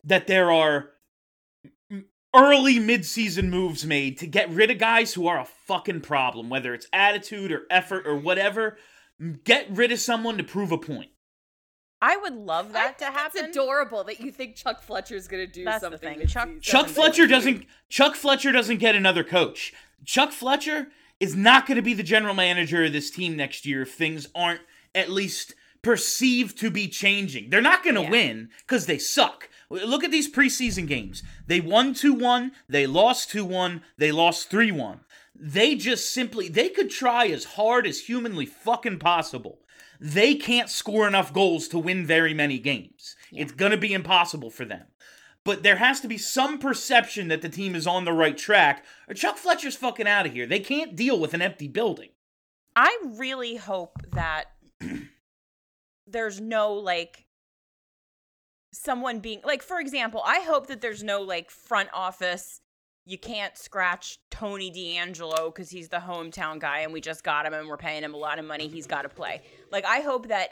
that 0.05 0.29
there 0.29 0.53
are 0.53 0.91
early 2.33 2.79
mid-season 2.79 3.51
moves 3.51 3.85
made 3.85 4.17
to 4.19 4.27
get 4.29 4.49
rid 4.49 4.71
of 4.71 4.79
guys 4.79 5.15
who 5.15 5.27
are 5.27 5.41
a 5.41 5.45
fucking 5.45 6.03
problem, 6.03 6.49
whether 6.49 6.73
it's 6.73 6.87
attitude 6.93 7.51
or 7.51 7.63
effort 7.69 8.07
or 8.07 8.15
whatever. 8.15 8.79
Get 9.45 9.67
rid 9.69 9.91
of 9.91 9.99
someone 9.99 10.39
to 10.39 10.45
prove 10.45 10.71
a 10.71 10.79
point. 10.79 11.11
I 12.01 12.17
would 12.17 12.35
love 12.35 12.69
I 12.69 12.73
that 12.75 12.99
to 13.01 13.07
happen. 13.07 13.47
It's 13.47 13.57
adorable 13.57 14.05
that 14.05 14.21
you 14.21 14.31
think 14.31 14.55
Chuck 14.55 14.81
Fletcher's 14.83 15.27
going 15.27 15.45
to 15.45 15.53
do 15.53 15.65
That's 15.65 15.83
the 15.83 15.91
something. 15.91 16.19
thing. 16.21 16.27
Chuck- 16.29 16.61
Chuck 16.63 16.87
Fletcher 16.87 17.27
doesn't. 17.27 17.67
Chuck 17.89 18.15
Fletcher 18.15 18.53
doesn't 18.53 18.79
get 18.79 18.95
another 18.95 19.25
coach. 19.25 19.73
Chuck 20.05 20.31
Fletcher 20.31 20.87
is 21.21 21.37
not 21.37 21.67
going 21.67 21.77
to 21.77 21.83
be 21.83 21.95
the 21.95 22.03
general 22.03 22.35
manager 22.35 22.85
of 22.85 22.93
this 22.93 23.11
team 23.11 23.37
next 23.37 23.65
year 23.67 23.83
if 23.83 23.93
things 23.95 24.27
aren't 24.35 24.63
at 24.95 25.11
least 25.11 25.55
perceived 25.83 26.59
to 26.59 26.71
be 26.71 26.89
changing. 26.89 27.51
They're 27.51 27.61
not 27.61 27.85
going 27.85 27.97
to 27.97 28.03
Yeah. 28.03 28.11
win 28.11 28.51
because 28.61 28.87
they 28.87 28.99
suck. 28.99 29.49
Look 29.71 30.03
at 30.03 30.11
these 30.11 30.31
preseason 30.31 30.89
games. 30.89 31.23
They 31.47 31.61
won 31.61 31.95
2 31.95 32.13
1, 32.13 32.53
they 32.69 32.87
lost 32.87 33.31
2 33.31 33.45
1, 33.45 33.83
they 33.97 34.11
lost 34.11 34.51
3 34.51 34.73
1. 34.73 35.01
They 35.35 35.75
just 35.77 36.11
simply, 36.11 36.49
they 36.49 36.69
could 36.69 36.91
try 36.91 37.29
as 37.29 37.45
hard 37.45 37.87
as 37.87 38.01
humanly 38.01 38.47
fucking 38.47 38.99
possible. 38.99 39.61
They 40.01 40.35
can't 40.35 40.69
score 40.69 41.07
enough 41.07 41.33
goals 41.33 41.69
to 41.69 41.79
win 41.79 42.05
very 42.05 42.35
many 42.35 42.59
games. 42.59 43.17
It's 43.33 43.53
going 43.53 43.71
to 43.71 43.79
be 43.79 43.93
impossible 43.93 44.51
for 44.51 44.65
them. 44.65 44.87
But 45.45 45.63
there 45.63 45.77
has 45.77 46.01
to 46.01 46.09
be 46.09 46.19
some 46.19 46.59
perception 46.59 47.29
that 47.29 47.43
the 47.43 47.49
team 47.49 47.75
is 47.75 47.87
on 47.87 48.05
the 48.05 48.13
right 48.13 48.37
track, 48.37 48.85
or 49.09 49.15
Chuck 49.15 49.37
Fletcher's 49.37 49.77
fucking 49.77 50.07
out 50.07 50.27
of 50.27 50.33
here. 50.33 50.47
They 50.47 50.61
can't 50.61 50.95
deal 50.95 51.19
with 51.19 51.33
an 51.33 51.43
empty 51.43 51.67
building. 51.67 52.11
I 52.77 52.97
really 53.05 53.57
hope 53.57 54.03
that 54.13 54.53
there's 56.07 56.41
no 56.41 56.75
like 56.75 57.27
someone 58.73 59.21
being 59.21 59.41
like 59.45 59.63
for 59.63 59.81
example, 59.81 60.23
I 60.25 60.41
hope 60.41 60.67
that 60.67 60.81
there's 60.81 61.03
no 61.03 61.23
like 61.23 61.51
front 61.51 61.89
office 61.93 62.61
you 63.11 63.19
can't 63.19 63.57
scratch 63.57 64.19
Tony 64.31 64.71
DeAngelo 64.71 65.53
because 65.53 65.71
he's 65.71 65.89
the 65.89 65.97
hometown 65.97 66.61
guy 66.61 66.81
and 66.81 66.93
we 66.93 67.01
just 67.01 67.25
got 67.25 67.47
him 67.47 67.55
and 67.55 67.67
we're 67.67 67.77
paying 67.77 68.05
him 68.05 68.15
a 68.15 68.17
lot 68.17 68.39
of 68.39 68.45
money. 68.45 68.69
He's 68.69 68.87
got 68.87 69.03
to 69.03 69.09
play. 69.09 69.43
Like, 69.73 69.85
I 69.85 70.01
hope 70.01 70.29
that 70.29 70.51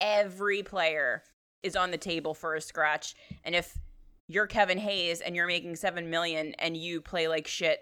every 0.00 0.62
player 0.62 1.22
is 1.62 1.76
on 1.76 1.90
the 1.90 1.98
table 1.98 2.34
for 2.34 2.54
a 2.54 2.60
scratch. 2.60 3.14
And 3.44 3.54
if 3.54 3.78
you're 4.30 4.46
Kevin 4.46 4.78
Hayes 4.78 5.20
and 5.20 5.34
you're 5.34 5.46
making 5.46 5.74
seven 5.76 6.08
million 6.08 6.54
and 6.58 6.76
you 6.76 7.00
play 7.00 7.26
like 7.28 7.46
shit 7.46 7.80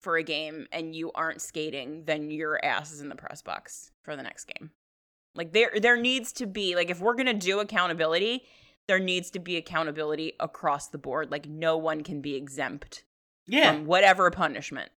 for 0.00 0.16
a 0.16 0.22
game 0.22 0.66
and 0.72 0.94
you 0.96 1.12
aren't 1.14 1.42
skating, 1.42 2.04
then 2.06 2.30
your 2.30 2.62
ass 2.64 2.90
is 2.90 3.02
in 3.02 3.10
the 3.10 3.14
press 3.14 3.42
box 3.42 3.90
for 4.02 4.16
the 4.16 4.22
next 4.22 4.46
game. 4.46 4.70
Like 5.34 5.52
there 5.52 5.72
there 5.80 5.96
needs 6.00 6.32
to 6.34 6.46
be 6.46 6.74
like 6.74 6.88
if 6.90 7.00
we're 7.00 7.14
gonna 7.14 7.34
do 7.34 7.60
accountability, 7.60 8.44
there 8.88 8.98
needs 8.98 9.30
to 9.32 9.38
be 9.38 9.56
accountability 9.58 10.32
across 10.40 10.88
the 10.88 10.98
board. 10.98 11.30
Like 11.30 11.46
no 11.46 11.76
one 11.76 12.02
can 12.02 12.20
be 12.22 12.34
exempt 12.34 13.04
Yeah. 13.46 13.72
from 13.72 13.84
whatever 13.86 14.30
punishment 14.30 14.90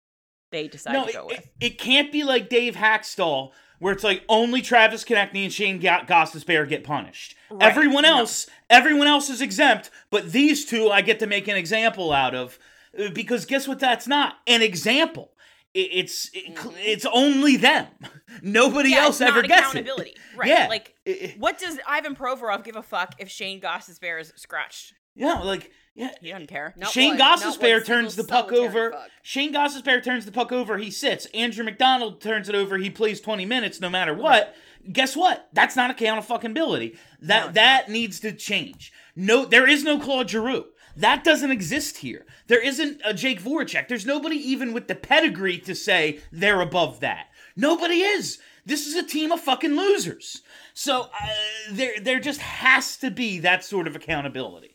they 0.50 0.68
decide 0.68 0.94
no, 0.94 1.06
to 1.06 1.12
go 1.12 1.18
it, 1.20 1.26
with. 1.26 1.38
it, 1.38 1.50
it 1.60 1.78
can't 1.78 2.10
be 2.10 2.24
like 2.24 2.48
Dave 2.48 2.76
Hakstol, 2.76 3.50
where 3.84 3.92
it's 3.92 4.02
like 4.02 4.22
only 4.30 4.62
Travis 4.62 5.04
Konecny 5.04 5.44
and 5.44 5.52
Shane 5.52 5.78
Ga- 5.78 6.06
Gostisbehere 6.06 6.66
get 6.66 6.84
punished. 6.84 7.36
Right, 7.50 7.62
Everyone 7.70 8.04
no. 8.04 8.16
else, 8.20 8.46
everyone 8.70 9.06
else 9.06 9.28
is 9.28 9.42
exempt, 9.42 9.90
but 10.10 10.32
these 10.32 10.64
two 10.64 10.88
I 10.90 11.02
get 11.02 11.18
to 11.18 11.26
make 11.26 11.48
an 11.48 11.56
example 11.56 12.10
out 12.10 12.34
of 12.34 12.58
uh, 12.98 13.10
because 13.10 13.44
guess 13.44 13.68
what? 13.68 13.78
That's 13.80 14.06
not 14.06 14.36
an 14.46 14.62
example. 14.62 15.32
It, 15.74 15.88
it's 15.92 16.30
it, 16.32 16.56
it's 16.78 17.04
only 17.12 17.58
them. 17.58 17.88
Nobody 18.42 18.88
Mm-hmm. 18.88 18.96
Yeah, 18.98 19.04
else 19.04 19.20
ever 19.20 19.42
gets 19.42 19.60
accountability. 19.68 20.10
it. 20.12 20.18
Right. 20.38 20.48
Yeah. 20.48 20.66
Like 20.70 20.94
what 21.38 21.58
does 21.58 21.78
Ivan 21.86 22.16
Provorov 22.16 22.64
give 22.64 22.76
a 22.76 22.82
fuck 22.82 23.16
if 23.18 23.28
Shane 23.28 23.60
Gostisbehere 23.60 24.18
is 24.18 24.32
scratched? 24.36 24.94
yeah, 25.14 25.40
like 25.42 25.70
yeah. 25.94 26.10
He 26.20 26.30
doesn't 26.30 26.48
care. 26.48 26.74
Not 26.76 26.90
Shane 26.90 27.16
Gostisbehere 27.16 27.84
turns 27.84 28.16
the 28.16 28.24
puck 28.24 28.52
over. 28.52 28.92
fuck. 28.92 29.10
Shane 29.22 29.52
Gostisbehere 29.52 30.02
turns 30.02 30.26
the 30.26 30.32
puck 30.32 30.52
over. 30.52 30.78
He 30.78 30.90
sits. 30.90 31.26
Andrew 31.26 31.64
MacDonald 31.64 32.20
turns 32.20 32.48
it 32.48 32.54
over. 32.54 32.78
He 32.78 32.90
plays 32.90 33.20
twenty 33.20 33.44
minutes 33.44 33.80
no 33.80 33.88
matter 33.90 34.14
what. 34.14 34.54
Guess 34.92 35.16
what? 35.16 35.48
That's 35.52 35.76
not 35.76 35.90
accountability. 35.90 36.98
That 37.20 37.40
No, 37.40 37.46
it's 37.46 37.54
that 37.54 37.88
needs 37.88 38.20
to 38.20 38.32
change. 38.32 38.92
No, 39.16 39.44
there 39.44 39.68
is 39.68 39.82
no 39.84 39.98
Claude 39.98 40.28
Giroux. 40.28 40.66
That 40.96 41.24
doesn't 41.24 41.50
exist 41.50 41.98
here. 41.98 42.24
There 42.46 42.62
isn't 42.62 43.00
a 43.04 43.14
Jake 43.14 43.42
Voracek. 43.42 43.88
There's 43.88 44.06
nobody 44.06 44.36
even 44.36 44.72
with 44.72 44.88
the 44.88 44.94
pedigree 44.94 45.58
to 45.60 45.74
say 45.74 46.20
they're 46.30 46.60
above 46.60 47.00
that. 47.00 47.28
Nobody 47.56 48.02
is. 48.02 48.38
This 48.66 48.86
is 48.86 48.94
a 48.94 49.02
team 49.02 49.32
of 49.32 49.40
fucking 49.40 49.76
losers. 49.76 50.42
So 50.72 51.02
uh, 51.02 51.28
there, 51.70 51.94
there 52.00 52.20
just 52.20 52.40
has 52.40 52.96
to 52.98 53.10
be 53.10 53.38
that 53.40 53.64
sort 53.64 53.86
of 53.86 53.96
accountability. 53.96 54.73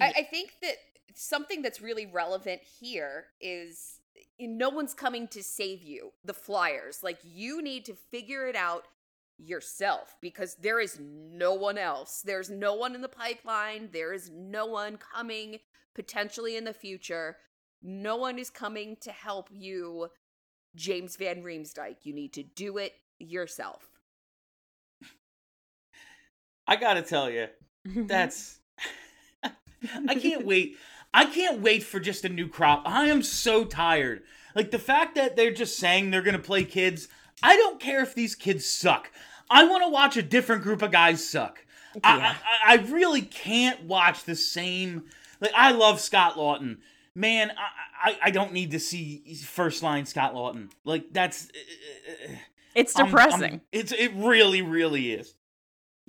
I, 0.00 0.12
I 0.18 0.22
think 0.22 0.54
that 0.62 0.76
something 1.14 1.62
that's 1.62 1.80
really 1.80 2.06
relevant 2.06 2.60
here 2.80 3.26
is 3.40 4.00
eh, 4.16 4.46
no 4.48 4.68
one's 4.68 4.94
coming 4.94 5.28
to 5.28 5.42
save 5.42 5.82
you, 5.82 6.12
the 6.24 6.34
Flyers. 6.34 7.00
Like, 7.02 7.18
you 7.22 7.62
need 7.62 7.84
to 7.86 7.94
figure 7.94 8.46
it 8.46 8.56
out 8.56 8.84
yourself 9.38 10.16
because 10.20 10.56
there 10.56 10.80
is 10.80 10.98
no 11.00 11.54
one 11.54 11.78
else. 11.78 12.22
There's 12.24 12.50
no 12.50 12.74
one 12.74 12.94
in 12.94 13.00
the 13.00 13.08
pipeline. 13.08 13.90
There 13.92 14.12
is 14.12 14.30
no 14.30 14.66
one 14.66 14.98
coming 14.98 15.58
potentially 15.94 16.56
in 16.56 16.64
the 16.64 16.72
future. 16.72 17.36
No 17.82 18.16
one 18.16 18.38
is 18.38 18.50
coming 18.50 18.96
to 19.00 19.12
help 19.12 19.48
you, 19.50 20.08
James 20.74 21.16
Van 21.16 21.42
Riemsdyk. 21.42 21.98
You 22.02 22.12
need 22.12 22.32
to 22.34 22.42
do 22.42 22.78
it 22.78 22.94
yourself. 23.18 23.88
I 26.66 26.76
gotta 26.76 27.02
tell 27.02 27.30
you, 27.30 27.46
mm-hmm. 27.88 28.06
that's. 28.06 28.60
I 30.08 30.14
can't 30.14 30.44
wait. 30.44 30.76
I 31.14 31.24
can't 31.26 31.60
wait 31.60 31.82
for 31.82 32.00
just 32.00 32.24
a 32.24 32.28
new 32.28 32.48
crop. 32.48 32.82
I 32.86 33.06
am 33.06 33.22
so 33.22 33.64
tired. 33.64 34.22
Like 34.54 34.70
the 34.70 34.78
fact 34.78 35.14
that 35.14 35.36
they're 35.36 35.52
just 35.52 35.78
saying 35.78 36.10
they're 36.10 36.22
gonna 36.22 36.38
play 36.38 36.64
kids. 36.64 37.08
I 37.42 37.56
don't 37.56 37.80
care 37.80 38.02
if 38.02 38.14
these 38.14 38.34
kids 38.34 38.64
suck. 38.66 39.10
I 39.50 39.64
want 39.64 39.84
to 39.84 39.88
watch 39.90 40.16
a 40.16 40.22
different 40.22 40.62
group 40.62 40.82
of 40.82 40.90
guys 40.90 41.26
suck. 41.26 41.64
I, 42.04 42.16
Yeah. 42.18 42.34
I, 42.66 42.72
I 42.74 42.76
really 42.90 43.22
can't 43.22 43.84
watch 43.84 44.24
the 44.24 44.34
same. 44.36 45.04
Like 45.40 45.52
I 45.56 45.70
love 45.72 46.00
Scott 46.00 46.34
Laughton. 46.34 46.78
Man, 47.14 47.50
I, 47.50 48.10
I, 48.10 48.18
I 48.24 48.30
don't 48.30 48.52
need 48.52 48.72
to 48.72 48.80
see 48.80 49.22
first 49.44 49.82
line 49.82 50.04
Scott 50.06 50.34
Laughton. 50.34 50.70
Like 50.84 51.12
that's. 51.12 51.44
Uh, 51.46 52.28
uh, 52.28 52.32
uh, 52.32 52.36
it's 52.74 52.96
I'm- 52.96 53.06
I'm- 53.06 53.10
depressing. 53.14 53.60
it's 53.72 53.92
it 53.92 54.12
really 54.14 54.62
really 54.62 55.12
is. 55.12 55.34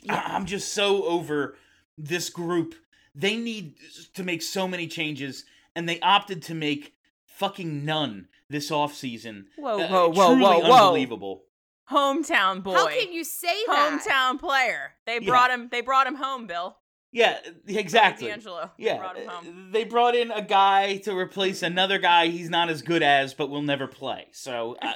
I- 0.09 0.35
I'm 0.35 0.45
just 0.45 0.73
so 0.73 1.03
over 1.03 1.55
this 1.97 2.29
group. 2.29 2.75
They 3.19 3.35
need 3.35 3.75
to 4.13 4.23
make 4.23 4.41
so 4.41 4.67
many 4.67 4.87
changes, 4.87 5.43
and 5.75 5.87
they 5.89 5.99
opted 5.99 6.41
to 6.43 6.53
make 6.55 6.93
fucking 7.25 7.83
none 7.83 8.27
this 8.49 8.71
offseason. 8.71 9.45
Whoa, 9.57 9.79
Uh, 9.81 9.87
whoa, 9.89 10.09
whoa, 10.09 10.27
truly 10.27 10.41
whoa, 10.41 10.59
whoa. 10.59 10.71
Unbelievable. 10.87 11.43
Hometown 11.91 12.63
boy. 12.63 12.73
How 12.75 12.87
can 12.87 13.11
you 13.11 13.23
say 13.23 13.55
that? 13.67 13.99
Hometown 14.07 14.39
player. 14.39 14.93
They 15.05 15.15
Yeah. 15.15 15.27
brought 15.31 15.51
him. 15.51 15.69
They 15.69 15.81
brought 15.81 16.07
him 16.07 16.15
home, 16.15 16.47
Bill. 16.47 16.77
Yeah, 17.11 17.39
exactly. 17.67 18.29
DeAngelo. 18.29 18.69
They 18.77 18.85
Yeah, 18.85 18.97
brought 18.99 19.17
him 19.17 19.27
uh, 19.29 19.31
home. 19.33 19.71
they 19.71 19.83
brought 19.83 20.15
in 20.15 20.29
a 20.31 20.43
guy 20.43 20.97
to 20.97 21.17
replace 21.17 21.63
another 21.63 21.97
guy 21.97 22.27
he's 22.27 22.49
not 22.51 22.69
as 22.69 22.83
good 22.83 23.01
as, 23.03 23.33
but 23.33 23.49
will 23.49 23.63
never 23.63 23.87
play. 23.87 24.27
So 24.31 24.77
uh, 24.81 24.93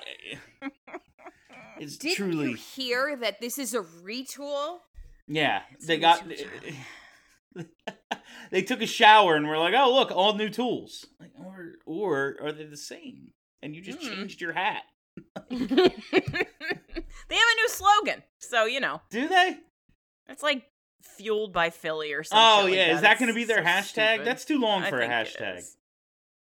it's 1.80 1.98
Did 1.98 2.16
truly, 2.16 2.52
you 2.52 2.56
hear 2.56 3.16
that 3.18 3.42
this 3.42 3.58
is 3.58 3.74
a 3.74 3.82
retool? 3.82 4.80
yeah. 5.28 5.64
It's 5.72 5.88
They 5.88 5.98
got, 5.98 6.28
new 6.28 6.36
they 8.52 8.62
took 8.62 8.82
a 8.82 8.86
shower 8.88 9.36
and 9.36 9.48
we're 9.48 9.58
like, 9.60 9.74
"Oh, 9.78 9.94
look, 9.94 10.12
all 10.12 10.34
new 10.36 10.50
tools." 10.50 11.06
Like, 11.20 11.32
or 11.38 11.74
or 11.86 12.36
are 12.42 12.52
they 12.52 12.66
the 12.66 12.78
same? 12.78 13.32
And 13.62 13.76
you 13.76 13.82
just 13.82 14.00
Mm. 14.00 14.10
changed 14.16 14.42
your 14.42 14.54
hat. 14.54 14.84
they 15.50 15.58
have 15.58 17.50
a 17.52 17.56
new 17.56 17.70
slogan, 17.70 18.24
so 18.40 18.66
you 18.66 18.80
know 18.80 19.02
Do 19.10 19.28
they? 19.28 19.58
it's 20.28 20.44
like 20.44 20.64
fueled 21.02 21.54
by 21.54 21.70
Philly 21.70 22.14
or 22.14 22.24
something. 22.24 22.72
Oh 22.72 22.74
yeah, 22.74 22.96
is 22.96 23.02
that 23.02 23.20
going 23.20 23.28
to 23.30 23.36
be 23.36 23.44
their 23.44 23.64
hashtag? 23.64 24.18
That's 24.18 24.26
That's 24.26 24.46
too 24.46 24.60
long 24.60 24.84
for 24.84 25.00
a 25.00 25.08
hashtag. 25.08 25.64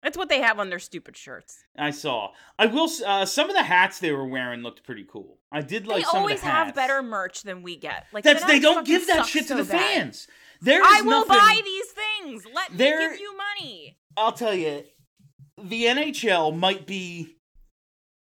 That's 0.02 0.16
what 0.16 0.28
they 0.28 0.40
have 0.40 0.58
on 0.58 0.68
their 0.70 0.78
stupid 0.80 1.16
shirts. 1.16 1.64
I 1.78 1.90
saw. 1.90 2.32
I 2.58 2.66
will. 2.66 2.88
Uh, 3.06 3.24
some 3.24 3.48
of 3.50 3.54
the 3.56 3.62
hats 3.62 3.98
they 4.00 4.10
were 4.12 4.26
wearing 4.26 4.62
looked 4.62 4.82
pretty 4.84 5.06
cool. 5.08 5.38
I 5.52 5.60
did 5.60 5.86
like 5.86 5.98
they 5.98 6.02
some 6.04 6.20
always 6.20 6.36
of 6.40 6.44
the 6.44 6.50
have 6.50 6.74
better 6.74 7.02
merch 7.02 7.42
than 7.42 7.62
we 7.62 7.76
get. 7.76 8.06
Like 8.12 8.24
That's 8.24 8.44
they 8.44 8.58
don't 8.58 8.86
give 8.86 9.06
that 9.08 9.26
shit 9.26 9.42
to 9.48 9.48
so 9.48 9.56
the 9.56 9.64
bad. 9.64 9.80
fans. 9.80 10.26
There 10.60 10.80
I 10.82 11.02
will 11.02 11.26
nothing. 11.26 11.36
buy 11.36 11.60
these 11.64 11.86
things. 11.88 12.46
Let 12.54 12.76
There- 12.76 12.98
me 13.00 13.08
give 13.14 13.20
you 13.20 13.36
money. 13.36 13.98
I'll 14.16 14.32
tell 14.32 14.54
you, 14.54 14.84
the 15.62 15.84
NHL 15.84 16.56
might 16.56 16.86
be 16.86 17.36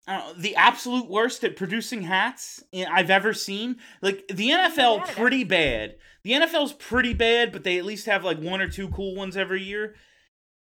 know, 0.08 0.34
the 0.38 0.56
absolute 0.56 1.10
worst 1.10 1.44
at 1.44 1.56
producing 1.56 2.04
hats 2.04 2.64
I've 2.74 3.10
ever 3.10 3.34
seen. 3.34 3.78
Like 4.02 4.28
the 4.28 4.50
NFL, 4.50 5.08
pretty 5.16 5.44
bad. 5.44 5.96
The 6.24 6.32
NFL's 6.34 6.74
pretty 6.74 7.14
bad, 7.14 7.52
but 7.52 7.64
they 7.64 7.78
at 7.78 7.86
least 7.86 8.06
have 8.08 8.24
like 8.24 8.40
one 8.40 8.62
or 8.62 8.68
two 8.68 8.90
cool 8.90 9.16
ones 9.16 9.38
every 9.38 9.62
year. 9.64 9.96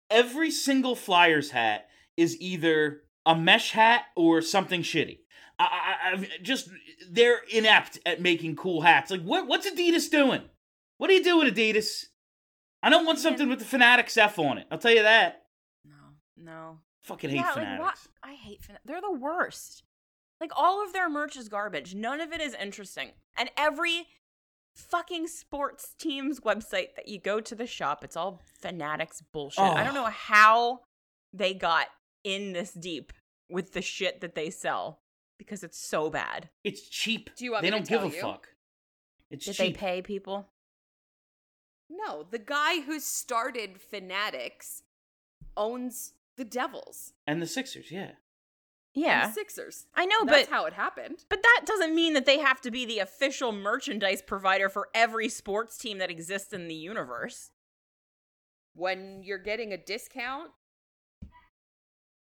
Every 0.10 0.52
single 0.52 0.96
Flyers 0.96 1.52
hat 1.52 1.88
is 2.18 2.40
either 2.40 3.02
a 3.26 3.36
mesh 3.36 3.72
hat 3.72 4.04
or 4.16 4.42
something 4.42 4.82
shitty. 4.82 5.19
I, 5.60 5.64
I, 5.64 6.12
I've 6.14 6.28
just 6.42 6.70
they're 7.12 7.42
inept 7.52 8.00
at 8.06 8.22
making 8.22 8.56
cool 8.56 8.82
hats. 8.82 9.12
Like 9.12 9.22
what? 9.24 9.48
What's 9.48 9.70
Adidas 9.70 10.10
doing? 10.10 10.42
What 10.98 11.10
are 11.10 11.14
you 11.14 11.24
doing, 11.24 11.50
Adidas? 11.52 12.06
I 12.82 12.90
don't 12.90 13.06
want 13.06 13.20
something 13.20 13.50
with 13.50 13.60
the 13.60 13.66
Fanatics 13.66 14.18
F 14.18 14.40
on 14.40 14.58
it. 14.58 14.68
I'll 14.72 14.78
tell 14.78 14.92
you 14.94 15.04
that. 15.04 15.44
No, 15.86 15.96
no. 16.38 16.78
Fucking 17.02 17.30
hate 17.30 17.38
yeah, 17.38 17.46
like 17.48 17.54
Fanatics. 17.56 17.80
what? 17.82 17.98
I 18.24 18.34
hate 18.36 18.62
Fanatics. 18.64 18.86
They're 18.86 19.02
the 19.02 19.12
worst. 19.12 19.84
Like 20.40 20.52
all 20.56 20.84
of 20.86 20.94
their 20.94 21.10
merch 21.10 21.36
is 21.36 21.50
garbage. 21.50 21.94
None 21.94 22.22
of 22.22 22.32
it 22.32 22.40
is 22.40 22.54
interesting. 22.54 23.10
And 23.38 23.50
every 23.58 24.08
fucking 24.76 25.28
sports 25.28 25.94
team's 26.00 26.40
website 26.40 26.96
that 26.96 27.08
you 27.10 27.20
go 27.20 27.42
to 27.42 27.56
the 27.56 27.68
shop, 27.68 28.04
it's 28.04 28.16
all 28.16 28.40
Fanatics 28.62 29.22
bullshit. 29.34 29.60
I 29.64 29.84
don't 29.84 29.98
Oh. 29.98 30.04
know 30.06 30.10
how 30.10 30.80
they 31.34 31.54
got 31.54 31.88
in 32.24 32.54
this 32.54 32.72
deep 32.72 33.12
with 33.50 33.74
the 33.74 33.82
shit 33.82 34.22
that 34.22 34.36
they 34.36 34.50
sell 34.50 35.00
because 35.40 35.64
it's 35.64 35.80
so 35.80 36.12
bad. 36.12 36.50
It's 36.64 36.88
cheap. 36.88 37.32
Do 37.36 37.46
you 37.46 37.54
want 37.54 37.64
they 37.64 37.72
me 37.72 37.80
to 37.80 37.84
don't 37.84 37.90
give 37.90 38.00
tell 38.02 38.10
a 38.10 38.14
you? 38.16 38.22
fuck. 38.22 38.50
It's 39.32 39.46
cheap. 39.46 39.56
Did 39.56 39.64
cheap. 39.64 39.74
they 39.76 39.80
pay 39.80 40.02
people? 40.04 40.50
No, 41.90 42.24
the 42.30 42.38
guy 42.38 42.82
who 42.82 43.00
started 43.00 43.82
Fanatics 43.82 44.84
owns 45.58 46.14
the 46.38 46.46
Devils 46.46 47.14
and 47.26 47.42
the 47.42 47.48
Sixers, 47.48 47.90
yeah. 47.92 48.12
Yeah. 48.94 49.28
the 49.28 49.34
Sixers. 49.34 49.86
I 49.96 50.06
know, 50.06 50.20
but. 50.22 50.28
That's 50.32 50.48
but 50.50 50.56
how 50.56 50.66
it 50.66 50.74
happened. 50.74 51.26
but 51.30 51.42
that 51.42 51.62
doesn't 51.66 51.96
mean 51.96 52.14
that 52.14 52.26
they 52.26 52.40
have 52.40 52.62
to 52.62 52.72
be 52.72 52.86
the 52.86 53.00
official 53.00 53.52
merchandise 53.52 54.22
provider 54.22 54.70
for 54.70 54.90
every 54.94 55.30
sports 55.30 55.78
team 55.78 55.98
that 55.98 56.12
exists 56.12 56.54
in 56.54 56.68
the 56.68 56.76
universe. 56.76 57.52
When 58.76 59.24
you're 59.24 59.38
getting 59.40 59.74
a 59.74 59.78
discount, 59.78 60.52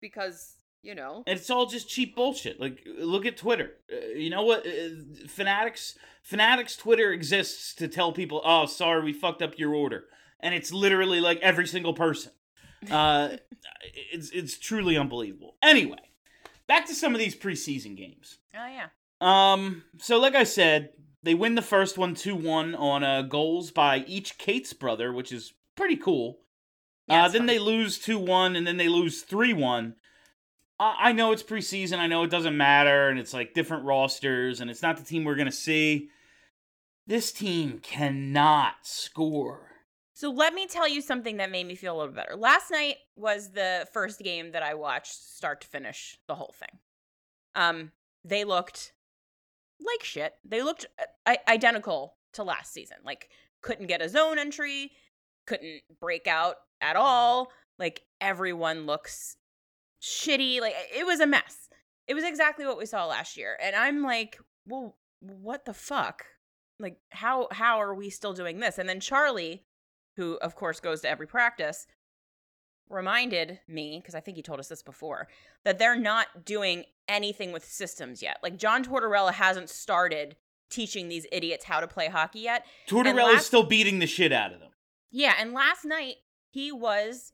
because 0.01 0.57
you 0.83 0.95
know, 0.95 1.23
And 1.27 1.39
it's 1.39 1.51
all 1.51 1.67
just 1.67 1.89
cheap 1.89 2.17
bullshit. 2.17 2.61
Like, 2.61 2.87
look 2.99 3.25
at 3.25 3.37
Twitter. 3.37 3.73
Uh, 3.93 4.09
you 4.15 4.31
know 4.31 4.43
what? 4.43 4.67
Uh, 4.67 5.27
Fanatics, 5.29 5.97
Fanatics 6.23 6.77
Twitter 6.77 7.13
exists 7.13 7.75
to 7.75 7.89
tell 7.89 8.13
people, 8.13 8.43
"Oh, 8.45 8.67
sorry, 8.67 9.03
we 9.03 9.13
fucked 9.13 9.43
up 9.43 9.59
your 9.59 9.75
order," 9.75 10.05
and 10.41 10.55
it's 10.55 10.73
literally 10.73 11.21
like 11.21 11.39
every 11.41 11.67
single 11.67 11.95
person. 11.95 12.33
Uh, 12.91 13.37
it's 14.13 14.31
it's 14.31 14.59
truly 14.59 14.97
unbelievable. 14.97 15.57
Anyway, 15.63 16.11
back 16.67 16.87
to 16.87 16.95
some 16.95 17.15
of 17.15 17.21
these 17.21 17.37
preseason 17.37 17.97
games. 17.97 18.39
Oh 18.55 18.67
yeah. 18.67 18.89
Um, 19.21 19.85
so 19.99 20.19
like 20.19 20.35
I 20.35 20.43
said, 20.45 20.91
they 21.23 21.35
win 21.35 21.55
the 21.55 21.63
first 21.63 21.97
one 21.97 22.17
2-1 22.17 22.77
on 22.77 23.05
uh, 23.05 23.23
goals 23.23 23.71
by 23.71 23.99
each 24.09 24.37
Cates 24.37 24.73
brother, 24.73 25.13
which 25.13 25.31
is 25.31 25.53
pretty 25.77 25.97
cool. 25.97 26.41
Yeah, 27.07 27.27
uh, 27.27 27.29
then 27.29 27.43
fun. 27.43 27.47
they 27.47 27.59
lose 27.61 28.01
2-1 28.01 28.57
and 28.57 28.67
then 28.67 28.79
they 28.79 28.89
lose 28.89 29.25
3-1. 29.25 29.95
I-, 30.83 31.13
know 31.13 31.33
it's 31.33 31.43
preseason, 31.43 31.99
I 31.99 32.07
know 32.07 32.23
it 32.23 32.31
doesn't 32.31 32.57
matter 32.57 33.09
and 33.09 33.19
it's 33.19 33.35
like 33.35 33.55
different 33.55 33.85
rosters 33.85 34.61
and 34.61 34.71
it's 34.71 34.83
not 34.83 34.97
the 34.97 35.05
team 35.05 35.25
we're 35.25 35.35
to 35.47 35.53
see. 35.53 36.11
This 37.07 37.33
team 37.33 37.81
cannot 37.83 38.75
score. 38.83 39.69
So 40.15 40.31
let 40.31 40.55
me 40.55 40.67
tell 40.67 40.89
you 40.89 41.01
something 41.01 41.39
that 41.39 41.51
made 41.51 41.67
me 41.67 41.75
feel 41.75 41.97
a 41.97 41.99
little 41.99 42.15
better. 42.15 42.37
Last 42.37 42.71
night 42.71 42.97
was 43.17 43.51
the 43.51 43.89
first 43.93 44.21
game 44.21 44.53
that 44.53 44.63
I 44.63 44.75
watched 44.75 45.15
start 45.15 45.63
to 45.63 45.67
finish 45.67 46.19
the 46.29 46.35
whole 46.35 46.55
thing. 46.57 46.79
Um, 47.55 47.93
they 48.25 48.45
looked 48.45 48.93
like 49.81 50.05
shit. 50.05 50.35
They 50.45 50.63
looked 50.63 50.87
uh, 51.27 51.35
identical 51.49 52.15
to 52.35 52.45
last 52.45 52.73
season. 52.73 52.99
Like 53.05 53.31
couldn't 53.63 53.87
get 53.87 54.03
a 54.03 54.09
zone 54.09 54.39
entry, 54.39 54.93
couldn't 55.47 55.83
break 56.01 56.27
out 56.27 56.57
at 56.81 56.97
all. 56.97 57.51
Like 57.79 58.03
everyone 58.21 58.87
looks 58.87 59.37
shitty. 60.03 60.61
Like 60.61 60.75
it 60.95 61.07
was 61.07 61.21
a 61.21 61.27
mess. 61.27 61.69
It 62.07 62.15
was 62.15 62.25
exactly 62.25 62.67
what 62.67 62.79
we 62.79 62.87
saw 62.87 63.07
last 63.07 63.37
year. 63.37 63.57
And 63.63 63.77
I'm 63.77 64.03
like, 64.03 64.39
well, 64.67 64.97
what 65.21 65.65
the 65.65 65.75
fuck? 65.75 66.25
Like 66.79 66.99
how 67.11 67.49
how 67.53 67.81
are 67.81 67.95
we 67.95 68.11
still 68.11 68.33
doing 68.33 68.61
this? 68.61 68.79
And 68.79 68.89
then 68.89 69.01
Charlie 69.01 69.65
who 70.17 70.35
of 70.43 70.55
course 70.55 70.81
goes 70.81 71.01
to 71.03 71.09
every 71.09 71.27
practice, 71.27 71.87
reminded 72.89 73.61
me, 73.67 73.99
because 74.01 74.15
I 74.15 74.21
think 74.21 74.37
he 74.37 74.43
told 74.43 74.61
us 74.61 74.69
this 74.69 74.83
before, 74.83 75.29
that 75.65 75.79
they're 75.79 75.99
not 75.99 76.45
doing 76.45 76.85
anything 77.09 77.53
with 77.53 77.65
systems 77.65 78.23
yet. 78.23 78.39
Like 78.43 78.59
John 78.59 78.85
Tortorella 78.85 79.33
hasn't 79.33 79.71
started 79.71 80.37
teaching 80.71 81.09
these 81.09 81.27
idiots 81.33 81.65
how 81.65 81.81
to 81.81 81.89
play 81.89 82.09
hockey 82.09 82.41
yet. 82.41 82.67
Tortorella's 82.87 83.35
last- 83.35 83.47
still 83.47 83.65
beating 83.65 83.99
the 83.99 84.07
shit 84.07 84.33
out 84.33 84.53
of 84.53 84.61
them. 84.61 84.71
Yeah, 85.11 85.35
and 85.39 85.53
last 85.53 85.85
night 85.85 86.17
he 86.51 86.73
was 86.73 87.33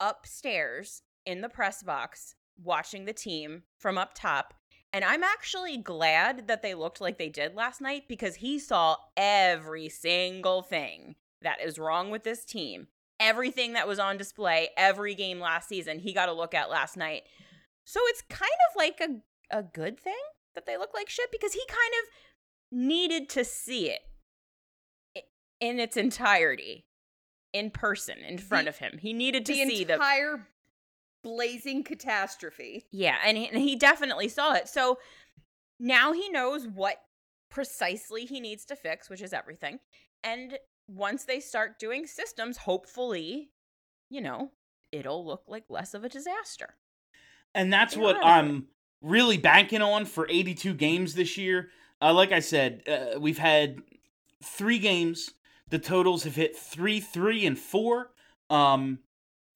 upstairs 0.00 1.02
in 1.26 1.40
the 1.40 1.48
press 1.48 1.82
box 1.82 2.34
watching 2.62 3.04
the 3.04 3.12
team 3.12 3.64
from 3.78 3.98
up 3.98 4.12
top. 4.14 4.54
And 4.92 5.04
I'm 5.04 5.22
actually 5.22 5.76
glad 5.76 6.46
that 6.46 6.62
they 6.62 6.74
looked 6.74 7.00
like 7.00 7.18
they 7.18 7.28
did 7.28 7.54
last 7.54 7.80
night 7.80 8.04
because 8.08 8.36
he 8.36 8.58
saw 8.58 8.96
every 9.16 9.88
single 9.88 10.62
thing 10.62 11.16
that 11.42 11.60
is 11.60 11.78
wrong 11.78 12.10
with 12.10 12.22
this 12.24 12.44
team. 12.44 12.86
Everything 13.20 13.72
that 13.74 13.88
was 13.88 13.98
on 13.98 14.16
display 14.16 14.68
every 14.76 15.14
game 15.14 15.40
last 15.40 15.68
season, 15.68 15.98
he 15.98 16.12
got 16.14 16.28
a 16.28 16.32
look 16.32 16.54
at 16.54 16.70
last 16.70 16.96
night. 16.96 17.22
So 17.84 18.00
it's 18.04 18.22
kind 18.22 18.42
of 18.70 18.76
like 18.76 19.00
a, 19.00 19.58
a 19.58 19.62
good 19.62 19.98
thing 20.00 20.14
that 20.54 20.66
they 20.66 20.76
look 20.78 20.94
like 20.94 21.08
shit 21.08 21.30
because 21.30 21.52
he 21.52 21.62
kind 21.68 21.92
of 22.02 22.78
needed 22.78 23.28
to 23.30 23.44
see 23.44 23.90
it 23.90 24.00
in 25.60 25.78
its 25.78 25.96
entirety 25.96 26.86
in 27.52 27.70
person 27.70 28.18
in 28.18 28.38
front 28.38 28.64
The- 28.64 28.70
of 28.70 28.78
him. 28.78 28.98
He 29.00 29.12
needed 29.12 29.46
to 29.46 29.52
the 29.52 29.66
see 29.66 29.84
the 29.84 29.94
entire 29.94 30.46
blazing 31.26 31.82
catastrophe. 31.82 32.86
yeah, 32.92 33.16
and 33.24 33.36
he, 33.36 33.48
and 33.48 33.58
he 33.58 33.74
definitely 33.74 34.28
saw 34.28 34.54
it. 34.54 34.68
So 34.68 34.98
now 35.80 36.12
he 36.12 36.28
knows 36.28 36.66
what 36.66 36.98
precisely 37.50 38.24
he 38.26 38.38
needs 38.40 38.64
to 38.66 38.76
fix, 38.76 39.10
which 39.10 39.22
is 39.22 39.32
everything. 39.32 39.80
And 40.22 40.58
once 40.88 41.24
they 41.24 41.40
start 41.40 41.78
doing 41.78 42.06
systems, 42.06 42.58
hopefully, 42.58 43.50
you 44.08 44.20
know, 44.20 44.52
it'll 44.92 45.26
look 45.26 45.42
like 45.48 45.64
less 45.68 45.94
of 45.94 46.04
a 46.04 46.08
disaster. 46.08 46.76
and 47.54 47.72
that's 47.72 47.94
They 47.94 48.00
what 48.00 48.16
are 48.16 48.24
out 48.24 48.44
of 48.44 48.50
I'm 48.50 48.66
really 49.02 49.36
banking 49.36 49.82
on 49.82 50.04
for 50.04 50.28
82 50.28 50.74
games 50.74 51.14
this 51.14 51.36
year. 51.36 51.70
Uh, 52.00 52.12
like 52.14 52.32
I 52.32 52.40
said, 52.40 52.82
uh, 52.88 53.18
we've 53.18 53.38
had 53.38 53.78
three 54.42 54.78
games. 54.78 55.30
The 55.70 55.78
totals 55.78 56.24
have 56.24 56.36
hit 56.36 56.56
three, 56.56 57.00
three, 57.00 57.44
and 57.46 57.58
four. 57.58 58.12
Um, 58.50 59.00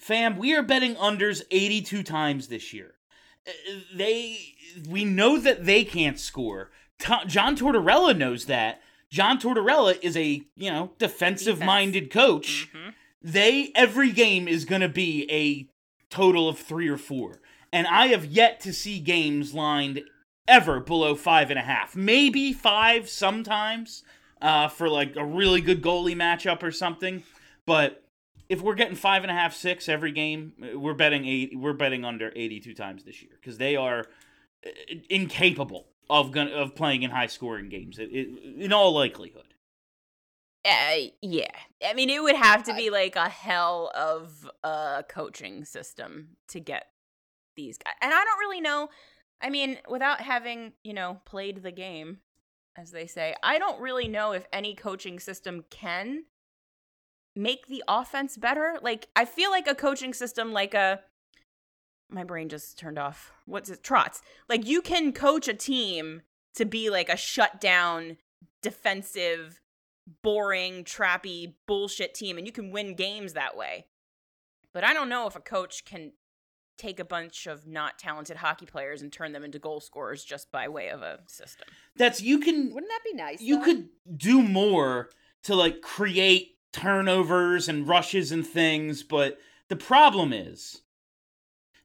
fam, 0.00 0.36
we 0.38 0.54
are 0.54 0.62
betting 0.62 0.94
unders 0.96 1.42
82 1.50 2.02
times 2.02 2.48
this 2.48 2.72
year. 2.72 2.94
Uh, 3.46 3.52
They, 3.94 4.38
we 4.88 5.04
know 5.04 5.38
that 5.38 5.64
they 5.66 5.84
can't 5.84 6.18
score. 6.18 6.70
John 7.26 7.56
Tortorella 7.56 8.16
knows 8.16 8.46
that. 8.46 8.80
John 9.10 9.38
Tortorella 9.40 9.98
is 10.02 10.16
a 10.16 10.42
you 10.56 10.70
know 10.70 10.92
defensive-minded 10.98 12.10
coach 12.10 12.68
Mhm. 12.72 12.94
they 13.22 13.72
every 13.74 14.12
game 14.12 14.46
is 14.48 14.64
going 14.64 14.82
to 14.82 14.88
be 14.88 15.26
a 15.30 15.68
total 16.14 16.48
of 16.48 16.58
three 16.58 16.88
or 16.88 16.96
four 16.96 17.40
and 17.72 17.86
i 17.86 18.06
have 18.08 18.24
yet 18.24 18.58
to 18.60 18.72
see 18.72 18.98
games 18.98 19.52
lined 19.54 20.02
ever 20.48 20.80
below 20.80 21.14
five 21.14 21.50
and 21.50 21.58
a 21.58 21.62
half 21.62 21.94
maybe 21.94 22.52
five 22.52 23.08
sometimes 23.08 24.02
uh, 24.42 24.68
for 24.68 24.88
like 24.88 25.14
a 25.16 25.24
really 25.24 25.60
good 25.60 25.82
goalie 25.82 26.16
matchup 26.16 26.62
or 26.62 26.72
something 26.72 27.22
but 27.66 28.02
if 28.50 28.60
we're 28.60 28.74
getting 28.74 28.96
five 28.96 29.22
and 29.22 29.30
a 29.30 29.34
half 29.34 29.54
six 29.54 29.88
every 29.88 30.12
game 30.12 30.52
we're 30.74 30.92
betting 30.92 31.24
eight 31.24 31.52
we're 31.56 31.72
betting 31.72 32.04
under 32.04 32.30
82 32.36 32.74
times 32.74 33.04
this 33.04 33.22
year 33.22 33.32
because 33.40 33.56
they 33.56 33.76
are 33.76 34.00
uh, 34.66 34.70
incapable 35.08 35.86
of 36.10 36.32
gon- 36.32 36.52
of 36.52 36.74
playing 36.74 37.02
in 37.02 37.10
high 37.10 37.28
scoring 37.28 37.68
games 37.70 37.98
it, 37.98 38.10
it, 38.12 38.62
in 38.62 38.72
all 38.72 38.92
likelihood 38.92 39.54
Uh, 40.64 41.08
yeah. 41.22 41.56
I 41.82 41.94
mean, 41.94 42.10
it 42.10 42.22
would 42.22 42.36
have 42.36 42.64
to 42.64 42.74
be 42.74 42.90
like 42.90 43.16
a 43.16 43.30
hell 43.30 43.90
of 43.94 44.50
a 44.62 45.02
coaching 45.08 45.64
system 45.64 46.36
to 46.48 46.60
get 46.60 46.88
these 47.56 47.78
guys. 47.78 47.94
And 48.02 48.12
I 48.12 48.24
don't 48.24 48.38
really 48.38 48.60
know. 48.60 48.90
I 49.40 49.48
mean, 49.48 49.78
without 49.88 50.20
having, 50.20 50.74
you 50.84 50.92
know, 50.92 51.20
played 51.24 51.62
the 51.62 51.72
game, 51.72 52.18
as 52.76 52.90
they 52.90 53.06
say, 53.06 53.34
I 53.42 53.58
don't 53.58 53.80
really 53.80 54.06
know 54.06 54.32
if 54.32 54.46
any 54.52 54.74
coaching 54.74 55.18
system 55.18 55.64
can 55.70 56.24
make 57.36 57.66
the 57.68 57.82
offense 57.88 58.36
better. 58.36 58.78
Like, 58.82 59.08
I 59.16 59.24
feel 59.24 59.50
like 59.50 59.66
a 59.66 59.74
coaching 59.74 60.12
system, 60.14 60.52
like 60.52 60.74
a. 60.74 61.00
My 62.10 62.24
brain 62.24 62.48
just 62.48 62.76
turned 62.78 62.98
off. 62.98 63.32
What's 63.46 63.70
it? 63.70 63.82
Trots. 63.84 64.20
Like, 64.48 64.66
you 64.66 64.82
can 64.82 65.12
coach 65.12 65.46
a 65.46 65.54
team 65.54 66.22
to 66.54 66.64
be 66.64 66.90
like 66.90 67.08
a 67.08 67.16
shutdown, 67.16 68.16
defensive, 68.62 69.60
boring, 70.22 70.84
trappy, 70.84 71.54
bullshit 71.66 72.14
team, 72.14 72.36
and 72.38 72.46
you 72.46 72.52
can 72.52 72.70
win 72.72 72.94
games 72.94 73.32
that 73.34 73.56
way. 73.56 73.86
But 74.72 74.84
I 74.84 74.92
don't 74.92 75.08
know 75.08 75.26
if 75.26 75.36
a 75.36 75.40
coach 75.40 75.84
can 75.84 76.12
take 76.78 76.98
a 76.98 77.04
bunch 77.04 77.46
of 77.46 77.66
not 77.66 77.98
talented 77.98 78.38
hockey 78.38 78.64
players 78.66 79.02
and 79.02 79.12
turn 79.12 79.32
them 79.32 79.44
into 79.44 79.58
goal 79.58 79.80
scorers 79.80 80.24
just 80.24 80.50
by 80.50 80.66
way 80.66 80.88
of 80.88 81.02
a 81.02 81.18
system. 81.26 81.68
that's 81.94 82.22
you 82.22 82.38
can 82.38 82.72
Wouldn't 82.72 82.88
that 82.90 83.04
be 83.04 83.12
nice? 83.12 83.40
you 83.42 83.58
though? 83.58 83.64
could 83.64 83.88
do 84.16 84.42
more 84.42 85.10
to 85.44 85.54
like 85.54 85.82
create 85.82 86.52
turnovers 86.72 87.68
and 87.68 87.86
rushes 87.88 88.32
and 88.32 88.46
things, 88.46 89.02
but 89.02 89.38
the 89.68 89.76
problem 89.76 90.32
is 90.32 90.82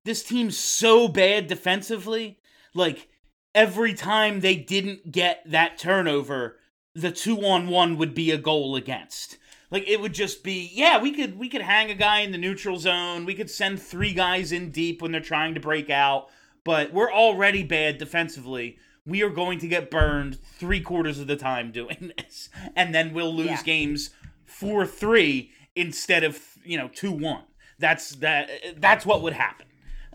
this 0.04 0.24
team's 0.24 0.58
so 0.58 1.08
bad 1.08 1.48
defensively. 1.48 2.38
Like 2.74 3.08
every 3.54 3.94
time 3.94 4.40
they 4.42 4.56
didn't 4.56 5.12
get 5.12 5.42
that 5.50 5.78
turnover, 5.78 6.58
the 6.94 7.12
two 7.12 7.38
on 7.46 7.68
one 7.68 7.98
would 7.98 8.14
be 8.14 8.32
a 8.32 8.38
goal 8.38 8.76
against. 8.76 9.38
Like 9.72 9.88
it 9.88 10.00
would 10.00 10.14
just 10.14 10.44
be, 10.44 10.70
yeah, 10.74 11.02
we 11.02 11.12
could 11.12 11.38
we 11.40 11.50
could 11.50 11.62
hang 11.64 11.90
a 11.90 11.96
guy 11.96 12.20
in 12.20 12.32
the 12.32 12.38
neutral 12.38 12.78
zone. 12.78 13.26
We 13.26 13.34
could 13.34 13.50
send 13.50 13.82
three 13.82 14.14
guys 14.14 14.52
in 14.52 14.70
deep 14.72 15.02
when 15.02 15.12
they're 15.12 15.22
trying 15.22 15.56
to 15.56 15.60
break 15.60 15.90
out, 15.90 16.28
but 16.64 16.94
we're 16.94 17.12
already 17.12 17.64
bad 17.64 17.98
defensively. 17.98 18.78
We 19.08 19.22
are 19.24 19.30
going 19.30 19.60
to 19.60 19.68
get 19.68 19.92
burned 19.92 20.40
three 20.58 20.82
quarters 20.82 21.20
of 21.20 21.28
the 21.28 21.36
time 21.36 21.72
doing 21.72 22.12
this, 22.18 22.50
and 22.76 22.94
then 22.94 23.14
we'll 23.14 23.34
lose 23.36 23.48
Yeah. 23.48 23.64
games 23.64 24.12
four 24.46 24.86
three 24.86 25.52
instead 25.76 26.24
of 26.24 26.40
you 26.64 26.78
know 26.78 26.90
two 26.94 27.12
one. 27.12 27.44
That's 27.80 28.12
that. 28.18 28.50
That's 28.78 29.06
what 29.06 29.22
would 29.22 29.34
happen. 29.34 29.68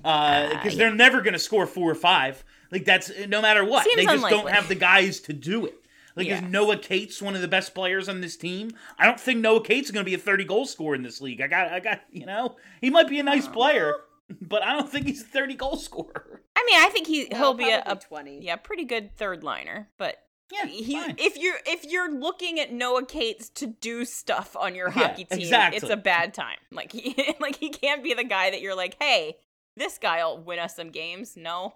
Uh, 0.05 0.49
because 0.51 0.77
they're 0.77 0.95
never 0.95 1.21
going 1.21 1.35
to 1.35 1.39
score 1.39 1.67
four 1.67 1.91
or 1.91 1.95
five. 1.95 2.43
Like 2.73 2.85
that's 2.85 3.11
no 3.29 3.43
matter 3.43 3.65
what. 3.65 3.85
Seems 3.85 3.97
they 3.97 4.05
just 4.05 4.29
don't 4.29 4.49
have 4.51 4.69
the 4.69 4.75
guys 4.75 5.21
to 5.21 5.33
do 5.33 5.67
it. 5.67 5.75
Like 6.17 6.27
Yeah. 6.27 6.45
is 6.45 6.51
Noah 6.51 6.79
Cates 6.79 7.21
one 7.23 7.35
of 7.35 7.43
the 7.43 7.49
best 7.49 7.75
players 7.75 8.09
on 8.09 8.21
this 8.21 8.37
team? 8.37 8.73
I 8.99 9.07
don't 9.07 9.21
think 9.21 9.41
Noah 9.41 9.63
Cates 9.63 9.89
is 9.89 9.91
going 9.93 10.05
to 10.05 10.09
be 10.11 10.15
a 10.15 10.19
30 10.19 10.45
goal 10.45 10.67
scorer 10.67 10.95
in 10.95 11.03
this 11.03 11.21
league. 11.21 11.41
I 11.41 11.47
got 11.47 11.73
I 11.73 11.81
got, 11.81 12.01
you 12.11 12.27
know, 12.27 12.57
he 12.81 12.91
might 12.91 13.09
be 13.09 13.19
a 13.21 13.23
nice 13.23 13.45
uh-huh. 13.45 13.55
player, 13.55 13.95
but 14.41 14.63
I 14.63 14.73
don't 14.73 14.91
think 14.91 15.07
he's 15.07 15.23
a 15.23 15.27
30 15.27 15.55
goal 15.55 15.77
scorer. 15.77 16.43
I 16.57 16.65
mean, 16.67 16.81
I 16.81 16.89
think 16.91 17.07
he 17.07 17.29
Well, 17.31 17.41
he'll 17.41 17.55
be 17.55 17.71
a, 17.71 17.83
a 17.87 17.97
20. 17.97 18.45
yeah 18.45 18.57
pretty 18.57 18.85
good 18.85 19.17
third 19.17 19.45
liner, 19.45 19.89
but 19.99 20.17
Yeah, 20.53 20.67
he 20.67 20.95
fine. 20.95 21.15
if 21.19 21.37
you're 21.37 21.59
if 21.67 21.85
you're 21.85 22.13
looking 22.13 22.59
at 22.59 22.73
Noah 22.73 23.05
Cates 23.07 23.49
to 23.51 23.67
do 23.67 24.05
stuff 24.05 24.57
on 24.57 24.75
your 24.75 24.89
Yeah, 24.89 25.09
hockey 25.09 25.25
team, 25.25 25.39
exactly. 25.41 25.77
it's 25.79 25.89
a 25.91 25.97
bad 25.97 26.35
time. 26.35 26.59
Like 26.73 26.93
he 26.97 27.35
like 27.41 27.57
he 27.57 27.71
can't 27.71 28.03
be 28.03 28.15
the 28.15 28.25
guy 28.25 28.51
that 28.51 28.61
you're 28.61 28.77
like, 28.77 28.97
hey, 29.01 29.37
this 29.77 29.99
guy'll 29.99 30.39
win 30.43 30.59
us 30.59 30.75
some 30.77 30.91
games. 30.91 31.37
No, 31.37 31.75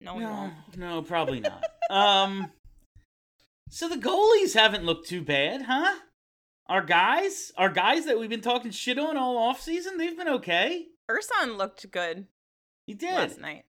no, 0.00 0.18
No, 0.18 0.50
no, 0.76 1.02
probably 1.02 1.40
not. 1.40 1.64
um, 1.90 2.50
so 3.70 3.88
the 3.88 3.96
goalies 3.96 4.54
haven't 4.54 4.84
looked 4.84 5.08
too 5.08 5.22
bad, 5.22 5.62
huh? 5.62 5.98
Our 6.68 6.82
guys, 6.82 7.52
our 7.58 7.68
guys 7.68 8.06
that 8.06 8.18
we've 8.18 8.30
been 8.30 8.40
talking 8.40 8.70
shit 8.70 8.98
on 8.98 9.16
all 9.16 9.36
off 9.36 9.60
season, 9.60 9.98
they've 9.98 10.16
been 10.16 10.28
okay. 10.28 10.86
Ersson 11.10 11.58
looked 11.58 11.90
good 11.90 12.26
He 12.86 12.94
did. 12.94 13.12
last 13.12 13.38
night. 13.40 13.64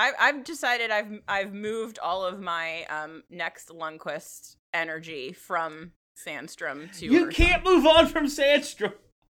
I, 0.00 0.12
I've 0.18 0.44
decided 0.44 0.90
I've 0.90 1.20
I've 1.28 1.52
moved 1.52 1.98
all 1.98 2.24
of 2.24 2.40
my 2.40 2.84
um 2.84 3.22
next 3.28 3.68
Lundqvist 3.68 4.56
energy 4.72 5.32
from 5.32 5.92
Sandstrom 6.26 6.96
to 6.98 7.06
You 7.06 7.26
Ersson. 7.26 7.34
can't 7.34 7.64
move 7.64 7.86
on 7.86 8.06
from 8.06 8.26
Sandstrom. 8.26 8.94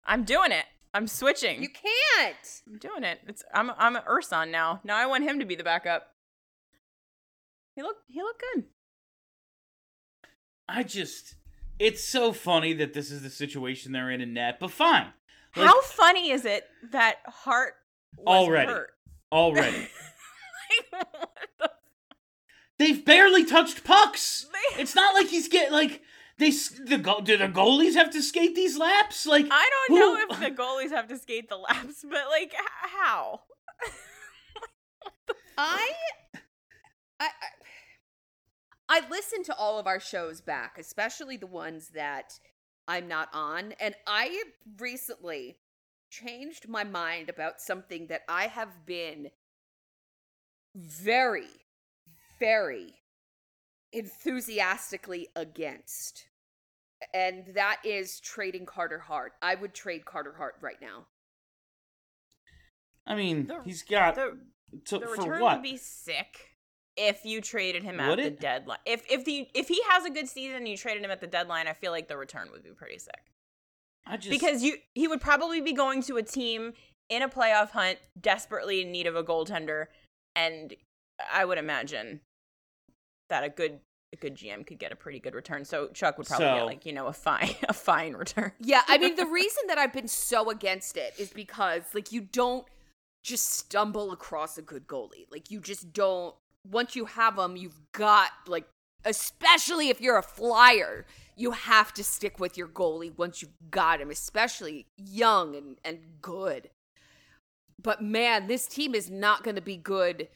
I'm 0.07 0.22
doing 0.25 0.53
it. 0.53 0.64
I'm 0.94 1.07
switching. 1.09 1.62
You 1.62 1.68
can't. 1.68 2.62
I'm 2.68 2.79
doing 2.79 3.03
it. 3.03 3.20
It's 3.27 3.42
I'm 3.53 3.72
I'm 3.77 3.96
an 3.96 4.03
Ersson 4.09 4.51
now. 4.51 4.81
Now 4.85 4.96
I 4.96 5.07
want 5.07 5.25
him 5.25 5.40
to 5.40 5.44
be 5.46 5.55
the 5.57 5.64
backup. 5.64 6.09
He 7.75 7.83
looked 7.83 8.03
he 8.09 8.22
looked 8.22 8.42
good. 8.55 8.64
I 10.68 10.85
just, 10.85 11.35
it's 11.79 12.03
so 12.05 12.33
funny 12.33 12.72
that 12.75 12.94
this 12.94 13.11
is 13.11 13.22
the 13.22 13.29
situation 13.31 13.92
they're 13.92 14.11
in 14.11 14.20
in 14.20 14.33
net, 14.33 14.59
but 14.61 14.70
fine. 14.70 15.09
Like, 15.57 15.66
How 15.66 15.83
funny 15.83 16.31
is 16.31 16.44
it 16.46 16.64
that 16.92 17.16
Hart 17.27 17.75
was 18.16 18.27
Already. 18.46 18.70
hurt? 18.72 18.90
already? 19.33 19.88
Like, 20.93 21.49
the- 21.59 21.71
They've 22.79 23.05
barely 23.05 23.45
touched 23.45 23.85
pucks. 23.85 24.47
They- 24.53 24.81
It's 24.83 24.95
not 24.95 25.15
like 25.15 25.29
he's 25.29 25.49
getting 25.49 25.73
like 25.73 26.03
they. 26.39 26.51
The 26.51 26.99
go- 26.99 27.21
do 27.21 27.37
the 27.37 27.49
goalies 27.49 27.95
have 27.95 28.11
to 28.11 28.23
skate 28.23 28.55
these 28.55 28.77
laps? 28.79 29.27
Like 29.27 29.47
I 29.51 29.71
don't 29.89 29.99
know 29.99 30.17
if 30.35 30.41
the 30.41 30.51
goalies 30.63 30.91
have 30.91 31.09
to 31.09 31.19
skate 31.19 31.49
the 31.49 31.57
laps, 31.59 32.03
but 32.03 32.29
like 32.31 32.53
h- 32.55 32.91
how? 33.01 33.41
I, 35.59 35.93
I, 37.21 37.27
I, 37.29 37.31
I 38.89 39.09
listen 39.11 39.45
to 39.45 39.55
all 39.55 39.79
of 39.79 39.87
our 39.87 40.01
shows 40.01 40.41
back, 40.41 40.77
especially 40.79 41.37
the 41.37 41.47
ones 41.47 41.89
that 41.91 42.39
I'm 42.89 43.07
not 43.07 43.29
on, 43.33 43.73
and 43.79 43.95
I 44.07 44.43
recently 44.81 45.59
changed 46.11 46.69
my 46.69 46.85
mind 46.85 47.29
about 47.29 47.61
something 47.61 48.07
that 48.09 48.23
I 48.29 48.47
have 48.49 48.85
been 48.87 49.31
very, 50.75 51.49
very 52.39 52.95
enthusiastically 53.93 55.29
against. 55.37 56.25
And 57.13 57.47
that 57.55 57.79
is 57.85 58.21
trading 58.21 58.65
Carter 58.67 58.99
Hart. 59.01 59.33
I 59.43 59.55
would 59.55 59.75
trade 59.75 60.05
Carter 60.05 60.35
Hart 60.37 60.55
right 60.61 60.81
now. 60.81 61.07
I 63.07 63.15
mean, 63.17 63.47
The- 63.49 63.63
he's 63.65 63.83
got 63.83 64.15
The, 64.15 64.39
to, 64.87 64.99
the 64.99 65.07
for 65.07 65.13
return 65.13 65.41
what? 65.41 65.57
would 65.57 65.63
be 65.63 65.77
sick 65.77 66.57
if 66.97 67.25
you 67.25 67.41
traded 67.41 67.83
him 67.83 67.97
Would 67.97 68.21
at 68.21 68.25
the 68.25 68.31
deadline. 68.31 68.79
If 68.87 69.11
if 69.11 69.25
the 69.25 69.49
if 69.55 69.69
he 69.69 69.81
has 69.89 70.05
a 70.05 70.11
good 70.11 70.29
season 70.29 70.57
and 70.59 70.69
you 70.69 70.77
traded 70.77 71.03
him 71.05 71.11
at 71.11 71.21
the 71.21 71.27
deadline, 71.27 71.67
I 71.67 71.73
feel 71.73 71.91
like 71.91 72.07
the 72.09 72.17
return 72.17 72.49
would 72.53 72.63
be 72.63 72.71
pretty 72.71 72.99
sick. 72.99 73.33
I 74.07 74.17
just 74.17 74.31
because 74.31 74.63
you 74.63 74.77
he 74.95 75.09
would 75.09 75.21
probably 75.21 75.61
be 75.61 75.73
going 75.73 76.03
to 76.03 76.17
a 76.19 76.23
team 76.23 76.75
in 77.09 77.23
a 77.23 77.29
playoff 77.29 77.71
hunt 77.71 77.99
desperately 78.21 78.83
in 78.83 78.93
need 78.93 79.07
of 79.07 79.17
a 79.17 79.25
goaltender 79.25 79.87
and 80.37 80.75
i 81.33 81.45
would 81.45 81.59
imagine 81.59 82.21
that 83.29 83.45
a 83.45 83.49
good 83.49 83.81
a 84.12 84.16
good 84.16 84.35
gm 84.37 84.66
could 84.66 84.79
get 84.79 84.92
a 84.92 84.97
pretty 84.97 85.18
good 85.18 85.35
return 85.35 85.64
so 85.64 85.88
chuck 85.88 86.18
would 86.18 86.27
probably 86.27 86.47
So- 86.47 86.55
get 86.57 86.66
like 86.66 86.87
you 86.87 86.92
know 86.92 87.07
a 87.07 87.12
fine 87.12 87.55
a 87.68 87.73
fine 87.73 88.14
return 88.14 88.53
Yeah, 88.61 88.83
I 88.88 88.99
mean 88.99 89.16
the 89.16 89.27
reason 89.40 89.62
that 89.68 89.79
I've 89.79 89.92
been 89.92 90.09
so 90.09 90.51
against 90.51 90.97
it 90.97 91.14
is 91.18 91.31
because 91.33 91.83
like 91.95 92.12
you 92.12 92.21
don't 92.21 92.66
just 93.25 93.51
stumble 93.51 94.11
across 94.12 94.59
a 94.59 94.62
good 94.62 94.87
goalie. 94.88 95.27
Like 95.31 95.51
you 95.51 95.61
just 95.61 95.92
don't 95.92 96.35
once 96.68 96.95
you 96.97 97.05
have 97.07 97.37
them, 97.37 97.57
you've 97.57 97.81
got 97.92 98.31
like 98.47 98.66
especially 99.05 99.88
if 99.88 100.01
you're 100.01 100.18
a 100.18 100.23
flyer, 100.23 101.07
you 101.37 101.53
have 101.53 101.92
to 101.95 102.05
stick 102.05 102.38
with 102.40 102.57
your 102.59 102.68
goalie 102.68 103.16
once 103.16 103.40
you've 103.40 103.53
got 103.71 104.01
him, 104.01 104.11
especially 104.11 104.87
young 104.97 105.55
and 105.57 105.79
and 105.85 105.99
good. 106.21 106.68
But 107.83 108.03
man, 108.03 108.47
this 108.47 108.66
team 108.66 108.95
is 108.95 109.11
not 109.11 109.42
going 109.42 109.57
to 109.57 109.62
be 109.62 109.77
good 109.77 110.29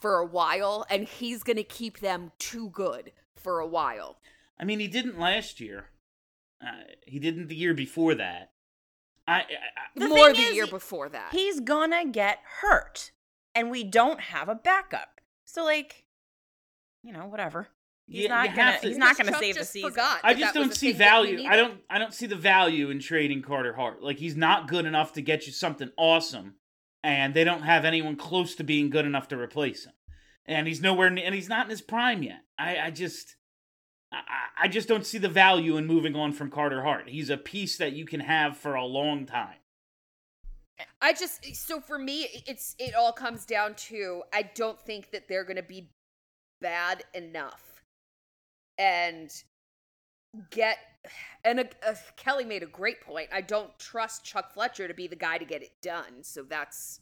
for 0.00 0.18
a 0.18 0.26
while 0.26 0.86
and 0.90 1.04
he's 1.04 1.42
going 1.42 1.56
to 1.56 1.64
keep 1.64 2.00
them 2.00 2.32
too 2.38 2.70
good 2.70 3.12
for 3.34 3.60
a 3.60 3.66
while. 3.66 4.16
I 4.58 4.64
mean, 4.64 4.78
he 4.78 4.88
didn't 4.88 5.18
last 5.18 5.60
year. 5.60 5.86
Uh, 6.62 6.84
he 7.06 7.18
didn't 7.18 7.48
the 7.48 7.54
year 7.54 7.74
before 7.74 8.14
that. 8.14 8.52
I, 9.28 9.34
I, 9.34 9.40
I 9.40 9.44
The 9.96 10.08
More 10.08 10.32
the 10.32 10.40
is, 10.40 10.54
year 10.54 10.66
before 10.66 11.08
that. 11.10 11.32
he's 11.32 11.60
gonna 11.60 12.06
get 12.06 12.38
hurt 12.60 13.10
and 13.54 13.70
we 13.70 13.82
don't 13.84 14.20
have 14.20 14.48
a 14.48 14.54
backup 14.54 15.20
so 15.44 15.64
like 15.64 16.04
you 17.02 17.12
know 17.12 17.26
whatever 17.26 17.68
he's 18.08 18.22
You- 18.22 18.28
not 18.28 18.54
gonna 18.54 18.78
to- 18.80 18.88
he's 18.88 18.96
not 18.98 19.16
gonna 19.16 19.30
Chuck 19.32 19.40
save 19.40 19.54
the 19.54 19.60
just 19.60 19.72
season 19.72 19.92
I 20.22 20.34
just 20.34 20.54
don't 20.54 20.74
see 20.74 20.92
thing 20.92 20.98
that 20.98 21.20
we 21.22 21.26
value. 21.36 21.48
I 21.48 21.56
don't. 21.56 21.80
I 21.90 21.98
don't 21.98 22.14
see 22.14 22.26
the 22.26 22.36
value 22.36 22.90
in 22.90 22.98
trading 23.00 23.42
Carter 23.42 23.74
Hart. 23.74 24.02
Like 24.02 24.18
he's 24.18 24.36
not 24.36 24.68
good 24.68 24.84
enough 24.86 25.12
to 25.14 25.22
get 25.22 25.46
you 25.46 25.52
something 25.52 25.90
awesome, 25.96 26.56
and 27.02 27.34
they 27.34 27.44
don't 27.44 27.62
have 27.62 27.84
anyone 27.84 28.16
close 28.16 28.54
to 28.56 28.64
being 28.64 28.90
good 28.90 29.04
enough 29.06 29.28
to 29.28 29.38
replace 29.38 29.84
him. 29.84 29.92
And 30.44 30.66
he's 30.68 30.80
nowhere, 30.80 31.10
ne- 31.10 31.24
and 31.24 31.34
he's 31.34 31.48
not 31.48 31.66
in 31.66 31.70
his 31.70 31.82
prime 31.82 32.22
yet. 32.22 32.42
I, 32.56 32.78
I 32.78 32.90
just, 32.90 33.34
I, 34.12 34.18
I- 34.18 34.64
I 34.64 34.68
just 34.68 34.86
don't 34.88 35.04
see 35.04 35.18
the 35.18 35.28
value 35.28 35.76
in 35.76 35.86
moving 35.86 36.14
on 36.14 36.32
from 36.32 36.50
Carter 36.50 36.82
Hart. 36.82 37.08
He's 37.08 37.28
a 37.30 37.36
piece 37.36 37.76
that 37.78 37.92
you 37.92 38.06
can 38.06 38.20
have 38.20 38.56
for 38.56 38.74
a 38.74 38.84
long 38.84 39.26
time. 39.26 39.56
I 41.00 41.12
just 41.14 41.56
so 41.56 41.80
for 41.80 41.98
me 41.98 42.26
it's 42.46 42.74
it 42.78 42.94
all 42.94 43.10
comes 43.12 43.46
down 43.46 43.74
to 43.76 44.22
I 44.32 44.42
don't 44.42 44.78
think 44.80 45.10
that 45.12 45.26
they're 45.26 45.44
going 45.44 45.56
to 45.56 45.62
be 45.62 45.88
bad 46.60 47.02
enough 47.14 47.75
and 48.78 49.30
get 50.50 50.78
and 51.44 51.60
uh, 51.60 51.64
uh, 51.86 51.94
Kelly 52.16 52.44
made 52.44 52.62
a 52.62 52.66
great 52.66 53.00
point. 53.00 53.28
I 53.32 53.40
don't 53.40 53.76
trust 53.78 54.24
Chuck 54.24 54.52
Fletcher 54.52 54.88
to 54.88 54.94
be 54.94 55.06
the 55.06 55.16
guy 55.16 55.38
to 55.38 55.44
get 55.44 55.62
it 55.62 55.72
done. 55.80 56.22
So 56.22 56.42
that's 56.42 57.00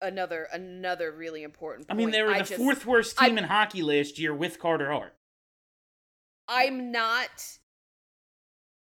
another 0.00 0.46
another 0.52 1.10
really 1.12 1.42
important 1.42 1.86
I 1.88 1.94
point. 1.94 1.98
mean, 1.98 2.10
they 2.10 2.22
were 2.22 2.32
the 2.34 2.38
just- 2.40 2.54
fourth 2.54 2.86
worst 2.86 3.18
team 3.18 3.34
I- 3.36 3.38
in 3.42 3.44
hockey 3.44 3.82
last 3.82 4.18
year 4.18 4.34
with 4.34 4.58
Carter 4.58 4.90
Hart. 4.92 5.14
I'm 6.48 6.92
not 6.92 7.58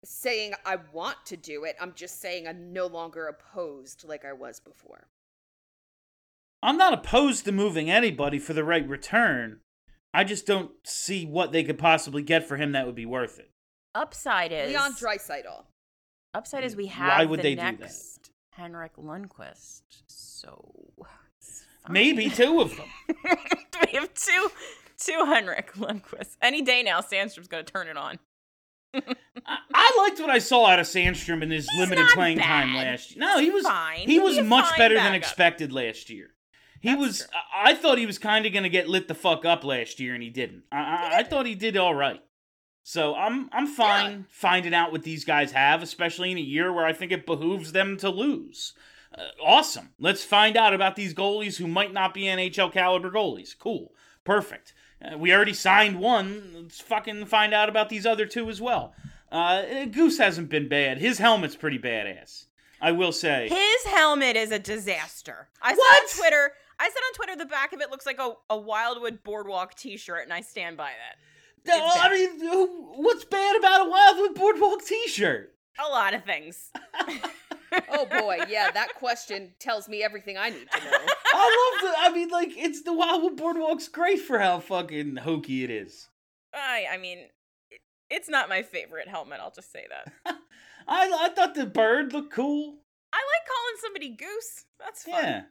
saying 0.05 0.55
I 0.65 0.77
want 0.93 1.17
to 1.27 1.37
do 1.37 1.65
it. 1.65 1.77
I'm 1.81 1.93
just 1.95 2.21
saying 2.21 2.47
I'm 2.49 2.73
no 2.73 2.87
longer 2.87 3.27
opposed 3.29 4.05
like 4.05 4.25
I 4.25 4.33
was 4.33 4.59
before. 4.61 5.09
I'm 6.63 6.77
not 6.77 6.93
opposed 6.93 7.45
to 7.45 7.53
moving 7.53 7.89
anybody 7.91 8.39
for 8.41 8.53
the 8.53 8.65
right 8.65 8.87
return. 8.89 9.61
I 10.17 10.25
just 10.25 10.47
don't 10.47 10.71
see 10.83 11.27
what 11.27 11.53
they 11.53 11.63
could 11.63 11.77
possibly 11.77 12.23
get 12.23 12.49
for 12.49 12.57
him 12.57 12.73
that 12.73 12.87
would 12.87 12.95
be 12.95 13.05
worth 13.05 13.39
it. 13.39 13.51
upside 13.95 14.51
is 14.51 14.71
Leon 14.71 14.95
Draisaitl. 14.95 15.65
Upside 16.33 16.65
is 16.65 16.75
mm, 16.75 16.79
we 16.79 16.87
have. 16.87 17.19
Why 17.19 17.27
would 17.27 17.41
the 17.41 17.43
they 17.43 17.55
do 17.55 17.77
that? 17.77 17.93
Henrik 18.53 18.97
Lundqvist. 18.97 19.83
So. 20.07 20.73
Maybe 21.91 22.31
two 22.31 22.63
of 22.63 22.75
them. 22.79 22.87
we 23.25 23.93
have 23.93 24.15
two 24.15 24.51
two 24.99 25.25
Henrik 25.27 25.75
Lundqvist. 25.75 26.39
Any 26.41 26.63
day 26.63 26.83
now, 26.83 27.03
Sandstrom's 27.03 27.49
gonna 27.49 27.63
turn 27.63 27.87
it 27.87 27.99
on. 27.99 28.19
I, 28.95 29.03
I 29.75 29.95
liked 29.99 30.19
what 30.19 30.31
I 30.31 30.39
saw 30.39 30.65
out 30.65 30.79
of 30.79 30.87
Sandstrom 30.87 31.43
in 31.43 31.51
his 31.51 31.69
limited 31.77 32.01
not 32.01 32.15
playing 32.15 32.39
time 32.39 32.75
last 32.75 33.15
year. 33.15 33.21
No, 33.21 33.39
he 33.39 33.51
was 33.51 33.67
fine. 33.67 34.09
He 34.09 34.15
He'll 34.15 34.25
was 34.25 34.37
be 34.37 34.43
much 34.43 34.71
fine 34.71 34.79
better 34.79 34.95
than 34.95 35.15
expected 35.15 35.73
last 35.73 36.09
year. 36.09 36.31
He 36.81 36.91
That's 36.91 37.01
was. 37.01 37.19
true. 37.19 37.27
I 37.55 37.75
thought 37.75 37.99
he 37.99 38.07
was 38.07 38.19
kind 38.19 38.47
of 38.47 38.53
going 38.53 38.63
to 38.65 38.69
get 38.69 38.89
lit 38.89 39.09
the 39.09 39.15
fuck 39.15 39.45
up 39.45 39.65
last 39.65 39.99
year, 40.01 40.15
and 40.15 40.23
he 40.23 40.31
didn't. 40.31 40.65
I, 40.71 40.79
I, 40.79 41.19
I 41.19 41.23
thought 41.23 41.47
he 41.47 41.55
did 41.55 41.77
all 41.77 41.95
right. 41.95 42.23
So 42.83 43.15
I'm 43.17 43.49
I'm 43.53 43.67
fine 43.67 44.27
finding 44.31 44.73
out 44.75 44.93
what 44.93 45.03
these 45.03 45.25
guys 45.25 45.51
have, 45.53 45.83
especially 45.83 46.31
in 46.31 46.39
a 46.39 46.43
year 46.43 46.73
where 46.73 46.85
I 46.87 46.93
think 46.93 47.11
it 47.11 47.27
behooves 47.27 47.73
them 47.73 47.97
to 47.97 48.11
lose. 48.11 48.75
Uh, 49.13 49.23
awesome. 49.45 49.91
Let's 49.99 50.23
find 50.23 50.57
out 50.57 50.73
about 50.75 50.95
these 50.95 51.13
goalies 51.15 51.57
who 51.57 51.67
might 51.67 51.93
not 51.93 52.15
be 52.15 52.23
NHL 52.25 52.73
caliber 52.73 53.11
goalies. 53.11 53.59
Cool. 53.59 53.93
Perfect. 54.25 54.73
Uh, 55.03 55.19
we 55.19 55.33
already 55.35 55.53
signed 55.53 55.99
one. 55.99 56.53
Let's 56.55 56.81
fucking 56.81 57.27
find 57.27 57.53
out 57.53 57.69
about 57.69 57.89
these 57.89 58.07
other 58.07 58.27
two 58.27 58.49
as 58.51 58.61
well. 58.61 58.95
Uh, 59.33 59.85
Goose 59.87 60.19
hasn't 60.19 60.49
been 60.49 60.69
bad. 60.69 60.99
His 60.99 61.19
helmet's 61.19 61.57
pretty 61.57 61.79
badass. 61.79 62.45
I 62.81 62.93
will 62.93 63.13
say. 63.13 63.49
His 63.49 63.93
helmet 63.93 64.37
is 64.37 64.53
a 64.53 64.59
disaster. 64.61 65.49
I 65.61 65.73
What? 65.75 66.03
on 66.03 66.09
Twitter. 66.21 66.53
I 66.79 66.89
said 66.89 67.01
on 67.01 67.15
Twitter 67.15 67.37
the 67.37 67.47
back 67.47 67.73
of 67.73 67.81
it 67.81 67.91
looks 67.91 68.07
like 68.07 68.19
a, 68.19 68.33
a 68.51 68.57
Wildwood 68.57 69.23
Boardwalk 69.25 69.75
T-shirt, 69.75 70.25
and 70.25 70.33
I 70.33 70.41
stand 70.41 70.77
by 70.77 70.91
that. 70.91 71.19
No, 71.67 71.81
I 71.83 72.11
mean, 72.11 72.39
what's 73.03 73.25
bad 73.25 73.57
about 73.57 73.87
a 73.87 73.91
Wildwood 73.91 74.35
Boardwalk 74.35 74.85
T-shirt? 74.85 75.55
A 75.85 75.91
lot 75.91 76.15
of 76.15 76.25
things. 76.25 76.71
Oh 77.89 78.07
boy, 78.07 78.39
yeah, 78.49 78.71
that 78.71 78.95
question 78.95 79.53
tells 79.59 79.89
me 79.89 80.03
everything 80.03 80.39
I 80.39 80.51
need 80.51 80.71
to 80.71 80.85
know. 80.85 80.99
I 81.35 81.79
love 81.83 81.93
the. 81.93 81.99
I 81.99 82.11
mean, 82.13 82.29
like, 82.29 82.53
it's 82.57 82.83
the 82.83 82.93
Wildwood 82.93 83.37
Boardwalk's 83.37 83.89
great 83.89 84.21
for 84.21 84.39
how 84.39 84.61
fucking 84.61 85.17
hokey 85.17 85.65
it 85.65 85.71
is. 85.71 86.09
I 86.55 86.87
I 86.93 86.97
mean, 86.97 87.27
it's 88.11 88.29
not 88.29 88.49
my 88.49 88.63
favorite 88.63 89.09
helmet. 89.09 89.41
I'll 89.43 89.51
just 89.51 89.73
say 89.73 89.87
that. 89.91 90.37
I 90.89 91.11
I 91.21 91.29
thought 91.31 91.55
the 91.55 91.67
bird 91.67 92.13
looked 92.13 92.33
cool. 92.33 92.77
I 93.13 93.17
like 93.17 93.47
calling 93.47 93.77
somebody 93.81 94.11
goose. 94.11 94.65
That's 94.79 95.03
fun. 95.03 95.25
Yeah, 95.25 95.43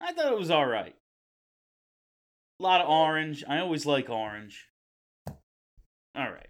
I 0.00 0.12
thought 0.12 0.32
it 0.32 0.38
was 0.38 0.50
all 0.50 0.66
right. 0.66 0.94
A 2.60 2.62
lot 2.62 2.80
of 2.80 2.88
orange. 2.88 3.42
I 3.48 3.58
always 3.58 3.84
like 3.86 4.08
orange. 4.08 4.68
All 5.26 6.30
right. 6.30 6.48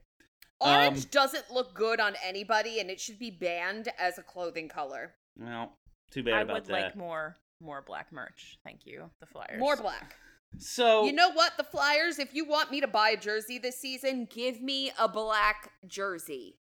Orange 0.61 1.05
Um, 1.05 1.09
doesn't 1.11 1.51
look 1.51 1.75
good 1.75 2.01
on 2.01 2.15
anybody, 2.25 2.81
and 2.81 2.91
it 2.91 3.01
should 3.01 3.19
be 3.19 3.31
banned 3.31 3.89
as 3.99 4.19
a 4.19 4.23
clothing 4.23 4.69
color. 4.69 5.15
Well, 5.39 5.73
too 6.11 6.23
bad 6.23 6.31
about 6.31 6.35
that. 6.35 6.39
I 6.39 6.43
about 6.43 6.55
would 6.55 6.67
that. 6.67 6.83
like 6.89 6.97
more 6.97 7.37
more 7.61 7.83
black 7.87 8.13
merch. 8.13 8.59
Thank 8.65 8.81
you. 8.85 9.11
The 9.21 9.27
flyers. 9.27 9.59
More 9.59 9.77
black. 9.77 10.17
so 10.59 11.05
You 11.05 11.13
know 11.13 11.31
what, 11.33 11.57
the 11.57 11.65
Flyers? 11.65 12.19
If 12.19 12.35
you 12.35 12.45
want 12.45 12.71
me 12.71 12.81
to 12.81 12.87
buy 12.87 13.11
a 13.11 13.17
jersey 13.17 13.59
this 13.59 13.79
season, 13.81 14.29
give 14.31 14.61
me 14.61 14.93
a 14.99 15.09
black 15.09 15.71
jersey. 15.87 16.59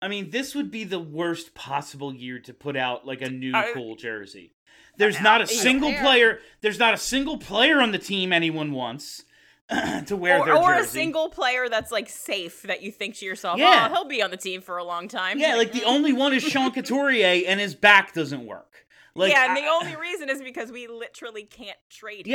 I 0.00 0.06
mean, 0.06 0.30
this 0.30 0.54
would 0.54 0.70
be 0.70 0.84
the 0.84 1.00
worst 1.00 1.54
possible 1.54 2.14
year 2.14 2.38
to 2.40 2.54
put 2.54 2.76
out 2.76 3.04
like 3.04 3.20
a 3.20 3.28
new 3.30 3.52
I- 3.54 3.72
cool 3.74 3.96
jersey. 3.96 4.52
There's 4.98 5.20
not 5.20 5.40
a 5.40 5.46
single 5.46 5.92
player. 5.94 6.40
There's 6.60 6.78
not 6.78 6.92
a 6.92 6.98
single 6.98 7.38
player 7.38 7.80
on 7.80 7.92
the 7.92 7.98
team 7.98 8.32
anyone 8.32 8.72
wants 8.72 9.24
to 10.06 10.16
wear 10.16 10.40
or, 10.40 10.44
their 10.46 10.56
or 10.56 10.74
a 10.74 10.84
single 10.84 11.28
player 11.28 11.68
that's 11.68 11.92
like 11.92 12.08
safe 12.08 12.62
that 12.62 12.82
you 12.82 12.90
think 12.90 13.16
to 13.16 13.24
yourself, 13.24 13.58
Yeah. 13.58 13.88
oh, 13.90 13.94
he'll 13.94 14.04
be 14.08 14.22
on 14.22 14.30
the 14.30 14.36
team 14.36 14.60
for 14.60 14.76
a 14.76 14.84
long 14.84 15.08
time. 15.08 15.38
Yeah, 15.38 15.54
like 15.56 15.72
the 15.72 15.84
only 15.84 16.12
one 16.12 16.32
is 16.32 16.42
Sean 16.42 16.70
Couturier, 16.74 17.44
and 17.46 17.60
his 17.60 17.74
back 17.74 18.12
doesn't 18.12 18.44
work. 18.44 18.86
Like, 19.14 19.32
yeah, 19.32 19.46
and 19.48 19.56
the 19.56 19.62
I- 19.62 19.68
only 19.80 19.96
reason 19.96 20.28
is 20.30 20.42
because 20.42 20.70
we 20.72 20.86
literally 20.86 21.44
can't 21.44 21.78
trade 21.90 22.26
him. 22.26 22.32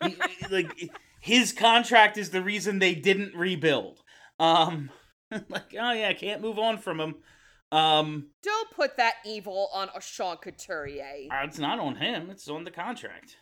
Yeah, 0.00 0.08
like 0.50 0.90
his 1.20 1.52
contract 1.52 2.16
is 2.18 2.30
the 2.30 2.42
reason 2.42 2.78
they 2.78 2.94
didn't 2.94 3.34
rebuild. 3.34 4.00
Um, 4.40 4.90
like, 5.30 5.74
oh 5.78 5.92
yeah, 5.92 6.08
I 6.08 6.14
can't 6.14 6.40
move 6.42 6.58
on 6.58 6.78
from 6.78 7.00
him. 7.00 7.16
Um, 7.72 8.28
Don't 8.42 8.70
put 8.72 8.96
that 8.98 9.14
evil 9.24 9.68
on 9.72 9.88
Sean 10.00 10.36
Couturier. 10.36 11.28
uh, 11.30 11.44
it's 11.44 11.58
not 11.58 11.78
on 11.78 11.96
him; 11.96 12.28
it's 12.30 12.46
on 12.48 12.64
the 12.64 12.70
contract. 12.70 13.36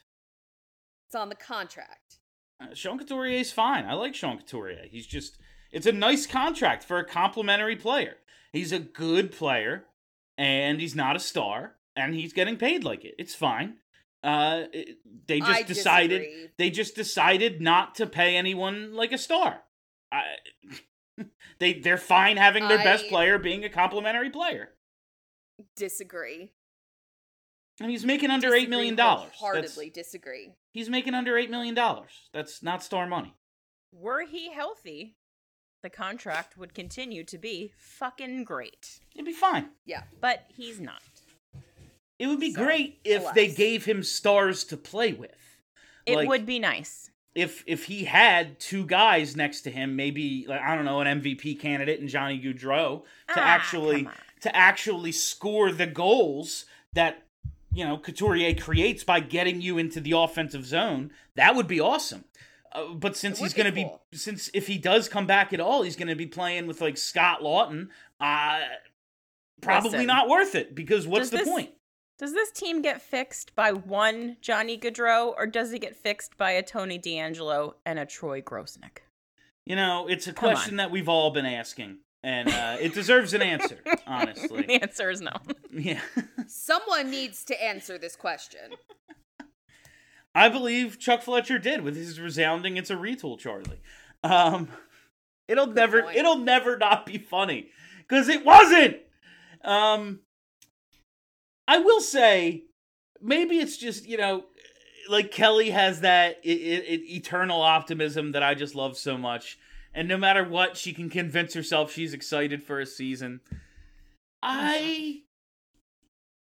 It's 1.07 1.15
on 1.17 1.29
the 1.29 1.35
contract. 1.35 2.19
Uh, 2.61 2.73
Sean 2.75 2.99
Couturier 2.99 3.39
is 3.41 3.51
fine. 3.53 3.85
I 3.87 3.95
like 3.95 4.15
Sean 4.15 4.39
Couturier. 4.39 4.85
He's 4.91 5.07
just 5.07 5.37
it's 5.73 5.87
a 5.87 5.93
nice 5.93 6.27
contract 6.27 6.85
for 6.85 6.99
a 6.99 7.05
complimentary 7.05 7.75
player. 7.77 8.17
He's 8.53 8.71
a 8.73 8.79
good 8.79 9.33
player 9.33 9.85
and 10.39 10.81
he's 10.81 10.95
not 10.95 11.17
a 11.17 11.21
star 11.21 11.77
and 11.97 12.15
he's 12.15 12.33
getting 12.33 12.57
paid 12.57 12.85
like 12.85 13.05
it. 13.05 13.15
It's 13.19 13.35
fine. 13.35 13.79
Uh 14.23 14.65
it- 14.73 14.99
they 15.27 15.41
just 15.41 15.51
I 15.51 15.63
decided 15.63 16.19
disagree. 16.21 16.49
they 16.59 16.71
just 16.71 16.95
decided 16.95 17.61
not 17.61 17.95
to 17.97 18.07
pay 18.07 18.37
anyone 18.37 18.95
like 18.95 19.11
a 19.13 19.19
star. 19.19 19.63
I, 20.13 20.23
they 21.59 21.75
they're 21.75 21.99
fine 21.99 22.37
having 22.37 22.69
their 22.69 22.79
best 22.79 23.09
player 23.09 23.39
being 23.39 23.65
a 23.65 23.69
complimentary 23.69 24.31
player. 24.31 24.71
Disagree. 25.77 26.53
And 27.81 27.91
he's 27.91 28.05
making 28.05 28.31
under 28.31 28.55
8 28.55 28.69
million 28.69 28.95
Disagree 28.95 28.97
dollars. 28.97 29.33
Wholeheartedly 29.37 29.91
disagree. 29.91 30.53
He's 30.73 30.91
making 30.91 31.15
under 31.15 31.37
8 31.39 31.51
million 31.51 31.75
dollars. 31.75 32.29
That's 32.33 32.63
not 32.63 32.83
star 32.83 33.07
money. 33.07 33.35
Were 33.93 34.27
he 34.27 34.53
healthy, 34.53 35.17
the 35.83 35.91
contract 35.91 36.57
would 36.59 36.75
continue 36.75 37.25
to 37.25 37.39
be 37.39 37.73
fucking 37.79 38.45
great. 38.45 39.01
It'd 39.15 39.25
be 39.27 39.33
fine. 39.33 39.71
Yeah. 39.87 40.03
But 40.21 40.45
he's 40.49 40.79
not. 40.81 41.01
It 42.19 42.27
would 42.27 42.41
be 42.41 42.53
So, 42.53 42.63
great 42.63 43.01
if 43.03 43.33
they 43.33 43.49
gave 43.49 43.87
him 43.87 44.03
stars 44.03 44.65
to 44.65 44.77
play 44.77 45.15
with. 45.15 45.31
It 46.05 46.17
Like, 46.17 46.29
would 46.29 46.45
be 46.47 46.59
nice. 46.59 47.10
If 47.35 47.63
if 47.67 47.85
he 47.85 48.05
had 48.05 48.59
two 48.59 48.85
guys 48.87 49.37
next 49.37 49.61
to 49.63 49.71
him, 49.71 49.95
maybe 49.97 50.47
like 50.49 50.61
I 50.61 50.75
don't 50.75 50.85
know, 50.85 51.01
an 51.01 51.21
MVP 51.23 51.61
candidate 51.61 52.01
and 52.01 52.09
Johnny 52.09 52.41
Gaudreau 52.41 53.03
to 53.35 53.41
Ah, 53.41 53.45
actually 53.45 54.09
to 54.41 54.55
actually 54.57 55.13
score 55.13 55.71
the 55.71 55.87
goals 55.87 56.65
that 56.93 57.23
you 57.73 57.85
know 57.85 57.99
Couturier 57.99 58.55
creates 58.55 59.05
by 59.05 59.21
getting 59.21 59.61
you 59.61 59.79
into 59.79 60.01
the 60.01 60.13
offensive 60.13 60.67
zone, 60.67 61.13
that 61.37 61.55
would 61.55 61.69
be 61.69 61.79
awesome. 61.79 62.25
Uh, 62.73 62.95
but 62.95 63.17
since 63.17 63.39
he's 63.39 63.55
going 63.55 63.73
to 63.73 63.83
cool. 63.83 64.01
be 64.11 64.17
since 64.17 64.51
if 64.53 64.67
he 64.67 64.79
does 64.79 65.09
come 65.09 65.27
back 65.27 65.53
at 65.53 65.61
all, 65.61 65.83
he's 65.83 65.97
going 65.97 66.09
to 66.09 66.17
be 66.17 66.27
playing 66.27 66.67
with 66.67 66.81
like 66.81 66.97
Scott 66.97 67.43
Laughton. 67.43 67.89
Uh 68.21 68.61
probably 69.61 69.91
Listen. 69.91 70.07
not 70.07 70.29
worth 70.29 70.55
it 70.55 70.75
because 70.75 71.07
what's 71.07 71.31
the 71.31 71.39
this- 71.39 71.49
point? 71.49 71.71
Does 72.21 72.35
this 72.35 72.51
team 72.51 72.83
get 72.83 73.01
fixed 73.01 73.55
by 73.57 73.73
one 73.73 74.37
Johnny 74.43 74.77
Gaudreau, 74.77 75.33
or 75.39 75.47
does 75.47 75.73
it 75.73 75.79
get 75.79 75.97
fixed 75.97 76.37
by 76.37 76.51
a 76.51 76.63
Tony 76.63 76.99
DeAngelo 76.99 77.77
and 77.87 77.99
a 77.99 78.05
Troy 78.05 78.43
Grosenick? 78.43 78.99
You 79.65 79.75
know, 79.75 80.07
it's 80.07 80.27
a 80.27 80.35
Come 80.35 80.51
on. 80.51 80.55
question 80.55 80.77
that 80.77 80.91
we've 80.91 81.09
all 81.09 81.31
been 81.31 81.47
asking, 81.47 82.01
and 82.23 82.51
uh, 82.51 82.77
it 82.79 82.93
deserves 82.93 83.33
an 83.33 83.41
answer. 83.41 83.79
Honestly, 84.07 84.65
the 84.65 84.83
answer 84.83 85.09
is 85.09 85.23
no. 85.23 85.33
yeah. 85.73 86.03
Someone 86.47 87.11
needs 87.11 87.43
to 87.45 87.65
answer 87.65 87.97
this 87.97 88.17
question. 88.17 88.73
I 90.35 90.51
believe 90.51 90.99
Chuck 90.99 91.23
Fletcher 91.23 91.59
did 91.59 91.81
with 91.81 91.97
his 91.97 92.21
resounding 92.21 92.77
"It's 92.77 92.91
a 92.91 92.97
retool, 92.97 93.39
Charlie." 93.39 93.81
Um, 94.23 94.69
it'll 95.49 95.69
never, 95.69 96.03
point. 96.03 96.19
it'll 96.19 96.37
never 96.37 96.77
not 96.77 97.07
be 97.07 97.17
funny 97.17 97.71
because 98.07 98.29
it 98.29 98.45
wasn't. 98.45 98.99
Um, 99.65 100.21
I 101.71 101.79
will 101.79 102.01
say, 102.01 102.65
maybe 103.23 103.61
it's 103.61 103.77
just 103.77 104.05
you 104.05 104.17
know, 104.17 104.47
like 105.09 105.31
Kelly 105.31 105.71
has 105.71 106.01
that 106.01 106.39
eternal 106.43 107.63
optimism 107.63 108.33
that 108.33 108.43
I 108.43 108.55
just 108.55 108.75
love 108.75 108.99
so 108.99 109.17
much, 109.17 109.57
and 109.95 110.09
no 110.09 110.17
matter 110.17 110.43
what, 110.43 110.77
she 110.77 110.93
can 110.93 111.09
convince 111.09 111.55
herself 111.55 111.93
she's 111.93 112.13
excited 112.13 112.65
for 112.65 112.81
a 112.81 112.87
season. 112.87 113.41
Oh, 113.53 113.59
I 114.43 115.21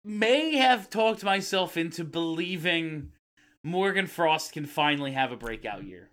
may 0.04 0.54
have 0.54 0.88
talked 0.88 1.24
myself 1.24 1.76
into 1.76 2.04
believing 2.04 3.10
Morgan 3.64 4.06
Frost 4.06 4.52
can 4.52 4.66
finally 4.66 5.12
have 5.12 5.32
a 5.32 5.36
breakout 5.36 5.82
year. 5.82 6.10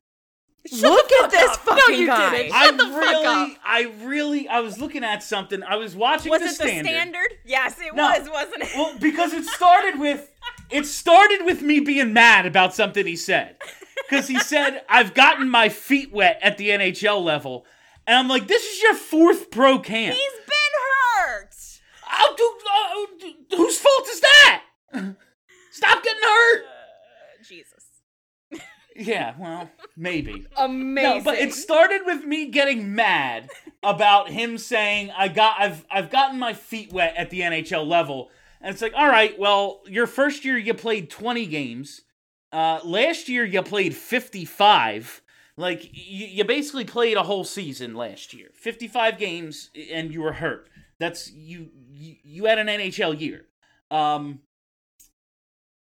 Look 0.72 1.12
at 1.12 1.30
this 1.32 1.56
fucking 1.58 1.84
No, 1.94 1.96
you 2.00 2.08
guy. 2.08 2.32
didn't. 2.38 2.54
I 2.54 2.66
Shut 2.66 2.78
the 2.78 2.84
fuck 2.86 2.96
really, 3.02 3.26
up. 3.26 3.50
I 3.64 3.92
really, 4.04 4.48
I 4.48 4.60
was 4.62 4.80
looking 4.80 5.04
at 5.04 5.22
something. 5.22 5.62
I 5.64 5.76
was 5.76 5.96
watching 5.96 6.32
Was 6.32 6.42
the 6.42 6.48
it 6.48 6.56
standard. 6.56 6.86
the 6.86 6.90
standard? 6.90 7.28
Yes, 7.46 7.80
it 7.80 7.94
No. 7.96 8.04
was, 8.10 8.30
wasn't 8.30 8.64
it? 8.64 8.70
Well, 8.76 8.98
because 9.00 9.34
it 9.34 9.46
started 9.46 10.00
with, 10.00 10.32
it 10.72 10.86
started 10.88 11.46
with 11.46 11.62
me 11.62 11.80
being 11.82 12.14
mad 12.14 12.46
about 12.48 12.74
something 12.74 13.06
he 13.06 13.16
said. 13.16 13.58
Because 14.10 14.28
he 14.28 14.40
said, 14.40 14.82
"I've 14.90 15.14
gotten 15.14 15.50
my 15.50 15.70
feet 15.70 16.12
wet 16.12 16.40
at 16.42 16.58
the 16.58 16.70
NHL 16.70 17.24
level," 17.24 17.66
and 18.08 18.18
I'm 18.18 18.28
like, 18.28 18.48
"This 18.48 18.64
is 18.64 18.82
your 18.84 18.94
fourth 18.96 19.50
pro 19.52 19.80
camp. 19.80 20.16
He's 20.16 20.32
been 20.46 21.26
hurt. 21.28 21.56
I'll 22.08 22.36
do, 22.36 22.54
uh, 23.54 23.56
whose 23.58 23.78
fault 23.80 24.08
is 24.10 24.20
that? 24.22 24.64
Stop 25.72 26.04
getting 26.04 26.22
hurt." 26.24 26.66
Jesus. 28.96 29.08
Yeah, 29.08 29.34
well, 29.38 29.70
maybe. 29.96 30.46
Amazing. 30.58 30.96
No, 31.18 31.22
but 31.24 31.38
it 31.38 31.54
started 31.54 32.02
with 32.06 32.24
me 32.24 32.48
getting 32.48 32.96
mad 32.96 33.50
about 33.84 34.30
him 34.30 34.58
saying 34.58 35.12
I 35.16 35.28
got 35.28 35.60
I've 35.60 35.86
I've 35.92 36.10
gotten 36.10 36.40
my 36.40 36.54
feet 36.54 36.92
wet 36.94 37.14
at 37.18 37.30
the 37.30 37.42
NHL 37.42 37.86
level. 37.88 38.30
And 38.62 38.74
it's 38.74 38.82
like, 38.82 38.94
all 38.96 39.08
right, 39.08 39.38
well, 39.38 39.82
your 39.86 40.08
first 40.08 40.44
year 40.46 40.58
you 40.58 40.74
played 40.74 41.10
20 41.10 41.46
games. 41.48 42.02
Uh 42.52 42.80
last 42.84 43.28
year 43.30 43.44
you 43.46 43.62
played 43.62 43.94
55. 43.94 45.22
Like 45.58 45.84
you, 45.92 46.26
you 46.28 46.44
basically 46.46 46.86
played 46.86 47.18
a 47.18 47.24
whole 47.24 47.44
season 47.44 47.94
last 47.96 48.34
year. 48.34 48.50
55 48.54 49.18
games 49.18 49.70
and 49.92 50.12
you 50.14 50.22
were 50.22 50.34
hurt. 50.34 50.70
That's 51.00 51.32
you 51.32 51.70
you, 51.92 52.16
you 52.24 52.46
had 52.46 52.60
an 52.60 52.68
NHL 52.68 53.20
year. 53.20 53.46
Um 53.92 54.40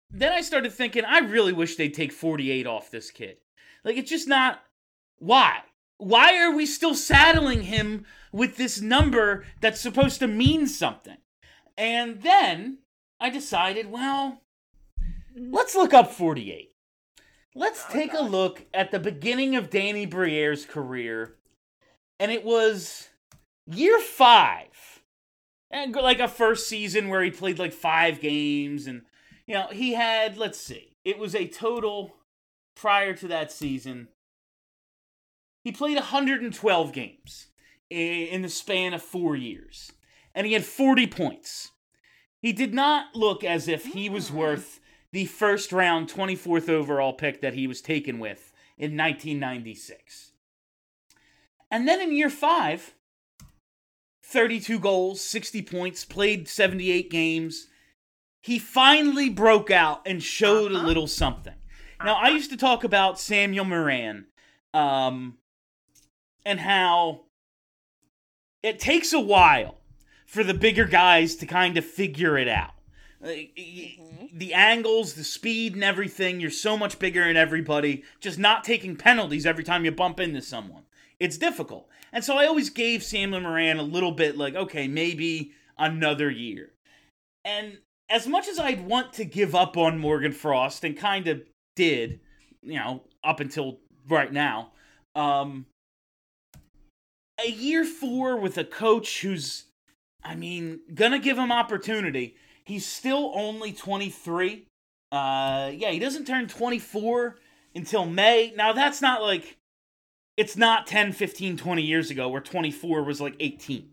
then 0.10 0.32
I 0.32 0.42
started 0.42 0.72
thinking, 0.72 1.04
I 1.06 1.20
really 1.20 1.54
wish 1.54 1.76
they'd 1.76 1.94
take 1.94 2.12
48 2.12 2.68
off 2.68 2.92
this 2.92 3.12
kid. 3.12 3.38
Like, 3.84 3.98
it's 3.98 4.10
just 4.10 4.28
not. 4.28 4.64
Why? 5.20 5.60
Why 5.98 6.38
are 6.38 6.54
we 6.54 6.66
still 6.66 6.96
saddling 6.96 7.64
him 7.64 8.06
with 8.32 8.58
this 8.58 8.82
number 8.82 9.46
that's 9.62 9.80
supposed 9.80 10.20
to 10.20 10.28
mean 10.28 10.68
something? 10.68 11.18
And 11.78 12.22
then 12.22 12.80
I 13.20 13.30
decided, 13.30 13.92
well, 13.92 14.42
let's 15.36 15.76
look 15.76 15.94
up 15.94 16.12
48. 16.12 16.72
Let's 17.54 17.86
oh, 17.90 17.94
take 17.94 18.14
a 18.14 18.22
look 18.22 18.66
at 18.74 18.92
the 18.92 19.00
beginning 19.00 19.56
of 19.56 19.70
Danny 19.70 20.06
Briere's 20.06 20.66
career. 20.66 21.36
And 22.20 22.32
it 22.32 22.44
was 22.44 23.10
year 23.68 24.00
five 24.00 25.02
and 25.72 25.94
like 25.96 26.20
a 26.20 26.28
first 26.28 26.68
season 26.68 27.10
where 27.10 27.24
he 27.24 27.32
played 27.32 27.60
like 27.60 27.74
five 27.74 28.22
games, 28.22 28.88
and 28.88 29.02
you 29.48 29.54
know 29.56 29.68
he 29.72 29.94
had 29.94 30.38
let's 30.38 30.60
see, 30.60 30.98
it 31.04 31.18
was 31.18 31.36
a 31.36 31.48
total 31.48 32.16
prior 32.76 33.14
to 33.14 33.28
that 33.28 33.52
season. 33.52 34.10
He 35.64 35.72
played 35.72 35.96
112 35.96 36.94
games 36.94 37.48
in 37.90 38.42
the 38.44 38.50
span 38.50 38.94
of 38.94 39.02
four 39.02 39.36
years, 39.36 39.92
and 40.34 40.46
he 40.46 40.54
had 40.54 40.66
40 40.66 41.08
points. 41.08 41.72
He 42.42 42.54
did 42.54 42.74
not 42.74 43.16
look 43.16 43.44
as 43.44 43.68
if 43.68 43.86
he 43.86 44.08
was 44.10 44.30
hmm. 44.30 44.38
worth 44.38 44.80
the 45.12 45.26
first 45.26 45.72
round 45.72 46.10
24th 46.10 46.70
overall 46.70 47.14
pick 47.14 47.42
that 47.42 47.54
he 47.54 47.68
was 47.68 47.82
taken 47.82 48.20
with 48.20 48.52
in 48.78 48.98
1996. 48.98 50.34
And 51.72 51.88
then 51.88 52.02
in 52.02 52.16
year 52.16 52.30
five, 52.30 52.94
32 54.24 54.80
goals, 54.80 55.22
60 55.22 55.62
points, 55.62 56.06
played 56.06 56.48
78 56.48 57.10
games. 57.10 57.68
He 58.46 58.60
finally 58.60 59.28
broke 59.30 59.72
out 59.72 60.04
and 60.06 60.22
showed 60.22 60.72
a 60.72 60.76
Uh-huh. 60.76 60.86
little 60.88 61.08
something. 61.08 61.56
Now, 62.04 62.14
I 62.14 62.30
used 62.30 62.52
to 62.52 62.58
talk 62.58 62.84
about 62.84 63.20
Samuel 63.20 63.66
Morin 63.66 64.28
um, 64.72 65.40
and 66.46 66.60
how 66.60 67.22
it 68.62 68.78
takes 68.80 69.14
a 69.14 69.20
while 69.20 69.80
for 70.28 70.44
the 70.44 70.54
bigger 70.54 70.86
guys 70.86 71.36
to 71.38 71.48
kind 71.48 71.76
of 71.76 71.86
figure 71.86 72.38
it 72.38 72.48
out. 72.48 72.74
Like, 73.20 73.52
y- 73.58 73.96
y- 73.98 74.30
The 74.32 74.54
angles, 74.54 75.14
the 75.16 75.24
speed, 75.24 75.74
and 75.74 75.84
everything, 75.84 76.40
you're 76.40 76.52
so 76.52 76.78
much 76.78 77.00
bigger 77.00 77.24
than 77.26 77.38
everybody. 77.38 78.04
Just 78.20 78.38
not 78.38 78.64
taking 78.64 78.96
penalties 78.96 79.48
every 79.48 79.64
time 79.64 79.86
you 79.86 79.92
bump 79.92 80.20
into 80.20 80.42
someone. 80.44 80.84
It's 81.20 81.38
difficult. 81.40 81.90
And 82.12 82.24
so 82.24 82.38
I 82.38 82.46
always 82.46 82.70
gave 82.70 83.02
Samuel 83.02 83.42
Morin 83.42 83.80
a 83.80 83.84
little 83.84 84.12
bit 84.12 84.38
like, 84.38 84.54
okay, 84.54 84.88
maybe 84.88 85.54
another 85.80 86.30
year. 86.30 86.74
And 87.44 87.80
as 88.10 88.28
much 88.28 88.48
as 88.48 88.60
I'd 88.60 88.86
want 88.86 89.14
to 89.14 89.26
give 89.26 89.56
up 89.56 89.78
on 89.78 90.00
Morgan 90.00 90.32
Frost 90.32 90.84
and 90.84 90.96
kind 90.98 91.28
of 91.28 91.42
did, 91.76 92.20
you 92.62 92.76
know, 92.76 93.04
up 93.24 93.40
until 93.40 93.80
right 94.08 94.32
now, 94.32 94.72
um, 95.16 95.66
a 97.44 97.50
year 97.50 97.84
four 97.84 98.38
with 98.38 98.58
a 98.58 98.64
coach 98.64 99.22
who's, 99.22 99.66
I 100.24 100.36
mean, 100.36 100.82
gonna 100.94 101.20
give 101.20 101.38
him 101.38 101.52
opportunity. 101.52 102.36
He's 102.64 102.86
still 102.86 103.32
only 103.36 103.72
23. 103.72 104.66
Uh, 105.12 105.72
yeah, 105.74 105.92
he 105.92 106.00
doesn't 106.00 106.26
turn 106.26 106.48
24 106.48 107.38
until 107.76 108.06
May. 108.06 108.54
Now, 108.56 108.74
that's 108.74 109.02
not 109.02 109.22
like, 109.22 109.58
it's 110.38 110.58
not 110.58 110.88
10, 110.88 111.14
15, 111.14 111.58
20 111.58 111.82
years 111.82 112.10
ago 112.10 112.30
where 112.30 112.42
24 112.42 113.04
was 113.04 113.22
like 113.22 113.36
18. 113.40 113.90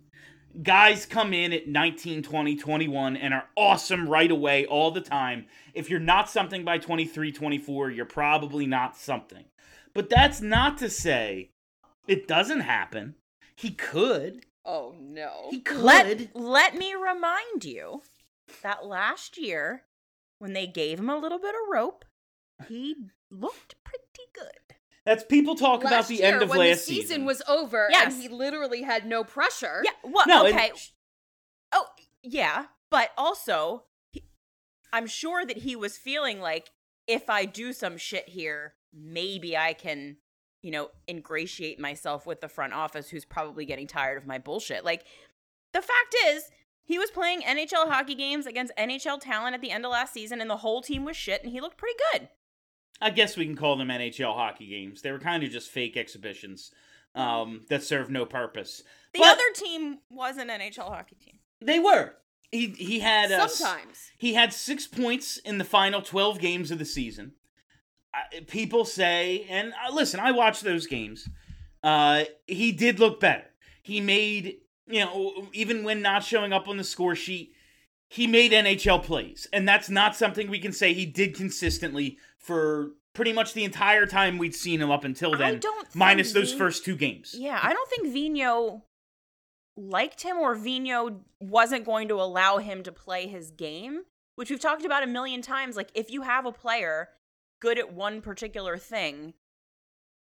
Guys 0.60 1.06
come 1.06 1.32
in 1.32 1.52
at 1.52 1.66
19, 1.66 2.22
20, 2.22 2.56
21 2.56 3.16
and 3.16 3.32
are 3.32 3.48
awesome 3.56 4.08
right 4.08 4.30
away 4.30 4.66
all 4.66 4.90
the 4.90 5.00
time. 5.00 5.46
If 5.72 5.88
you're 5.88 6.00
not 6.00 6.28
something 6.28 6.64
by 6.64 6.78
23, 6.78 7.32
24, 7.32 7.90
you're 7.90 8.04
probably 8.04 8.66
not 8.66 8.96
something. 8.96 9.44
But 9.94 10.10
that's 10.10 10.40
not 10.40 10.78
to 10.78 10.90
say 10.90 11.50
it 12.06 12.28
doesn't 12.28 12.60
happen. 12.60 13.14
He 13.56 13.70
could. 13.70 14.44
Oh 14.64 14.94
no. 15.00 15.48
He 15.50 15.60
could. 15.60 15.80
Let 15.80 16.36
let 16.36 16.74
me 16.76 16.94
remind 16.94 17.64
you 17.64 18.02
that 18.62 18.86
last 18.86 19.38
year 19.38 19.84
when 20.38 20.52
they 20.52 20.66
gave 20.66 20.98
him 20.98 21.10
a 21.10 21.18
little 21.18 21.38
bit 21.38 21.54
of 21.54 21.72
rope, 21.72 22.04
he 22.68 22.96
looked 23.30 23.76
pretty 23.84 24.28
good. 24.34 24.76
That's 25.04 25.24
people 25.24 25.56
talk 25.56 25.82
about 25.84 26.06
the 26.06 26.16
year, 26.16 26.34
end 26.34 26.42
of 26.42 26.48
when 26.50 26.60
last 26.60 26.86
the 26.86 26.94
season, 26.94 27.02
season. 27.08 27.24
was 27.24 27.42
over 27.48 27.88
Yes. 27.90 28.12
and 28.14 28.22
he 28.22 28.28
literally 28.28 28.82
had 28.82 29.04
no 29.06 29.24
pressure. 29.24 29.82
Yeah, 29.84 29.90
well, 30.04 30.26
no, 30.26 30.46
and- 30.46 30.54
okay. 30.56 30.72
Oh, 31.72 31.86
yeah, 32.22 32.66
but 32.90 33.10
also 33.18 33.84
he- 34.12 34.24
I'm 34.92 35.06
sure 35.06 35.44
that 35.44 35.58
he 35.58 35.74
was 35.74 35.96
feeling 35.98 36.40
like 36.40 36.70
if 37.08 37.28
I 37.28 37.46
do 37.46 37.72
some 37.72 37.96
shit 37.96 38.28
here, 38.28 38.74
maybe 38.92 39.56
I 39.56 39.72
can, 39.72 40.18
you 40.62 40.70
know, 40.70 40.90
ingratiate 41.08 41.80
myself 41.80 42.24
with 42.26 42.40
the 42.40 42.48
front 42.48 42.72
office 42.72 43.08
who's 43.10 43.24
probably 43.24 43.64
getting 43.64 43.88
tired 43.88 44.18
of 44.18 44.26
my 44.26 44.38
bullshit. 44.38 44.84
Like 44.84 45.04
the 45.72 45.82
fact 45.82 46.14
is, 46.26 46.44
he 46.84 46.98
was 46.98 47.10
playing 47.10 47.42
NHL 47.42 47.88
hockey 47.90 48.14
games 48.14 48.46
against 48.46 48.72
NHL 48.76 49.20
talent 49.20 49.54
at 49.54 49.60
the 49.62 49.70
end 49.70 49.84
of 49.84 49.90
last 49.92 50.12
season 50.12 50.40
and 50.40 50.48
the 50.50 50.58
whole 50.58 50.82
team 50.82 51.04
was 51.04 51.16
shit 51.16 51.42
and 51.42 51.50
he 51.50 51.60
looked 51.60 51.78
pretty 51.78 51.98
good. 52.12 52.28
I 53.00 53.10
guess 53.10 53.36
we 53.36 53.44
can 53.46 53.56
call 53.56 53.76
them 53.76 53.88
NHL 53.88 54.34
hockey 54.34 54.66
games. 54.66 55.02
They 55.02 55.10
were 55.12 55.18
kind 55.18 55.42
of 55.42 55.50
just 55.50 55.70
fake 55.70 55.96
exhibitions 55.96 56.70
um, 57.14 57.62
that 57.68 57.82
served 57.82 58.10
no 58.10 58.24
purpose. 58.24 58.82
The 59.12 59.20
But 59.20 59.32
other 59.32 59.50
team 59.54 59.98
was 60.10 60.36
an 60.36 60.48
NHL 60.48 60.88
hockey 60.88 61.16
team. 61.16 61.38
they 61.60 61.78
were. 61.78 62.14
He 62.50 62.68
he 62.68 63.00
had 63.00 63.32
uh, 63.32 63.48
Sometimes. 63.48 64.10
he 64.18 64.34
had 64.34 64.52
six 64.52 64.86
points 64.86 65.38
in 65.38 65.56
the 65.58 65.64
final 65.64 66.02
twelve 66.02 66.38
games 66.38 66.70
of 66.70 66.78
the 66.78 66.84
season. 66.84 67.32
Uh, 68.14 68.40
people 68.46 68.84
say, 68.84 69.46
and 69.48 69.72
uh, 69.72 69.90
listen, 69.92 70.20
I 70.20 70.32
watched 70.32 70.62
those 70.62 70.86
games. 70.86 71.26
Uh, 71.82 72.24
he 72.46 72.70
did 72.72 73.00
look 73.00 73.20
better. 73.20 73.44
He 73.82 74.00
made 74.02 74.58
you 74.86 75.00
know 75.00 75.46
even 75.54 75.82
when 75.82 76.02
not 76.02 76.24
showing 76.24 76.52
up 76.52 76.68
on 76.68 76.76
the 76.76 76.84
score 76.84 77.14
sheet, 77.14 77.54
he 78.12 78.26
made 78.26 78.52
NHL 78.52 79.02
plays, 79.02 79.46
and 79.52 79.66
that's 79.66 79.88
not 79.88 80.14
something 80.14 80.50
we 80.50 80.58
can 80.58 80.72
say 80.72 80.92
he 80.92 81.06
did 81.06 81.34
consistently 81.34 82.18
for 82.38 82.90
pretty 83.14 83.32
much 83.32 83.54
the 83.54 83.64
entire 83.64 84.04
time 84.06 84.36
we'd 84.38 84.54
seen 84.54 84.80
him 84.82 84.90
up 84.90 85.04
until 85.04 85.30
then. 85.32 85.42
I 85.42 85.50
then, 85.52 85.60
don't 85.60 85.94
minus 85.94 86.28
think 86.32 86.42
those 86.42 86.50
Vin- 86.50 86.58
first 86.58 86.84
two 86.84 86.96
games. 86.96 87.34
Yeah, 87.38 87.58
I 87.62 87.72
don't 87.72 87.88
think 87.88 88.12
Vino 88.12 88.82
liked 89.76 90.22
him 90.22 90.36
or 90.38 90.54
Vino 90.54 91.20
wasn't 91.40 91.84
going 91.86 92.08
to 92.08 92.20
allow 92.20 92.58
him 92.58 92.82
to 92.82 92.92
play 92.92 93.26
his 93.28 93.50
game, 93.50 94.02
which 94.36 94.50
we've 94.50 94.60
talked 94.60 94.84
about 94.84 95.02
a 95.02 95.06
million 95.06 95.40
times. 95.40 95.76
Like, 95.76 95.88
if 95.94 96.10
you 96.10 96.22
have 96.22 96.44
a 96.44 96.52
player 96.52 97.08
good 97.60 97.78
at 97.78 97.92
one 97.94 98.20
particular 98.20 98.76
thing, 98.76 99.32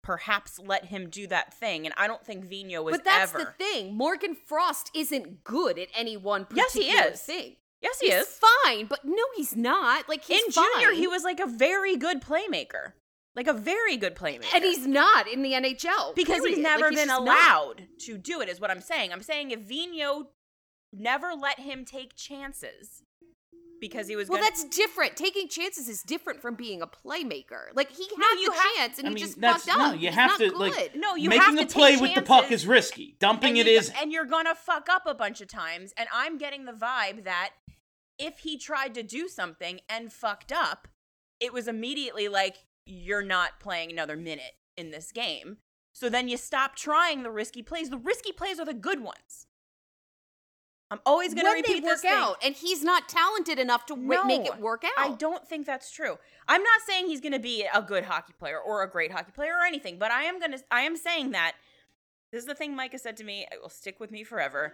perhaps 0.03 0.59
let 0.59 0.85
him 0.85 1.09
do 1.09 1.27
that 1.27 1.53
thing. 1.53 1.85
And 1.85 1.93
I 1.97 2.07
don't 2.07 2.23
think 2.25 2.45
Vino 2.45 2.83
was 2.83 2.95
But 2.97 3.03
that's 3.05 3.33
ever. 3.33 3.43
the 3.57 3.63
thing. 3.65 3.95
Morgan 3.95 4.35
Frost 4.35 4.91
isn't 4.93 5.43
good 5.43 5.79
at 5.79 5.87
any 5.95 6.15
one 6.15 6.45
Yes, 6.53 6.73
particular 6.73 7.01
he 7.03 7.09
is. 7.09 7.21
thing. 7.21 7.55
Yes, 7.85 7.99
he 7.99 8.07
he's 8.07 8.15
is. 8.23 8.39
fine, 8.65 8.85
but 8.87 8.99
no, 9.05 9.23
he's 9.35 9.55
not. 9.55 10.09
Like 10.09 10.23
he's 10.25 10.43
In 10.43 10.51
junior, 10.51 10.91
he 10.93 11.07
was 11.07 11.23
like 11.23 11.39
a 11.39 11.45
very 11.47 11.95
good 11.95 12.21
playmaker. 12.21 12.93
Like 13.35 13.47
a 13.47 13.53
very 13.53 13.97
good 13.97 14.15
playmaker. 14.15 14.53
and 14.55 14.63
he's 14.63 14.87
not 14.87 15.27
in 15.27 15.41
the 15.41 15.51
NHL 15.53 16.15
because 16.15 16.43
he's 16.45 16.57
never 16.57 16.83
Like, 16.83 16.91
he's 16.91 16.99
been 17.01 17.07
just 17.09 17.21
not. 17.21 17.21
allowed 17.21 17.83
to 18.05 18.17
do 18.17 18.39
it 18.41 18.47
is 18.47 18.61
what 18.61 18.71
i'm 18.71 18.79
saying 18.79 19.11
i'm 19.11 19.21
saying 19.21 19.51
if 19.51 19.59
vino 19.61 20.29
never 20.93 21.33
let 21.33 21.59
him 21.59 21.83
take 21.83 22.15
chances 22.15 23.01
because 23.81 24.07
he 24.07 24.15
was 24.15 24.29
Well, 24.29 24.37
gonna, 24.39 24.49
that's 24.49 24.63
different. 24.63 25.17
Taking 25.17 25.49
chances 25.49 25.89
is 25.89 26.01
different 26.01 26.41
from 26.41 26.55
being 26.55 26.81
a 26.81 26.87
playmaker. 26.87 27.65
Like 27.73 27.91
he 27.91 28.03
had 28.05 28.17
No, 28.17 28.27
you 28.39 28.49
the 28.49 28.53
have- 28.55 28.75
chance 28.77 28.99
and 28.99 29.07
I 29.09 29.11
he 29.11 29.17
just 29.17 29.39
that's 29.41 29.65
fucked 29.65 29.77
no. 29.77 29.85
up. 29.87 29.93
You 29.95 30.07
He's 30.07 30.15
have 30.15 30.29
not 30.31 30.39
to 30.39 30.49
good. 30.51 30.57
like 30.57 30.95
no 30.95 31.15
you 31.15 31.27
making 31.29 31.43
have 31.43 31.57
a 31.57 31.65
to 31.65 31.73
play 31.73 31.97
with 31.97 32.15
the 32.15 32.21
puck 32.21 32.49
is 32.51 32.65
risky. 32.65 33.17
Dumping 33.19 33.59
and 33.59 33.67
it 33.67 33.71
you- 33.71 33.77
is 33.77 33.91
and 34.01 34.13
you're 34.13 34.23
gonna 34.25 34.55
fuck 34.55 34.87
up 34.89 35.03
a 35.05 35.13
bunch 35.13 35.41
of 35.41 35.49
times 35.49 35.93
and 35.97 36.07
i'm 36.13 36.37
getting 36.37 36.63
the 36.63 36.71
vibe 36.71 37.25
that 37.25 37.49
if 38.17 38.39
he 38.39 38.57
tried 38.57 38.93
to 38.93 39.03
do 39.03 39.27
something 39.27 39.79
and 39.89 40.11
fucked 40.11 40.51
up 40.51 40.87
it 41.39 41.53
was 41.53 41.67
immediately 41.67 42.27
like 42.27 42.57
you're 42.85 43.23
not 43.23 43.59
playing 43.59 43.91
another 43.91 44.15
minute 44.15 44.53
in 44.77 44.91
this 44.91 45.11
game 45.11 45.57
so 45.93 46.09
then 46.09 46.27
you 46.27 46.37
stop 46.37 46.75
trying 46.75 47.23
the 47.23 47.31
risky 47.31 47.61
plays 47.61 47.89
the 47.89 47.97
risky 47.97 48.31
plays 48.31 48.59
are 48.59 48.65
the 48.65 48.73
good 48.73 49.01
ones 49.01 49.47
i'm 50.91 50.99
always 51.05 51.33
gonna 51.33 51.49
when 51.49 51.57
repeat 51.57 51.81
they 51.81 51.87
work 51.87 51.93
this 51.95 52.01
thing. 52.01 52.11
out, 52.13 52.37
and 52.43 52.55
he's 52.55 52.83
not 52.83 53.09
talented 53.09 53.57
enough 53.59 53.85
to 53.87 53.95
wi- 53.95 54.23
make 54.25 54.45
it 54.45 54.59
work 54.59 54.83
out. 54.83 54.91
I 54.97 55.15
don't 55.15 55.47
think 55.47 55.65
that's 55.65 55.91
true. 55.91 56.17
I'm 56.47 56.61
not 56.61 56.81
saying 56.87 57.07
he's 57.07 57.21
going 57.21 57.31
to 57.31 57.39
be 57.39 57.65
a 57.73 57.81
good 57.81 58.03
hockey 58.03 58.33
player 58.37 58.59
or 58.59 58.83
a 58.83 58.89
great 58.89 59.11
hockey 59.11 59.31
player 59.31 59.53
or 59.59 59.65
anything, 59.65 59.97
but 59.97 60.11
I 60.11 60.23
am 60.23 60.37
going 60.39 60.51
to 60.51 60.59
I 60.69 60.81
am 60.81 60.95
saying 60.95 61.31
that 61.31 61.53
this 62.31 62.41
is 62.41 62.45
the 62.45 62.53
thing 62.53 62.75
Micah 62.75 62.99
said 62.99 63.17
to 63.17 63.23
me, 63.23 63.47
it 63.51 63.59
will 63.61 63.69
stick 63.69 63.99
with 63.99 64.11
me 64.11 64.23
forever. 64.23 64.73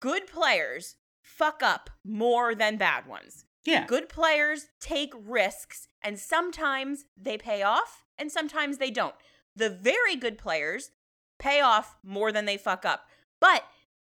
Good 0.00 0.26
players 0.26 0.96
fuck 1.24 1.62
up 1.62 1.90
more 2.04 2.54
than 2.54 2.76
bad 2.76 3.06
ones. 3.06 3.46
yeah. 3.64 3.86
Good 3.86 4.08
players 4.08 4.66
take 4.78 5.12
risks 5.16 5.88
and 6.02 6.18
sometimes 6.18 7.06
they 7.16 7.38
pay 7.38 7.62
off 7.62 8.04
and 8.18 8.30
sometimes 8.30 8.76
they 8.78 8.90
don't. 8.90 9.14
The 9.56 9.70
very 9.70 10.16
good 10.16 10.36
players 10.36 10.90
pay 11.38 11.60
off 11.60 11.96
more 12.04 12.30
than 12.30 12.44
they 12.44 12.58
fuck 12.58 12.84
up. 12.84 13.06
But 13.40 13.64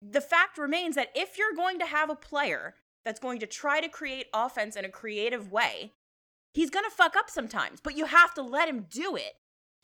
the 0.01 0.21
fact 0.21 0.57
remains 0.57 0.95
that 0.95 1.09
if 1.15 1.37
you're 1.37 1.55
going 1.55 1.79
to 1.79 1.85
have 1.85 2.09
a 2.09 2.15
player 2.15 2.75
that's 3.05 3.19
going 3.19 3.39
to 3.39 3.47
try 3.47 3.79
to 3.79 3.87
create 3.87 4.27
offense 4.33 4.75
in 4.75 4.83
a 4.83 4.89
creative 4.89 5.51
way, 5.51 5.93
he's 6.53 6.69
going 6.69 6.85
to 6.85 6.91
fuck 6.91 7.15
up 7.15 7.29
sometimes, 7.29 7.79
but 7.81 7.95
you 7.95 8.05
have 8.05 8.33
to 8.33 8.41
let 8.41 8.67
him 8.67 8.85
do 8.89 9.15
it 9.15 9.33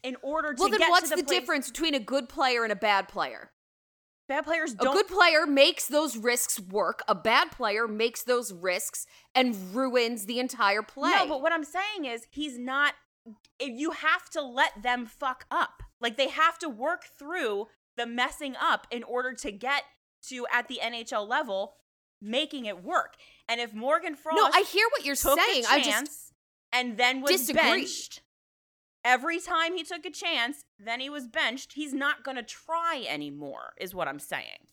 in 0.04 0.18
order 0.22 0.54
to 0.54 0.60
well, 0.60 0.70
then 0.70 0.80
get 0.80 0.90
what's 0.90 1.10
to 1.10 1.16
the, 1.16 1.22
the, 1.22 1.28
place- 1.28 1.40
difference 1.40 1.72
between 1.72 1.96
a 1.96 2.00
good 2.00 2.28
player 2.28 2.64
and 2.64 2.72
a 2.72 2.76
bad 2.76 3.08
player? 3.08 3.52
Bad 4.28 4.46
players 4.46 4.74
A 4.74 4.78
don't 4.78 4.94
good 4.94 5.08
player 5.08 5.46
makes 5.46 5.88
those 5.88 6.18
risks 6.18 6.60
work. 6.60 7.02
A 7.08 7.16
bad 7.16 7.52
player 7.52 7.88
makes 7.88 8.24
those 8.24 8.54
risks 8.54 9.06
and 9.36 9.76
ruins 9.76 10.26
the 10.26 10.40
entire 10.40 10.82
play. 10.82 11.12
No, 11.12 11.28
but 11.28 11.42
what 11.42 11.52
I'm 11.52 11.66
saying 11.66 12.06
is 12.06 12.26
he's 12.30 12.58
not. 12.58 12.94
if 13.60 13.70
You 13.78 13.92
have 13.92 14.30
to 14.32 14.42
let 14.42 14.82
them 14.82 15.06
fuck 15.06 15.46
up. 15.52 15.84
Like 16.00 16.18
they 16.18 16.30
have 16.30 16.58
to 16.60 16.70
work 16.70 17.04
through 17.20 17.68
the 17.98 18.06
messing 18.06 18.56
up 18.60 18.88
in 18.92 19.04
order 19.04 19.34
to 19.34 19.52
get 19.52 19.84
to 20.30 20.46
at 20.52 20.68
the 20.68 20.80
NHL 20.82 21.28
level 21.28 21.76
making 22.22 22.66
it 22.66 22.84
work. 22.84 23.16
And 23.50 23.60
if 23.60 23.74
Morgan 23.74 24.16
Frost 24.16 24.38
No, 24.38 24.50
I 24.52 24.64
hear 24.64 24.88
what 24.92 25.06
you're 25.06 25.16
saying. 25.16 25.66
a 25.66 25.70
I 25.70 25.82
just 25.84 26.32
and 26.72 26.98
then 26.98 27.22
was 27.22 27.32
disagree. 27.32 27.62
benched 27.62 28.22
every 29.04 29.40
time 29.40 29.76
he 29.76 29.84
took 29.84 30.06
a 30.06 30.12
chance, 30.12 30.64
then 30.80 31.00
he 31.00 31.10
was 31.10 31.28
benched. 31.28 31.74
He's 31.74 31.94
not 31.94 32.24
going 32.24 32.38
to 32.38 32.44
try 32.44 33.06
anymore, 33.08 33.74
is 33.80 33.94
what 33.96 34.08
I'm 34.08 34.20
saying. 34.20 34.68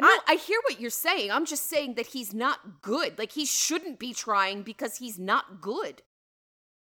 No, 0.00 0.08
I- 0.08 0.20
I, 0.28 0.34
hear 0.34 0.58
what 0.68 0.80
you're 0.80 0.90
saying. 0.90 1.30
I'm 1.30 1.46
just 1.46 1.68
saying 1.70 1.94
that 1.94 2.08
he's 2.08 2.34
not 2.34 2.82
good. 2.82 3.18
Like 3.18 3.32
he 3.32 3.44
shouldn't 3.46 3.98
be 3.98 4.12
trying 4.12 4.62
because 4.62 4.98
he's 4.98 5.18
not 5.18 5.60
good. 5.60 6.02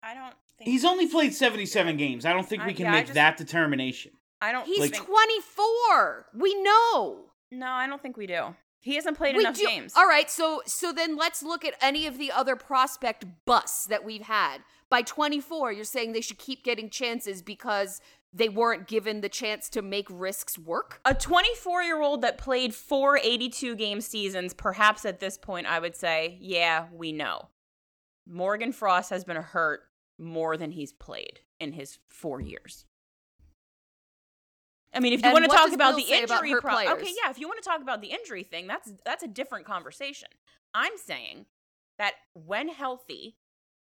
I 0.03 0.13
don't 0.13 0.35
think 0.57 0.69
He's 0.69 0.83
only 0.85 1.07
played 1.07 1.33
77 1.33 1.97
games. 1.97 2.25
I 2.25 2.33
don't 2.33 2.47
think 2.47 2.65
we 2.65 2.73
can 2.73 2.85
yeah, 2.85 2.91
make 2.91 3.05
just- 3.05 3.15
that 3.15 3.37
determination. 3.37 4.11
I 4.41 4.51
don't 4.51 4.65
He's 4.67 4.79
Like- 4.79 4.95
24. 5.05 6.27
We 6.35 6.53
know. 6.61 7.31
No, 7.51 7.67
I 7.67 7.87
don't 7.87 8.01
think 8.01 8.17
we 8.17 8.27
do. 8.27 8.55
He 8.81 8.95
hasn't 8.95 9.17
played 9.17 9.35
we 9.35 9.41
enough 9.43 9.55
do. 9.55 9.65
games. 9.65 9.93
All 9.95 10.07
right, 10.07 10.29
so 10.29 10.61
so 10.65 10.93
then 10.93 11.17
let's 11.17 11.41
look 11.41 11.65
at 11.65 11.73
any 11.81 12.05
of 12.05 12.17
the 12.17 12.31
other 12.31 12.55
prospect 12.55 13.25
busts 13.45 13.85
that 13.87 14.03
we've 14.05 14.21
had. 14.21 14.59
By 14.89 15.01
24, 15.01 15.73
you're 15.73 15.83
saying 15.83 16.13
they 16.13 16.21
should 16.21 16.37
keep 16.37 16.63
getting 16.63 16.89
chances 16.89 17.41
because 17.41 17.99
they 18.33 18.49
weren't 18.49 18.87
given 18.87 19.21
the 19.21 19.29
chance 19.29 19.69
to 19.69 19.81
make 19.81 20.07
risks 20.09 20.57
work? 20.57 21.01
A 21.05 21.13
24 21.13 21.83
year 21.83 22.01
old 22.01 22.21
that 22.21 22.37
played 22.37 22.73
four 22.73 23.17
82 23.17 23.75
game 23.75 24.01
seasons, 24.01 24.53
perhaps 24.53 25.05
at 25.05 25.19
this 25.19 25.37
point, 25.37 25.67
I 25.67 25.79
would 25.79 25.95
say, 25.95 26.37
yeah, 26.39 26.85
we 26.93 27.11
know. 27.11 27.49
Morgan 28.25 28.71
Frost 28.71 29.09
has 29.09 29.23
been 29.23 29.37
hurt 29.37 29.81
more 30.19 30.57
than 30.57 30.71
he's 30.71 30.93
played 30.93 31.41
in 31.59 31.73
his 31.73 31.99
four 32.09 32.41
years. 32.41 32.85
I 34.93 34.99
mean, 34.99 35.13
if 35.13 35.21
you 35.21 35.25
And 35.25 35.33
want 35.33 35.45
to 35.45 35.51
talk 35.55 35.71
about 35.73 35.95
Bill 35.95 36.05
the 36.05 36.23
about 36.23 36.43
injury 36.43 36.59
pro- 36.59 36.93
okay, 36.93 37.13
yeah, 37.23 37.29
if 37.29 37.39
you 37.39 37.47
want 37.47 37.61
to 37.61 37.69
talk 37.69 37.81
about 37.81 38.01
the 38.01 38.07
injury 38.07 38.43
thing, 38.43 38.67
that's 38.67 38.93
that's 39.05 39.23
a 39.23 39.27
different 39.27 39.65
conversation. 39.65 40.29
I'm 40.73 40.97
saying 40.97 41.45
that 41.97 42.13
when 42.33 42.69
healthy, 42.69 43.37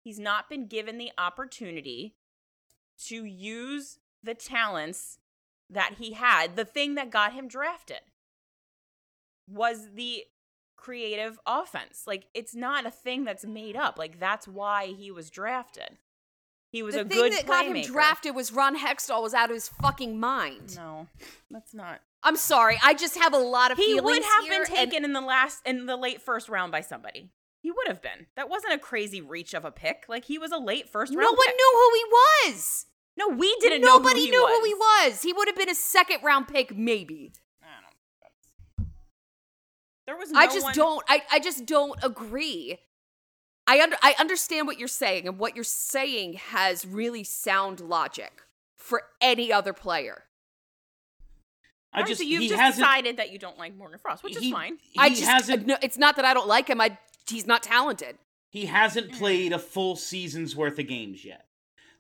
he's 0.02 0.18
not 0.18 0.48
been 0.48 0.66
given 0.66 0.98
the 0.98 1.12
opportunity 1.18 2.14
to 3.06 3.24
use 3.24 3.98
the 4.22 4.34
talents 4.34 5.18
that 5.68 5.94
he 5.98 6.12
had. 6.12 6.56
The 6.56 6.64
thing 6.64 6.94
that 6.96 7.10
got 7.10 7.32
him 7.32 7.48
drafted 7.48 8.00
was 9.48 9.90
the 9.94 10.24
creative 10.76 11.38
offense. 11.46 12.04
Like 12.06 12.26
it's 12.34 12.54
not 12.54 12.86
a 12.86 12.90
thing 12.90 13.24
that's 13.24 13.44
made 13.44 13.76
up. 13.76 13.98
Like 13.98 14.18
that's 14.18 14.48
why 14.48 14.86
he 14.86 15.10
was 15.10 15.30
drafted. 15.30 15.98
He 16.72 16.82
was 16.82 16.94
the 16.94 17.00
a 17.00 17.04
thing 17.04 17.18
good 17.18 17.32
that 17.32 17.46
got 17.46 17.66
him 17.66 17.82
drafted 17.82 18.34
was 18.34 18.52
Ron 18.52 18.78
Hextall 18.78 19.22
was 19.22 19.34
out 19.34 19.50
of 19.50 19.54
his 19.54 19.68
fucking 19.68 20.18
mind. 20.20 20.76
No, 20.76 21.08
that's 21.50 21.74
not. 21.74 22.00
I'm 22.22 22.36
sorry. 22.36 22.78
I 22.82 22.94
just 22.94 23.16
have 23.18 23.32
a 23.32 23.38
lot 23.38 23.72
of 23.72 23.78
He 23.78 24.00
would 24.00 24.22
have 24.22 24.44
been 24.48 24.60
and- 24.62 24.66
taken 24.66 25.04
in 25.04 25.12
the 25.12 25.20
last 25.20 25.62
in 25.66 25.86
the 25.86 25.96
late 25.96 26.22
first 26.22 26.48
round 26.48 26.70
by 26.70 26.80
somebody. 26.82 27.30
He 27.60 27.70
would 27.70 27.88
have 27.88 28.00
been. 28.00 28.26
That 28.36 28.48
wasn't 28.48 28.72
a 28.72 28.78
crazy 28.78 29.20
reach 29.20 29.54
of 29.54 29.64
a 29.64 29.70
pick. 29.70 30.04
Like 30.08 30.24
he 30.24 30.38
was 30.38 30.50
a 30.50 30.58
late 30.58 30.88
first 30.88 31.14
round. 31.14 31.22
No 31.24 31.30
one 31.30 31.46
pick. 31.46 31.56
knew 31.56 31.72
who 31.74 31.94
he 31.94 32.50
was. 32.50 32.86
No, 33.16 33.28
we 33.28 33.54
didn't 33.60 33.82
know 33.82 33.98
Nobody 33.98 34.30
knew 34.30 34.42
was. 34.42 34.58
who 34.58 34.64
he 34.64 34.74
was. 34.74 35.22
He 35.22 35.32
would 35.32 35.46
have 35.48 35.56
been 35.56 35.68
a 35.68 35.74
second 35.74 36.22
round 36.22 36.48
pick, 36.48 36.74
maybe. 36.74 37.32
I 37.62 37.66
don't. 38.78 38.88
There 40.06 40.16
was. 40.16 40.30
No 40.30 40.40
I 40.40 40.46
just 40.46 40.64
one- 40.64 40.74
don't. 40.74 41.04
I, 41.08 41.22
I 41.30 41.38
just 41.38 41.66
don't 41.66 41.98
agree. 42.02 42.78
I 43.66 43.80
under 43.80 43.96
I 44.02 44.14
understand 44.18 44.66
what 44.66 44.78
you're 44.78 44.88
saying, 44.88 45.28
and 45.28 45.38
what 45.38 45.54
you're 45.54 45.62
saying 45.64 46.34
has 46.34 46.86
really 46.86 47.24
sound 47.24 47.80
logic 47.80 48.42
for 48.74 49.02
any 49.20 49.52
other 49.52 49.72
player. 49.72 50.24
I 51.92 51.98
Alright, 51.98 52.08
just 52.08 52.20
so 52.20 52.26
you've 52.26 52.42
he 52.42 52.48
just 52.48 52.60
hasn't 52.60 52.84
decided 52.84 53.16
that 53.18 53.32
you 53.32 53.38
don't 53.38 53.58
like 53.58 53.76
Morgan 53.76 53.98
Frost, 53.98 54.22
which 54.22 54.36
is 54.36 54.42
he, 54.42 54.52
fine. 54.52 54.78
He 54.80 54.98
I 54.98 55.10
just 55.10 55.24
hasn't 55.24 55.66
no, 55.66 55.76
it's 55.82 55.98
not 55.98 56.16
that 56.16 56.24
I 56.24 56.32
don't 56.34 56.48
like 56.48 56.68
him. 56.68 56.80
I 56.80 56.96
he's 57.30 57.46
not 57.46 57.62
talented 57.62 58.16
he 58.50 58.66
hasn't 58.66 59.12
played 59.12 59.52
a 59.52 59.58
full 59.58 59.96
season's 59.96 60.54
worth 60.56 60.78
of 60.78 60.88
games 60.88 61.24
yet. 61.24 61.46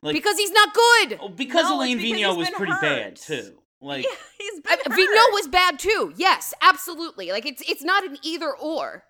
Like 0.02 0.14
because 0.14 0.36
he's 0.36 0.50
not 0.50 0.74
good. 0.74 1.18
oh, 1.22 1.28
because 1.28 1.64
No, 1.64 1.76
Alain 1.78 1.98
it's 1.98 2.02
because 2.08 2.20
Vigneault 2.20 2.36
was 2.36 2.48
been 2.48 2.56
pretty 2.56 2.72
bad 2.80 3.16
too. 3.16 3.56
Like 3.82 4.04
yeah, 4.04 4.10
he's 4.38 4.60
been 4.60 4.72
I, 4.72 4.76
hurt. 4.76 4.98
Vigneault 4.98 5.32
was 5.32 5.48
bad 5.48 5.78
too. 5.78 6.12
Yes, 6.14 6.52
absolutely. 6.60 7.30
Like 7.30 7.46
it's 7.46 7.62
it's 7.66 7.82
not 7.82 8.04
an 8.04 8.18
either 8.22 8.54
or. 8.54 9.04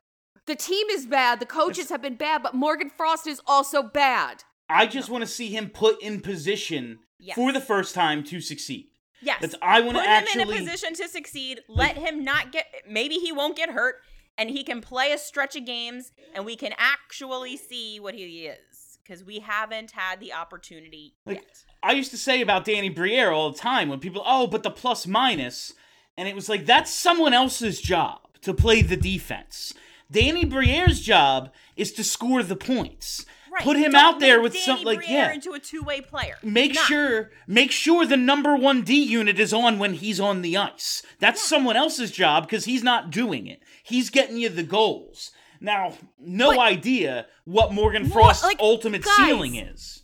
The 0.46 0.54
team 0.54 0.86
is 0.90 1.06
bad. 1.06 1.40
The 1.40 1.46
coaches 1.46 1.88
have 1.88 2.00
been 2.00 2.14
bad, 2.14 2.44
but 2.44 2.54
Morgan 2.54 2.88
Frost 2.88 3.26
is 3.26 3.40
also 3.48 3.82
bad. 3.82 4.44
I 4.68 4.86
just 4.86 5.10
want 5.10 5.22
to 5.22 5.26
see 5.26 5.48
him 5.48 5.70
put 5.70 6.00
in 6.00 6.20
position 6.20 7.00
Yes. 7.18 7.34
for 7.34 7.52
the 7.52 7.60
first 7.60 7.96
time 7.96 8.22
to 8.24 8.40
succeed. 8.40 8.90
Yes. 9.20 9.38
That's 9.40 9.56
I 9.60 9.80
want 9.80 9.96
to 9.98 10.04
Put 10.04 10.28
him 10.28 10.40
in 10.40 10.48
a 10.48 10.58
position 10.58 10.94
to 10.94 11.08
succeed. 11.08 11.62
Let 11.68 11.96
him 11.96 12.22
not 12.22 12.52
get. 12.52 12.66
Maybe 12.88 13.16
he 13.16 13.32
won't 13.32 13.56
get 13.56 13.70
hurt, 13.70 13.96
and 14.40 14.48
he 14.48 14.64
can 14.64 14.80
play 14.80 15.12
a 15.12 15.18
stretch 15.18 15.54
of 15.54 15.66
games, 15.66 16.12
and 16.34 16.46
we 16.46 16.56
can 16.56 16.72
actually 16.78 17.58
see 17.58 18.00
what 18.00 18.14
he 18.14 18.46
is 18.46 18.98
because 19.04 19.22
we 19.22 19.40
haven't 19.40 19.90
had 19.90 20.18
the 20.18 20.32
opportunity 20.32 21.14
Like, 21.26 21.36
yet. 21.38 21.64
I 21.82 21.92
used 21.92 22.10
to 22.12 22.16
say 22.16 22.40
about 22.40 22.64
Danny 22.64 22.88
Briere 22.88 23.32
all 23.32 23.50
the 23.50 23.58
time 23.58 23.90
when 23.90 24.00
people, 24.00 24.22
oh, 24.24 24.46
but 24.46 24.62
the 24.62 24.70
plus 24.70 25.06
minus, 25.06 25.74
and 26.16 26.26
it 26.26 26.34
was 26.34 26.48
like 26.48 26.64
that's 26.64 26.90
someone 26.90 27.34
else's 27.34 27.82
job 27.82 28.20
to 28.40 28.54
play 28.54 28.80
the 28.80 28.96
defense. 28.96 29.74
Danny 30.10 30.46
Briere's 30.46 31.00
job 31.00 31.52
is 31.76 31.92
to 31.92 32.02
score 32.02 32.42
the 32.42 32.56
points. 32.56 33.26
Right. 33.60 33.64
Put 33.66 33.76
him 33.76 33.92
Don't 33.92 34.14
out 34.14 34.20
there 34.20 34.40
with 34.40 34.52
Danny 34.54 34.64
some 34.64 34.82
like 34.84 35.08
yeah. 35.08 35.32
into 35.32 35.52
a 35.52 35.58
two-way 35.58 36.00
player. 36.00 36.36
Make 36.42 36.74
not. 36.74 36.86
sure 36.86 37.30
make 37.46 37.70
sure 37.70 38.06
the 38.06 38.16
number 38.16 38.56
1 38.56 38.82
D 38.82 39.02
unit 39.02 39.38
is 39.38 39.52
on 39.52 39.78
when 39.78 39.94
he's 39.94 40.18
on 40.18 40.42
the 40.42 40.56
ice. 40.56 41.02
That's 41.18 41.42
someone 41.42 41.76
else's 41.76 42.10
job 42.10 42.48
cuz 42.48 42.64
he's 42.64 42.82
not 42.82 43.10
doing 43.10 43.46
it. 43.46 43.60
He's 43.82 44.10
getting 44.10 44.36
you 44.38 44.48
the 44.48 44.62
goals. 44.62 45.30
Now, 45.60 45.94
no 46.18 46.50
But- 46.50 46.58
idea 46.60 47.26
what 47.44 47.72
Morgan 47.72 48.08
Frost's 48.08 48.44
like, 48.44 48.58
ultimate 48.60 49.02
guys, 49.02 49.16
ceiling 49.16 49.56
is. 49.56 50.02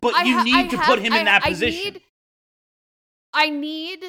But 0.00 0.14
I 0.16 0.24
you 0.24 0.34
ha- 0.38 0.42
need 0.42 0.54
I 0.56 0.66
to 0.68 0.76
have- 0.76 0.86
put 0.86 0.98
him 0.98 1.12
in 1.14 1.24
that 1.26 1.44
I 1.44 1.50
position. 1.50 1.94
need- 1.94 2.02
I 3.32 3.50
need 3.50 4.04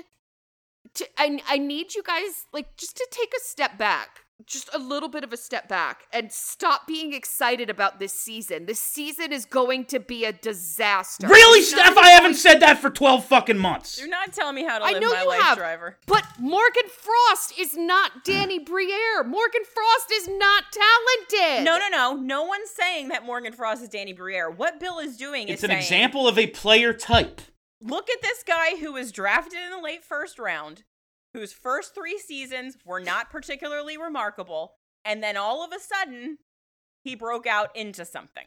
to. 0.95 1.07
I, 1.18 1.39
I 1.47 1.57
need 1.57 1.93
you 1.95 2.03
guys 2.03 2.45
like 2.53 2.76
just 2.78 2.97
to 2.97 3.07
take 3.11 3.34
a 3.36 3.39
step 3.41 3.78
back, 3.78 4.24
just 4.45 4.69
a 4.73 4.77
little 4.77 5.07
bit 5.09 5.23
of 5.23 5.31
a 5.31 5.38
step 5.38 5.67
back, 5.69 6.03
and 6.11 6.31
stop 6.31 6.86
being 6.88 7.13
excited 7.13 7.69
about 7.69 7.99
this 7.99 8.13
season. 8.13 8.65
This 8.65 8.79
season 8.81 9.31
is 9.31 9.45
going 9.45 9.86
to 9.86 9.99
be 9.99 10.25
a 10.25 10.33
disaster. 10.33 11.27
Really, 11.27 11.59
It's 11.59 11.69
Steph? 11.69 11.97
I 11.97 12.09
haven't 12.09 12.33
said 12.36 12.59
that 12.59 12.79
for 12.79 12.89
12 12.89 13.25
fucking 13.25 13.57
months. 13.57 13.97
You're 13.97 14.09
not 14.09 14.33
telling 14.33 14.55
me 14.55 14.65
how 14.65 14.79
to 14.79 14.86
I 14.86 14.91
live 14.91 15.01
know 15.01 15.13
my 15.13 15.21
you 15.21 15.27
life, 15.29 15.41
have, 15.41 15.57
driver. 15.57 15.97
but 16.05 16.23
Morgan 16.39 16.83
Frost 16.89 17.57
is 17.57 17.77
not 17.77 18.11
Danny 18.25 18.59
Briere. 18.59 19.23
Morgan 19.23 19.63
Frost 19.63 20.11
is 20.13 20.27
not 20.27 20.63
talented. 20.71 21.63
No, 21.65 21.77
no, 21.79 21.88
no. 21.89 22.15
No 22.21 22.43
one's 22.43 22.69
saying 22.69 23.07
that 23.09 23.25
Morgan 23.25 23.53
Frost 23.53 23.81
is 23.83 23.89
Danny 23.89 24.13
Briere. 24.13 24.49
What 24.51 24.79
Bill 24.79 24.99
is 24.99 25.17
doing 25.17 25.47
It's 25.47 25.59
is 25.59 25.63
an 25.63 25.69
saying, 25.69 25.81
example 25.81 26.27
of 26.27 26.38
a 26.38 26.47
player 26.47 26.93
type. 26.93 27.41
look 27.81 28.09
at 28.09 28.21
this 28.21 28.43
guy 28.43 28.75
who 28.77 28.93
was 28.93 29.11
drafted 29.11 29.59
in 29.59 29.71
the 29.71 29.81
late 29.81 30.03
first 30.03 30.38
round, 30.39 30.83
whose 31.36 31.53
first 31.53 31.93
three 31.93 32.17
seasons 32.17 32.77
were 32.86 32.99
not 32.99 33.29
particularly 33.29 33.97
remarkable, 33.97 34.73
and 35.03 35.21
then 35.21 35.38
all 35.38 35.63
of 35.63 35.71
a 35.71 35.79
sudden 35.79 36.38
he 37.03 37.15
broke 37.15 37.45
out 37.45 37.75
into 37.75 38.05
something. 38.05 38.45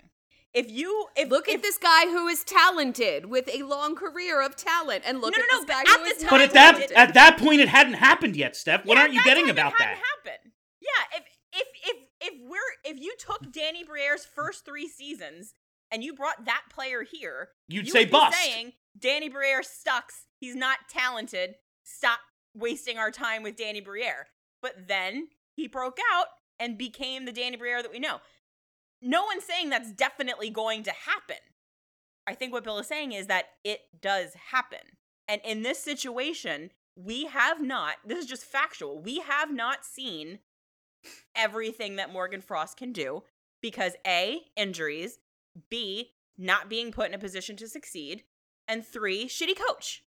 If 0.55 0.70
you 0.70 1.07
if 1.14 1.28
Look 1.28 1.47
if, 1.49 1.57
at 1.57 1.62
this 1.62 1.76
guy 1.78 2.07
who 2.07 2.26
is 2.26 2.43
talented 2.43 3.26
with 3.26 3.49
a 3.53 3.62
long 3.64 3.95
career 3.95 4.41
of 4.43 4.57
talent, 4.57 5.05
and 5.07 5.20
look 5.20 5.36
No, 5.36 5.43
at 5.43 5.47
no, 5.53 5.59
this 5.59 5.68
no, 5.68 5.74
guy 5.74 5.82
but 5.84 6.01
who 6.01 6.05
at 6.07 6.11
is 6.12 6.16
the 6.18 6.24
not 6.24 6.30
But 6.30 6.41
at 6.41 6.53
that 6.55 6.72
talented. 6.74 6.97
at 6.97 7.14
that 7.14 7.39
point, 7.39 7.61
it 7.61 7.68
hadn't 7.68 7.95
happened 7.95 8.34
yet, 8.34 8.57
Steph. 8.57 8.84
What 8.86 8.95
Yeah, 8.97 9.03
aren't 9.03 9.12
you 9.14 9.22
getting 9.24 9.45
time 9.45 9.51
about 9.53 9.72
it 9.74 9.78
that? 9.78 9.89
hadn't 9.89 10.05
happened. 10.24 10.53
Yeah, 10.80 11.18
if 11.18 11.24
if 11.53 11.66
if 11.84 11.97
if 12.32 12.41
we're 12.49 12.93
if 12.95 12.99
you 12.99 13.14
took 13.18 13.53
Danny 13.53 13.84
Briere's 13.84 14.24
first 14.24 14.64
three 14.64 14.89
seasons 14.89 15.55
and 15.91 16.03
you 16.03 16.14
brought 16.14 16.47
that 16.47 16.62
player 16.70 17.03
here, 17.09 17.51
You'd 17.68 17.86
you 17.86 17.93
say 17.93 18.01
would 18.01 18.09
be 18.09 18.12
bust. 18.12 18.39
saying 18.43 18.72
Danny 18.99 19.28
Briere 19.28 19.62
sucks. 19.62 20.24
He's 20.41 20.57
not 20.57 20.78
talented. 20.89 21.57
Stop 21.84 22.20
wasting 22.59 22.99
our 22.99 23.11
time 23.11 23.43
with 23.43 23.57
Danny 23.57 23.81
Briere. 23.81 24.27
But 24.61 24.89
then 24.89 25.29
he 25.57 25.69
broke 25.69 25.99
out 26.15 26.27
and 26.59 26.77
became 26.77 27.25
the 27.25 27.33
Danny 27.33 27.57
Briere 27.57 27.83
that 27.83 27.93
we 27.93 27.99
know. 27.99 28.21
No 29.01 29.25
one's 29.25 29.45
saying 29.45 29.71
that's 29.71 29.93
definitely 29.93 30.51
going 30.51 30.83
to 30.85 30.91
happen. 30.91 31.37
I 32.27 32.35
think 32.35 32.53
what 32.53 32.65
Bill 32.65 32.79
is 32.79 32.87
saying 32.87 33.13
is 33.13 33.27
that 33.29 33.47
it 33.65 33.83
does 34.01 34.35
happen. 34.51 34.97
And 35.29 35.41
in 35.45 35.63
this 35.63 35.79
situation, 35.79 36.71
we 36.97 37.27
have 37.27 37.63
not, 37.63 37.97
this 38.05 38.19
is 38.19 38.27
just 38.27 38.45
factual, 38.45 39.01
we 39.01 39.21
have 39.21 39.53
not 39.53 39.85
seen 39.85 40.41
everything 41.37 41.97
that 41.97 42.13
Morgan 42.13 42.41
Frost 42.41 42.77
can 42.77 42.93
do 42.93 43.23
because 43.63 43.95
A, 44.07 44.41
injuries, 44.57 45.21
B, 45.71 46.11
not 46.37 46.69
being 46.69 46.93
put 46.93 47.09
in 47.09 47.15
a 47.15 47.19
position 47.19 47.57
to 47.57 47.69
succeed, 47.69 48.25
and 48.67 48.87
three, 48.87 49.27
shitty 49.27 49.57
coach. 49.57 50.05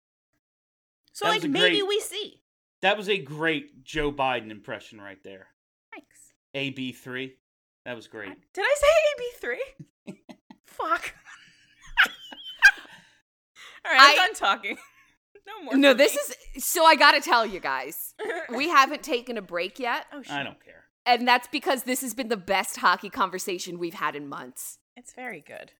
So, 1.18 1.26
That 1.26 1.42
like, 1.42 1.50
maybe 1.50 1.78
great- 1.80 1.88
we 1.88 2.00
see. 2.00 2.42
That 2.84 2.96
was 2.96 3.10
a 3.10 3.18
great 3.18 3.84
Joe 3.84 4.12
Biden 4.12 4.52
impression 4.52 5.02
right 5.02 5.18
there. 5.24 5.48
Thanks. 5.92 6.32
AB3. 6.56 7.32
That 7.86 7.96
was 7.96 8.06
great. 8.06 8.34
Did 8.54 8.62
I 8.64 8.76
say 9.42 9.56
AB3? 10.06 10.16
Fuck. 10.68 11.16
All 13.84 13.92
right, 13.92 14.00
I'm 14.00 14.12
I- 14.12 14.16
done 14.16 14.34
talking. 14.36 14.78
No 15.48 15.64
more. 15.64 15.78
No, 15.78 15.94
this 15.94 16.14
me. 16.14 16.36
is 16.58 16.66
so 16.66 16.84
I 16.84 16.96
gotta 16.98 17.22
tell 17.22 17.46
you 17.46 17.62
guys. 17.62 18.14
we 18.56 18.68
haven't 18.68 19.02
taken 19.02 19.38
a 19.38 19.42
break 19.42 19.80
yet, 19.80 20.06
Oh, 20.12 20.22
shit. 20.22 20.34
I 20.34 20.44
don't 20.44 20.62
care. 20.62 20.84
and 21.06 21.26
that's 21.26 21.48
because 21.48 21.84
this 21.84 22.02
has 22.02 22.14
been 22.14 22.28
the 22.28 22.36
best 22.36 22.76
hockey 22.76 23.10
conversation 23.10 23.80
we've 23.80 23.94
had 23.94 24.14
in 24.18 24.28
months. 24.28 24.78
It's 24.98 25.14
very 25.14 25.40
good. 25.40 25.72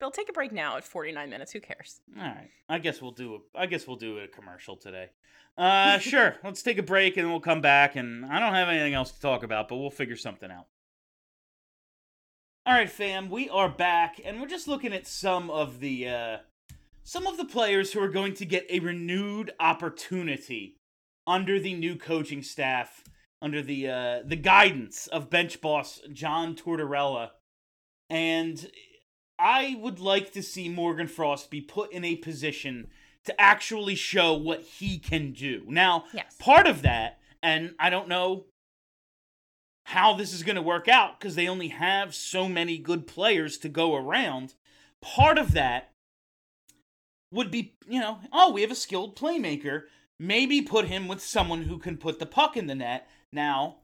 Bill, 0.00 0.10
take 0.10 0.28
a 0.28 0.32
break 0.32 0.52
now 0.52 0.76
at 0.76 0.84
49 0.84 1.30
minutes. 1.30 1.52
Who 1.52 1.60
cares? 1.60 2.00
All 2.18 2.24
right. 2.24 2.50
I 2.68 2.78
guess 2.78 3.00
we'll 3.00 3.12
do 3.12 3.36
a 3.36 3.58
I 3.58 3.66
guess 3.66 3.86
we'll 3.86 3.96
do 3.96 4.18
a 4.18 4.28
commercial 4.28 4.76
today. 4.76 5.10
Uh 5.56 5.98
sure. 6.00 6.36
Let's 6.42 6.62
take 6.62 6.78
a 6.78 6.82
break 6.82 7.16
and 7.16 7.30
we'll 7.30 7.40
come 7.40 7.60
back 7.60 7.96
and 7.96 8.24
I 8.26 8.40
don't 8.40 8.54
have 8.54 8.68
anything 8.68 8.94
else 8.94 9.12
to 9.12 9.20
talk 9.20 9.42
about, 9.42 9.68
but 9.68 9.76
we'll 9.76 9.90
figure 9.90 10.16
something 10.16 10.50
out. 10.50 10.66
All 12.66 12.72
right, 12.72 12.90
fam, 12.90 13.28
we 13.28 13.48
are 13.50 13.68
back 13.68 14.20
and 14.24 14.40
we're 14.40 14.48
just 14.48 14.68
looking 14.68 14.92
at 14.92 15.06
some 15.06 15.50
of 15.50 15.80
the 15.80 16.08
uh 16.08 16.36
some 17.02 17.26
of 17.26 17.36
the 17.36 17.44
players 17.44 17.92
who 17.92 18.00
are 18.00 18.08
going 18.08 18.34
to 18.34 18.46
get 18.46 18.66
a 18.70 18.80
renewed 18.80 19.52
opportunity 19.60 20.78
under 21.26 21.60
the 21.60 21.74
new 21.74 21.96
coaching 21.96 22.42
staff, 22.42 23.04
under 23.40 23.62
the 23.62 23.88
uh 23.88 24.20
the 24.26 24.36
guidance 24.36 25.06
of 25.06 25.30
bench 25.30 25.60
boss 25.60 26.00
John 26.12 26.56
Tortorella. 26.56 27.30
And 28.10 28.70
I 29.44 29.76
would 29.78 30.00
like 30.00 30.32
to 30.32 30.42
see 30.42 30.70
Morgan 30.70 31.06
Frost 31.06 31.50
be 31.50 31.60
put 31.60 31.92
in 31.92 32.02
a 32.02 32.16
position 32.16 32.88
to 33.26 33.38
actually 33.38 33.94
show 33.94 34.32
what 34.32 34.62
he 34.62 34.98
can 34.98 35.32
do. 35.32 35.64
Now, 35.68 36.06
Yes. 36.14 36.34
part 36.38 36.66
of 36.66 36.80
that, 36.82 37.20
and 37.42 37.74
I 37.78 37.90
don't 37.90 38.08
know 38.08 38.46
how 39.86 40.14
this 40.14 40.32
is 40.32 40.42
going 40.42 40.56
to 40.56 40.62
work 40.62 40.88
out 40.88 41.20
because 41.20 41.34
they 41.34 41.46
only 41.46 41.68
have 41.68 42.14
so 42.14 42.48
many 42.48 42.78
good 42.78 43.06
players 43.06 43.58
to 43.58 43.68
go 43.68 43.94
around. 43.94 44.54
Part 45.02 45.36
of 45.36 45.52
that 45.52 45.90
would 47.30 47.50
be, 47.50 47.74
you 47.86 48.00
know, 48.00 48.20
oh, 48.32 48.50
we 48.50 48.62
have 48.62 48.70
a 48.70 48.74
skilled 48.76 49.14
playmaker. 49.14 49.82
Maybe 50.18 50.62
put 50.62 50.86
him 50.86 51.06
with 51.06 51.22
someone 51.22 51.64
who 51.64 51.78
can 51.78 51.98
put 51.98 52.18
the 52.18 52.24
puck 52.26 52.56
in 52.56 52.66
the 52.66 52.74
net. 52.74 53.08
Now, 53.30 53.80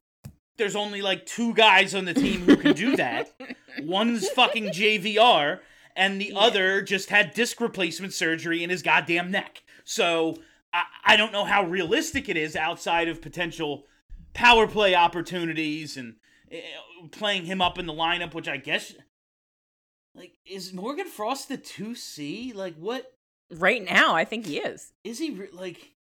there's 0.60 0.76
only 0.76 1.02
like 1.02 1.26
two 1.26 1.54
guys 1.54 1.94
on 1.94 2.04
the 2.04 2.14
team 2.14 2.42
who 2.42 2.56
can 2.56 2.74
do 2.74 2.94
that. 2.96 3.32
One's 3.80 4.28
fucking 4.28 4.66
JVR, 4.66 5.60
and 5.96 6.20
the 6.20 6.34
other 6.36 6.82
just 6.82 7.08
had 7.08 7.32
disc 7.34 7.60
replacement 7.60 8.12
surgery 8.12 8.62
in 8.62 8.70
his 8.70 8.82
goddamn 8.82 9.30
neck. 9.30 9.62
So 9.84 10.36
I, 10.72 10.84
I 11.04 11.16
don't 11.16 11.32
know 11.32 11.46
how 11.46 11.64
realistic 11.64 12.28
it 12.28 12.36
is 12.36 12.54
outside 12.54 13.08
of 13.08 13.22
potential 13.22 13.86
power 14.34 14.66
play 14.66 14.94
opportunities 14.94 15.96
and 15.96 16.16
eh, 16.52 16.60
playing 17.10 17.46
him 17.46 17.62
up 17.62 17.78
in 17.78 17.86
the 17.86 17.94
lineup, 17.94 18.34
which 18.34 18.48
I 18.48 18.58
guess. 18.58 18.94
Like, 20.14 20.34
is 20.44 20.74
Morgan 20.74 21.06
Frost 21.06 21.48
the 21.48 21.56
2C? 21.56 22.54
Like, 22.54 22.74
what 22.76 23.14
Right 23.50 23.82
now, 23.82 24.14
I 24.14 24.24
think 24.24 24.46
he 24.46 24.58
is. 24.58 24.92
is 25.02 25.18
he 25.18 25.48
like? 25.52 25.94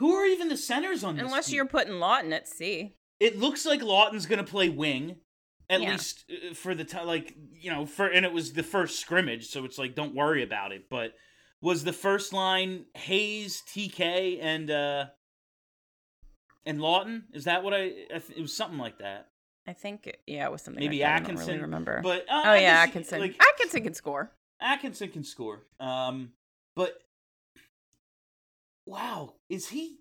Who 0.00 0.12
are 0.14 0.26
even 0.26 0.48
the 0.48 0.56
centers 0.56 1.04
on 1.04 1.16
this? 1.16 1.24
Unless 1.24 1.52
you're 1.52 1.64
putting 1.64 1.94
Laughton 1.94 2.32
at 2.32 2.48
C. 2.48 2.96
it 3.22 3.38
looks 3.38 3.64
like 3.64 3.82
Laughton's 3.82 4.26
gonna 4.26 4.44
play 4.44 4.68
wing, 4.68 5.16
at 5.70 5.80
Yeah. 5.80 5.92
least 5.92 6.24
uh, 6.30 6.54
for 6.54 6.74
the 6.74 6.84
time. 6.84 7.06
Like 7.06 7.34
you 7.52 7.70
know, 7.70 7.86
for 7.86 8.06
and 8.06 8.24
it 8.26 8.32
was 8.32 8.52
the 8.52 8.62
first 8.62 8.98
scrimmage, 9.00 9.48
so 9.48 9.64
it's 9.64 9.78
like 9.78 9.94
don't 9.94 10.14
worry 10.14 10.42
about 10.42 10.72
it. 10.72 10.88
But 10.90 11.12
was 11.60 11.84
the 11.84 11.92
first 11.92 12.32
line 12.32 12.86
Hayes, 12.94 13.62
TK, 13.68 14.38
and 14.42 14.70
uh 14.70 15.06
and 16.66 16.78
Laughton? 16.80 17.22
Is 17.32 17.44
that 17.44 17.62
what 17.62 17.74
I? 17.74 17.84
I 18.14 18.18
th- 18.18 18.36
it 18.36 18.40
was 18.40 18.54
something 18.56 18.78
like 18.78 18.98
that. 18.98 19.28
I 19.64 19.74
think, 19.74 20.10
yeah, 20.26 20.46
it 20.46 20.50
was 20.50 20.62
something 20.62 20.82
Maybe 20.82 20.98
like 20.98 21.06
that. 21.06 21.14
I 21.14 21.18
don't 21.18 21.22
Atkinson, 21.24 21.46
really 21.48 21.62
remember. 21.62 22.00
But 22.02 22.22
uh, 22.28 22.42
oh, 22.46 22.54
yeah, 22.54 22.82
Atkinson. 22.82 23.20
Like 23.20 23.40
Atkinson 23.40 23.84
can 23.84 23.94
score. 23.94 24.32
Atkinson 24.60 25.08
can 25.10 25.22
score. 25.22 25.62
Um, 25.78 26.32
but 26.74 26.94
wow, 28.86 29.34
is 29.48 29.68
he? 29.68 29.98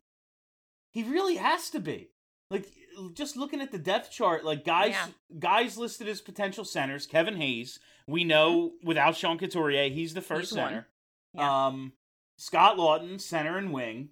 He 0.92 1.04
really 1.04 1.36
has 1.36 1.70
to 1.70 1.80
be. 1.80 2.10
Like 2.52 2.68
just 3.14 3.38
looking 3.38 3.62
at 3.62 3.72
the 3.72 3.78
depth 3.80 4.12
chart, 4.12 4.44
like 4.44 4.64
guys, 4.66 4.92
Yeah. 4.92 5.08
guys 5.40 5.78
listed 5.78 6.08
as 6.10 6.20
potential 6.22 6.66
centers. 6.66 7.08
Kevin 7.08 7.38
Hayes, 7.38 7.80
we 8.06 8.24
know 8.26 8.74
without 8.84 9.16
Sean 9.16 9.38
Couturier, 9.40 9.90
he's 9.90 10.14
the 10.14 10.22
first 10.22 10.50
He's 10.52 10.58
center. 10.60 10.88
Yeah. 11.34 11.68
Um, 11.68 11.94
Scott 12.38 12.78
Laughton, 12.78 13.20
center 13.22 13.58
and 13.58 13.72
wing. 13.72 14.10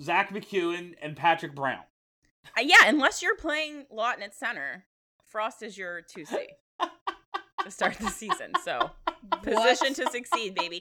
Zack 0.00 0.30
MacEwen 0.32 0.94
and 1.02 1.14
Patrick 1.14 1.54
Brown. 1.54 1.82
Uh, 2.56 2.62
yeah, 2.62 2.86
unless 2.86 3.20
you're 3.22 3.36
playing 3.36 3.84
Laughton 3.94 4.22
at 4.22 4.34
center, 4.34 4.86
Frost 5.26 5.62
is 5.62 5.76
your 5.76 6.00
2C 6.02 6.46
to 7.64 7.70
start 7.70 7.98
the 7.98 8.08
season. 8.08 8.52
So, 8.64 8.90
position 9.42 9.92
to 9.94 10.10
succeed, 10.10 10.54
baby. 10.54 10.80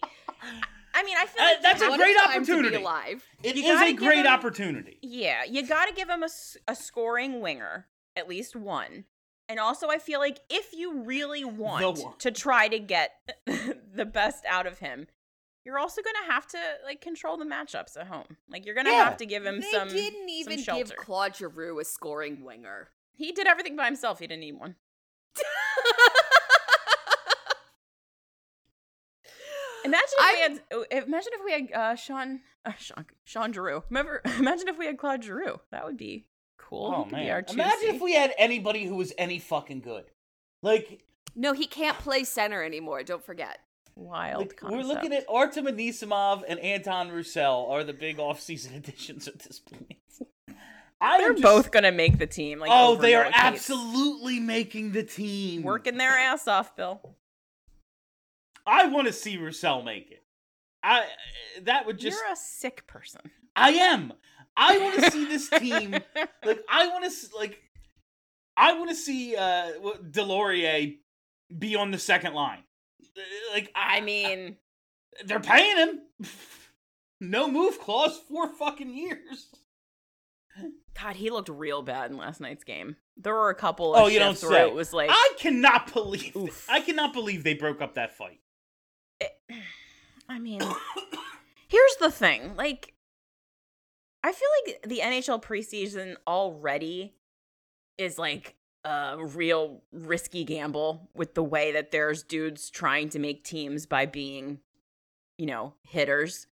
I 0.94 1.04
mean, 1.04 1.16
I 1.18 1.26
feel 1.26 1.44
Uh, 1.44 1.50
that's 1.62 1.82
a 1.82 1.96
great 1.98 2.18
time 2.18 2.46
to 2.46 2.46
be 2.46 2.52
opportunity. 2.54 2.76
alive. 2.78 3.24
It 3.44 3.56
You 3.56 3.64
is 3.74 3.82
a 3.82 3.94
great 3.94 4.20
him- 4.26 4.28
opportunity. 4.28 4.98
Yeah, 5.02 5.44
you 5.44 5.66
got 5.66 5.88
to 5.88 5.94
give 5.94 6.10
him 6.10 6.24
a, 6.24 6.30
a 6.68 6.76
scoring 6.76 7.42
winger, 7.42 7.88
at 8.16 8.28
least 8.28 8.56
one. 8.56 9.06
And 9.48 9.60
also, 9.60 9.88
I 9.90 9.98
feel 9.98 10.20
like 10.20 10.40
if 10.50 10.74
you 10.74 11.02
really 11.04 11.44
want 11.44 12.20
to 12.20 12.32
try 12.32 12.68
to 12.68 12.78
get 12.80 13.12
the 13.46 14.06
best 14.06 14.46
out 14.48 14.68
of 14.68 14.80
him, 14.80 15.08
you're 15.66 15.80
also 15.80 16.02
going 16.02 16.16
to 16.26 16.32
have 16.32 16.48
to 16.48 16.58
like 16.86 17.02
control 17.02 17.36
the 17.38 17.46
matchups 17.46 17.98
at 18.00 18.08
home. 18.08 18.38
Like 18.50 18.66
you're 18.66 18.76
going 18.76 18.86
to 18.86 18.92
Yeah. 18.92 19.04
have 19.06 19.18
to 19.18 19.26
give 19.26 19.46
him 19.46 19.62
they 19.62 19.72
some. 19.72 19.90
They 19.90 19.96
didn't 19.96 20.20
some 20.22 20.30
even 20.30 20.56
give 20.58 20.66
shelter. 20.66 20.96
Claude 20.98 21.36
Giroux 21.36 21.80
a 21.80 21.86
scoring 21.86 22.44
winger. 22.44 22.90
He 23.14 23.32
did 23.32 23.48
everything 23.48 23.76
by 23.76 23.86
himself. 23.86 24.20
He 24.20 24.28
didn't 24.28 24.42
need 24.42 24.54
one. 24.60 24.76
Imagine 29.86 30.08
if 30.18 30.20
I- 30.20 30.34
we 30.34 30.42
had. 30.42 30.62
uh, 31.02 31.04
Imagine 31.08 31.32
if 31.34 31.46
we 31.46 31.52
had 31.52 31.72
uh, 31.74 31.96
Sean, 31.96 32.40
uh, 32.66 32.74
Sean, 32.78 33.06
Sean 33.24 33.54
Giroux. 33.54 33.84
Remember? 33.90 34.22
Imagine 34.40 34.68
if 34.68 34.78
we 34.78 34.86
had 34.86 34.98
Claude 34.98 35.24
Giroux. 35.24 35.60
That 35.72 35.86
would 35.86 35.98
be 35.98 36.26
cool. 36.58 36.94
Oh 36.96 37.04
He 37.04 37.10
could 37.10 37.16
be 37.18 37.24
man! 37.24 37.32
our 37.32 37.44
Imagine 37.50 37.96
if 37.96 38.02
we 38.02 38.14
had 38.14 38.34
anybody 38.38 38.86
who 38.86 38.96
was 38.96 39.14
any 39.18 39.40
fucking 39.40 39.82
good. 39.82 40.06
Like, 40.62 41.04
no, 41.36 41.54
he 41.54 41.66
can't 41.68 41.98
play 41.98 42.24
center 42.24 42.64
anymore. 42.64 43.04
Don't 43.04 43.24
forget. 43.24 43.60
Wild 43.96 44.40
like 44.48 44.56
concept. 44.56 44.82
we're 44.82 44.88
looking 44.88 45.12
at 45.14 45.26
Artem 45.30 45.66
Anisimov 45.66 46.44
and 46.48 46.58
Antoine 46.64 47.10
Roussel 47.10 47.68
are 47.70 47.84
the 47.84 47.92
big 47.94 48.18
off-season 48.20 48.74
additions 48.78 49.28
at 49.28 49.40
this 49.40 49.60
point. 49.60 49.98
I 51.02 51.18
They're 51.18 51.32
just- 51.32 51.44
both 51.44 51.72
gonna 51.72 51.92
make 51.92 52.18
the 52.18 52.28
team. 52.28 52.60
Like 52.60 52.72
oh, 52.74 52.96
they 52.96 53.16
are 53.16 53.30
absolutely 53.34 54.40
making 54.40 54.92
the 54.92 55.04
team. 55.04 55.64
working 55.64 55.98
their 55.98 56.12
ass 56.12 56.48
off, 56.48 56.76
Bill. 56.76 57.02
I 58.66 58.88
want 58.88 59.08
to 59.08 59.14
see 59.14 59.38
Roussel 59.38 59.84
make 59.84 60.12
it. 60.12 60.24
I 60.84 61.06
that 61.64 61.86
would 61.86 62.00
just. 62.00 62.18
You're 62.18 62.32
a 62.32 62.36
sick 62.36 62.88
person. 62.88 63.22
I 63.56 63.72
am. 63.72 64.14
I 64.56 64.78
want 64.78 65.04
to 65.04 65.12
see 65.12 65.26
this 65.26 65.50
team. 65.50 65.92
Like 66.44 66.64
I 66.70 66.88
want 66.88 67.06
to 67.06 67.12
like. 67.38 67.60
I 68.58 68.74
want 68.74 68.90
to 68.90 68.96
see 68.96 69.36
uh 69.36 69.72
Deslauriers 70.10 70.98
be 71.58 71.76
on 71.76 71.92
the 71.92 72.00
second 72.00 72.34
line. 72.34 72.64
Uh, 73.18 73.22
Like 73.54 73.72
I 73.76 74.02
mean, 74.02 74.58
they're 75.26 75.40
paying 75.40 75.78
him. 75.78 76.00
No 77.22 77.52
move 77.52 77.82
clause 77.82 78.18
for 78.30 78.48
fucking 78.48 78.96
years. 78.96 79.50
God, 80.98 81.18
he 81.18 81.30
looked 81.30 81.50
real 81.50 81.82
bad 81.82 82.12
in 82.12 82.16
last 82.18 82.40
night's 82.40 82.64
game. 82.64 82.96
There 83.18 83.34
were 83.34 83.50
a 83.50 83.56
couple 83.56 83.94
Oh, 83.94 84.08
you 84.08 84.20
don't 84.20 84.38
say. 84.38 84.68
it 84.68 84.74
was 84.74 84.94
like, 84.94 85.10
I 85.12 85.34
cannot 85.38 85.92
believe. 85.94 86.66
I 86.70 86.80
cannot 86.80 87.12
believe 87.12 87.44
they 87.44 87.56
broke 87.56 87.82
up 87.82 87.96
that 87.96 88.16
fight. 88.18 88.40
I 90.28 90.40
mean, 90.40 90.62
here's 91.68 91.96
the 92.00 92.12
thing. 92.12 92.56
Like, 92.56 92.94
I 94.24 94.32
feel 94.32 94.48
like 94.66 94.82
the 94.84 95.00
NHL 95.00 95.42
preseason 95.42 96.16
already 96.28 97.16
is 97.98 98.18
like 98.20 98.56
a 98.86 99.18
real 99.20 99.82
risky 99.92 100.44
gamble 100.44 101.10
with 101.16 101.34
the 101.34 101.44
way 101.44 101.72
that 101.74 101.92
there's 101.92 102.24
dudes 102.24 102.70
trying 102.70 103.10
to 103.10 103.20
make 103.20 103.44
teams 103.44 103.86
by 103.86 104.06
being, 104.06 104.60
you 105.38 105.46
know, 105.46 105.74
hitters. 105.84 106.48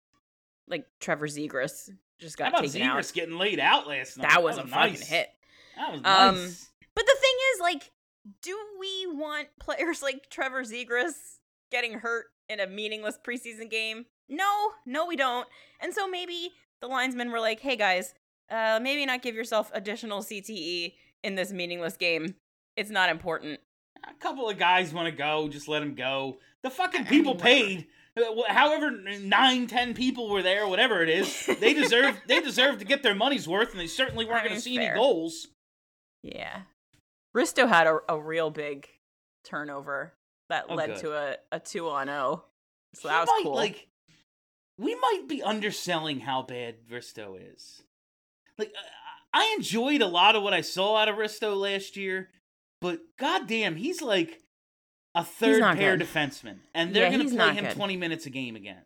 Like 0.68 0.86
Trevor 1.00 1.28
Zegras 1.28 1.90
just 2.18 2.38
How 2.38 2.46
got 2.50 2.58
about 2.60 2.64
taken 2.72 2.88
out. 2.88 2.98
Zegras 2.98 3.12
getting 3.12 3.38
laid 3.38 3.60
out 3.60 3.86
last 3.86 4.16
night? 4.18 4.28
That 4.30 4.42
was 4.42 4.58
a 4.58 4.62
fucking 4.66 4.94
nice. 4.94 5.08
hit. 5.08 5.28
That 5.76 5.92
was 5.92 6.00
Um, 6.04 6.34
nice. 6.42 6.70
But 6.94 7.06
the 7.06 7.16
thing 7.20 7.34
is, 7.54 7.60
like, 7.60 7.92
do 8.42 8.56
we 8.80 9.06
want 9.08 9.48
players 9.60 10.02
like 10.02 10.28
Trevor 10.30 10.64
Zegras 10.64 11.35
getting 11.70 12.00
hurt 12.00 12.26
in 12.48 12.60
a 12.60 12.66
meaningless 12.66 13.18
preseason 13.24 13.70
game? 13.70 14.06
No, 14.28 14.72
no, 14.84 15.06
we 15.06 15.16
don't. 15.16 15.46
And 15.80 15.94
so 15.94 16.08
maybe 16.08 16.52
the 16.80 16.88
linesmen 16.88 17.30
were 17.30 17.40
like, 17.40 17.60
hey 17.60 17.76
guys, 17.76 18.14
uh, 18.50 18.78
maybe 18.82 19.04
not 19.06 19.22
give 19.22 19.34
yourself 19.34 19.70
additional 19.74 20.22
CTE 20.22 20.94
in 21.22 21.34
this 21.34 21.52
meaningless 21.52 21.96
game. 21.96 22.34
It's 22.76 22.90
not 22.90 23.10
important. 23.10 23.60
A 24.04 24.14
couple 24.20 24.48
of 24.48 24.58
guys 24.58 24.92
want 24.92 25.06
to 25.06 25.16
go, 25.16 25.48
just 25.48 25.68
let 25.68 25.80
them 25.80 25.94
go. 25.94 26.38
The 26.62 26.70
fucking 26.70 27.04
people 27.06 27.34
paid, 27.34 27.86
uh, 28.16 28.22
however 28.48 28.90
nine, 28.90 29.66
ten 29.66 29.94
people 29.94 30.30
were 30.30 30.42
there, 30.42 30.66
whatever 30.66 31.02
it 31.02 31.08
is. 31.08 31.46
They 31.60 31.74
deserve 31.82 32.20
they 32.26 32.40
deserve 32.40 32.78
to 32.78 32.84
get 32.84 33.02
their 33.02 33.14
money's 33.14 33.48
worth, 33.48 33.72
and 33.72 33.80
they 33.80 33.86
certainly 33.86 34.24
weren't 34.24 34.44
going 34.44 34.56
to 34.56 34.60
see 34.60 34.76
fair. 34.76 34.90
any 34.90 34.98
goals. 34.98 35.48
Yeah. 36.22 36.62
Risto 37.36 37.68
had 37.68 37.86
a, 37.86 37.98
a 38.08 38.20
real 38.20 38.50
big 38.50 38.88
turnover 39.44 40.14
that 40.48 40.66
Oh, 40.68 40.74
led 40.74 40.86
good. 40.94 41.00
to 41.00 41.12
a, 41.12 41.36
a 41.52 41.60
2 41.60 41.88
on 41.88 42.06
0. 42.06 42.44
So 42.94 43.08
He 43.08 43.08
that 43.08 43.20
was 43.20 43.28
might, 43.28 43.40
cool. 43.44 43.54
Like, 43.54 43.88
we 44.78 44.94
might 44.94 45.24
be 45.28 45.42
underselling 45.42 46.20
how 46.20 46.42
bad 46.42 46.76
Risto 46.90 47.36
is. 47.54 47.82
like 48.58 48.68
uh, 48.68 48.82
I 49.32 49.54
enjoyed 49.56 50.00
a 50.02 50.06
lot 50.06 50.36
of 50.36 50.42
what 50.42 50.54
I 50.54 50.60
saw 50.62 50.96
out 50.96 51.08
of 51.08 51.16
Risto 51.16 51.56
last 51.56 51.96
year, 51.96 52.30
but 52.80 53.00
goddamn, 53.18 53.76
he's 53.76 54.00
like 54.00 54.40
a 55.14 55.24
third 55.24 55.62
pair 55.76 55.96
good. 55.96 56.06
defenseman, 56.06 56.56
and 56.74 56.94
they're 56.94 57.10
Yeah, 57.10 57.18
gonna 57.18 57.30
play 57.30 57.54
him 57.54 57.64
good. 57.64 57.74
twenty 57.74 57.96
minutes 57.96 58.26
a 58.26 58.30
game 58.30 58.56
again. 58.56 58.82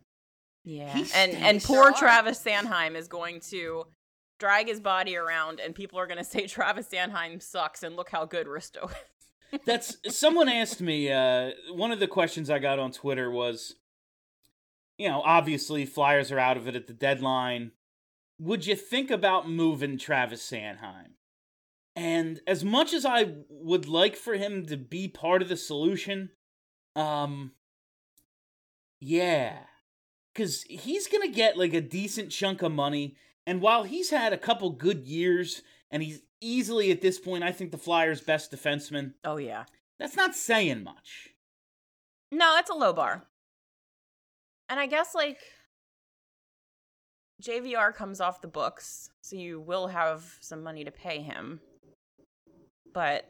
Yeah, 0.63 0.93
He's 0.93 1.13
and 1.13 1.31
and 1.33 1.61
poor. 1.63 1.91
Travis 1.93 2.41
Sanheim 2.43 2.95
is 2.95 3.07
going 3.07 3.39
to 3.49 3.85
drag 4.39 4.67
his 4.67 4.79
body 4.79 5.15
around, 5.15 5.59
and 5.59 5.73
people 5.75 5.99
are 5.99 6.07
going 6.07 6.17
to 6.23 6.23
say 6.23 6.47
Travis 6.47 6.87
Sanheim 6.89 7.41
sucks, 7.41 7.81
and 7.83 7.95
look 7.95 8.09
how 8.09 8.25
good 8.25 8.47
Risto 8.47 8.89
is. 8.89 8.95
That's 9.65 9.97
someone 10.07 10.49
asked 10.49 10.81
me. 10.81 11.11
Uh, 11.11 11.51
one 11.71 11.91
of 11.91 11.99
the 11.99 12.07
questions 12.07 12.49
I 12.49 12.59
got 12.59 12.79
on 12.79 12.91
Twitter 12.91 13.29
was, 13.29 13.75
you 14.97 15.07
know, 15.07 15.21
obviously 15.21 15.85
Flyers 15.85 16.31
are 16.31 16.39
out 16.39 16.57
of 16.57 16.67
it 16.67 16.75
at 16.75 16.87
the 16.87 16.93
deadline. 16.93 17.71
Would 18.39 18.65
you 18.65 18.75
think 18.75 19.11
about 19.11 19.49
moving 19.49 19.97
Travis 19.97 20.47
Sanheim? 20.49 21.13
And 21.95 22.39
as 22.47 22.63
much 22.63 22.93
as 22.93 23.05
I 23.05 23.33
would 23.49 23.87
like 23.87 24.15
for 24.15 24.35
him 24.35 24.65
to 24.67 24.77
be 24.77 25.07
part 25.07 25.41
of 25.41 25.49
the 25.49 25.57
solution, 25.57 26.29
um, 26.95 27.51
yeah, 28.99 29.57
because 30.33 30.63
he's 30.63 31.07
gonna 31.07 31.27
get 31.27 31.57
like 31.57 31.73
a 31.73 31.81
decent 31.81 32.31
chunk 32.31 32.61
of 32.61 32.71
money. 32.71 33.15
And 33.45 33.61
while 33.61 33.83
he's 33.83 34.11
had 34.11 34.33
a 34.33 34.37
couple 34.37 34.69
good 34.69 35.05
years, 35.05 35.61
and 35.89 36.01
he's 36.01 36.21
easily 36.41 36.91
at 36.91 37.01
this 37.01 37.19
point, 37.19 37.43
I 37.43 37.51
think 37.51 37.71
the 37.71 37.77
Flyers' 37.77 38.21
best 38.21 38.51
defenseman. 38.51 39.13
Oh 39.23 39.37
yeah, 39.37 39.65
That's 39.99 40.15
not 40.15 40.35
saying 40.35 40.83
much. 40.83 41.29
no, 42.31 42.53
that's 42.55 42.69
a 42.69 42.73
low 42.75 42.93
bar. 42.93 43.23
And 44.69 44.79
I 44.79 44.87
guess 44.87 45.13
like 45.15 45.39
JVR 47.41 47.93
comes 47.93 48.21
off 48.21 48.41
the 48.41 48.47
books, 48.47 49.09
so 49.21 49.35
you 49.35 49.59
will 49.59 49.87
have 49.87 50.37
some 50.41 50.61
money 50.63 50.83
to 50.83 50.91
pay 50.91 51.21
him. 51.21 51.59
But 52.93 53.29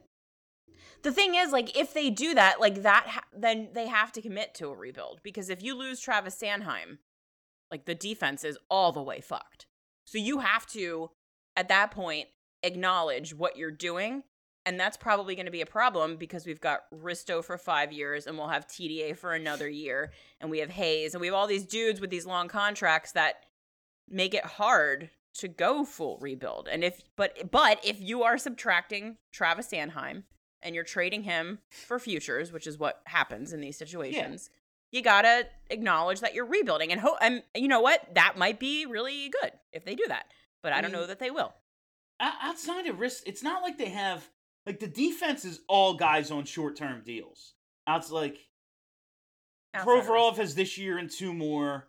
the 1.04 1.12
thing 1.12 1.36
is, 1.36 1.52
like, 1.52 1.78
if 1.78 1.94
they 1.94 2.10
do 2.10 2.34
that, 2.36 2.60
like 2.60 2.84
that, 2.84 3.06
ha- 3.08 3.24
then 3.36 3.70
they 3.74 3.88
have 3.88 4.12
to 4.14 4.22
commit 4.22 4.54
to 4.56 4.68
a 4.70 4.76
rebuild 4.76 5.22
because 5.24 5.50
if 5.50 5.64
you 5.64 5.76
lose 5.78 6.00
Travis 6.02 6.40
Sanheim, 6.42 6.98
like 7.72 7.86
the 7.86 7.96
defense 7.96 8.44
is 8.44 8.58
all 8.70 8.92
the 8.92 9.02
way 9.02 9.22
fucked. 9.22 9.66
So 10.06 10.18
you 10.18 10.40
have 10.40 10.66
to, 10.68 11.12
at 11.56 11.70
that 11.70 11.92
point, 11.92 12.28
acknowledge 12.64 13.34
what 13.34 13.58
you're 13.58 13.72
doing. 13.72 14.24
And 14.66 14.80
that's 14.80 14.96
probably 14.98 15.34
going 15.34 15.48
to 15.48 15.52
be 15.52 15.62
a 15.62 15.66
problem 15.66 16.18
because 16.18 16.46
we've 16.46 16.62
got 16.62 16.82
Risto 16.94 17.44
for 17.44 17.58
five 17.58 17.92
years 17.92 18.28
and 18.28 18.38
we'll 18.38 18.50
have 18.50 18.68
TDA 18.68 19.18
for 19.18 19.34
another 19.34 19.68
year. 19.68 20.12
And 20.40 20.52
we 20.52 20.60
have 20.60 20.70
Hayes 20.70 21.14
and 21.16 21.22
we 21.22 21.28
have 21.28 21.34
all 21.36 21.48
these 21.48 21.66
dudes 21.66 22.00
with 22.00 22.12
these 22.12 22.28
long 22.28 22.48
contracts 22.48 23.14
that 23.14 23.44
make 24.08 24.34
it 24.36 24.46
hard 24.46 25.10
to 25.36 25.48
go 25.48 25.84
full 25.84 26.18
rebuild. 26.22 26.68
And 26.72 26.84
if, 26.84 27.02
but, 27.16 27.50
but 27.50 27.84
if 27.84 28.00
you 28.00 28.22
are 28.22 28.38
subtracting 28.38 29.18
Travis 29.32 29.70
Sanheim 29.70 30.24
and 30.62 30.76
you're 30.76 30.84
trading 30.84 31.24
him 31.24 31.60
for 31.72 31.98
futures, 31.98 32.52
which 32.52 32.68
is 32.68 32.78
what 32.78 33.02
happens 33.06 33.54
in 33.54 33.62
these 33.62 33.78
situations, 33.78 34.52
you 34.92 35.02
gotta 35.02 35.48
acknowledge 35.72 36.20
that 36.20 36.36
you're 36.36 36.46
rebuilding. 36.46 36.92
And 36.92 37.02
ho- 37.02 37.18
and 37.22 37.42
you 37.56 37.68
know 37.70 37.80
what? 37.82 38.14
That 38.14 38.38
might 38.38 38.60
be 38.60 38.86
really 38.86 39.30
good 39.42 39.54
if 39.74 39.86
they 39.86 39.96
do 39.96 40.04
that. 40.10 40.26
But 40.62 40.74
I 40.74 40.82
don't 40.82 40.92
Mm. 40.92 40.96
know 40.96 41.08
that 41.08 41.18
they 41.18 41.32
will. 41.32 41.54
Outside 42.22 42.86
of 42.88 43.00
risk, 43.00 43.24
it's 43.26 43.42
not 43.44 43.64
like 43.64 43.78
they 43.78 43.90
have 43.90 44.28
like 44.68 44.80
the 44.80 44.88
defense 44.88 45.44
is 45.44 45.62
all 45.68 45.96
guys 45.96 46.30
on 46.30 46.46
short 46.46 46.76
term 46.76 47.02
deals. 47.04 47.56
Outs 47.88 48.12
like 48.12 48.38
Outside 49.74 49.88
Provorov 49.88 50.38
has 50.38 50.54
this 50.56 50.78
year 50.78 50.98
and 51.00 51.10
two 51.10 51.34
more. 51.34 51.88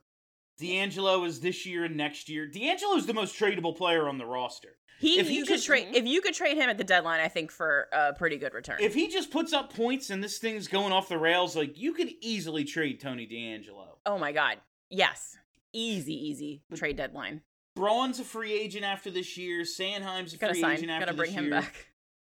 DeAngelo 0.61 1.27
is 1.27 1.41
this 1.41 1.67
year 1.67 1.85
and 1.85 1.97
next 1.97 2.29
year. 2.29 2.47
DeAngelo's 2.49 3.07
the 3.07 3.15
most 3.15 3.39
tradable 3.39 3.77
player 3.77 4.09
on 4.09 4.19
the 4.19 4.27
roster. 4.27 4.77
He, 5.01 5.19
If 5.19 5.29
he 5.29 5.37
you 5.39 5.45
just- 5.47 5.67
could 5.67 5.67
trade 5.67 5.97
if 5.97 6.07
you 6.07 6.21
could 6.21 6.35
trade 6.35 6.57
him 6.57 6.71
at 6.71 6.79
the 6.79 6.85
deadline, 6.85 7.21
I 7.21 7.29
think 7.29 7.51
for 7.51 7.89
a 7.93 8.13
pretty 8.15 8.37
good 8.39 8.55
return. 8.55 8.77
If 8.81 8.95
he 8.95 9.09
just 9.09 9.31
puts 9.31 9.53
up 9.53 9.75
points 9.75 10.11
and 10.11 10.23
this 10.23 10.39
thing's 10.39 10.69
going 10.69 10.93
off 10.93 11.09
the 11.09 11.19
rails, 11.19 11.57
like 11.57 11.77
you 11.77 11.93
could 11.93 12.09
easily 12.21 12.65
trade 12.65 13.01
Tony 13.01 13.27
DeAngelo. 13.27 13.97
oh 14.07 14.19
my 14.19 14.31
god, 14.33 14.59
yes, 14.89 15.37
easy, 15.73 16.15
easy 16.15 16.63
trade 16.75 16.97
deadline. 16.97 17.43
Braun's 17.75 18.21
a 18.21 18.25
free 18.25 18.53
agent 18.53 18.85
after 18.85 19.11
this 19.11 19.37
year. 19.37 19.63
Sanheim's 19.63 20.35
a 20.35 20.39
free 20.39 20.61
sign, 20.61 20.73
agent 20.77 20.91
after 20.91 21.07
gotta 21.07 21.17
bring 21.17 21.31
this 21.31 21.39
him 21.39 21.45
year. 21.45 21.61
back. 21.61 21.87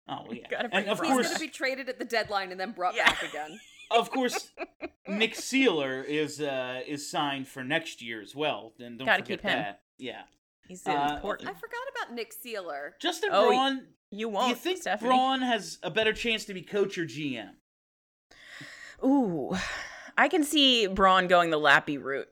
Oh 0.09 0.24
well, 0.26 0.34
yeah. 0.34 0.47
Gotta 0.51 0.68
bring 0.68 0.82
and 0.84 0.91
of 0.93 0.99
Braun 0.99 1.11
He's 1.18 1.26
going 1.26 1.34
to 1.34 1.41
be 1.41 1.49
traded 1.49 1.89
at 1.91 1.99
the 1.99 2.05
deadline 2.05 2.51
and 2.51 2.59
then 2.59 2.72
brought 2.72 2.97
Yeah. 2.97 3.05
back 3.11 3.22
again. 3.22 3.61
of 3.91 4.11
course, 4.11 4.51
Nick 5.09 5.34
Seeler 5.34 6.03
is 6.05 6.41
uh 6.41 6.80
is 6.86 7.11
signed 7.11 7.47
for 7.47 7.62
next 7.62 8.01
year 8.03 8.20
as 8.22 8.34
well. 8.34 8.72
Then 8.78 8.97
don't 8.97 9.07
Gotta 9.07 9.22
forget 9.22 9.41
keep 9.43 9.51
him. 9.51 9.59
that. 9.59 9.82
Yeah. 9.99 10.22
He's 10.66 10.86
Uh, 10.86 11.12
important. 11.16 11.51
I 11.51 11.53
forgot 11.55 11.80
about 11.95 12.14
Nick 12.14 12.32
Seeler. 12.34 12.93
Justin 13.01 13.30
Oh, 13.32 13.49
Braun. 13.49 13.86
you 14.11 14.26
Do 14.26 14.32
won't. 14.34 14.49
you 14.49 14.55
think 14.55 14.80
Stephanie. 14.80 15.09
Braun 15.11 15.41
has 15.43 15.78
a 15.82 15.91
better 15.91 16.12
chance 16.12 16.45
to 16.47 16.55
be 16.55 16.62
coach 16.62 16.97
or 16.99 17.05
GM? 17.05 17.51
Ooh, 19.05 19.57
I 20.16 20.28
can 20.28 20.43
see 20.43 20.86
Braun 20.86 21.28
going 21.28 21.51
the 21.51 21.59
Lappy 21.61 21.99
route. 22.03 22.28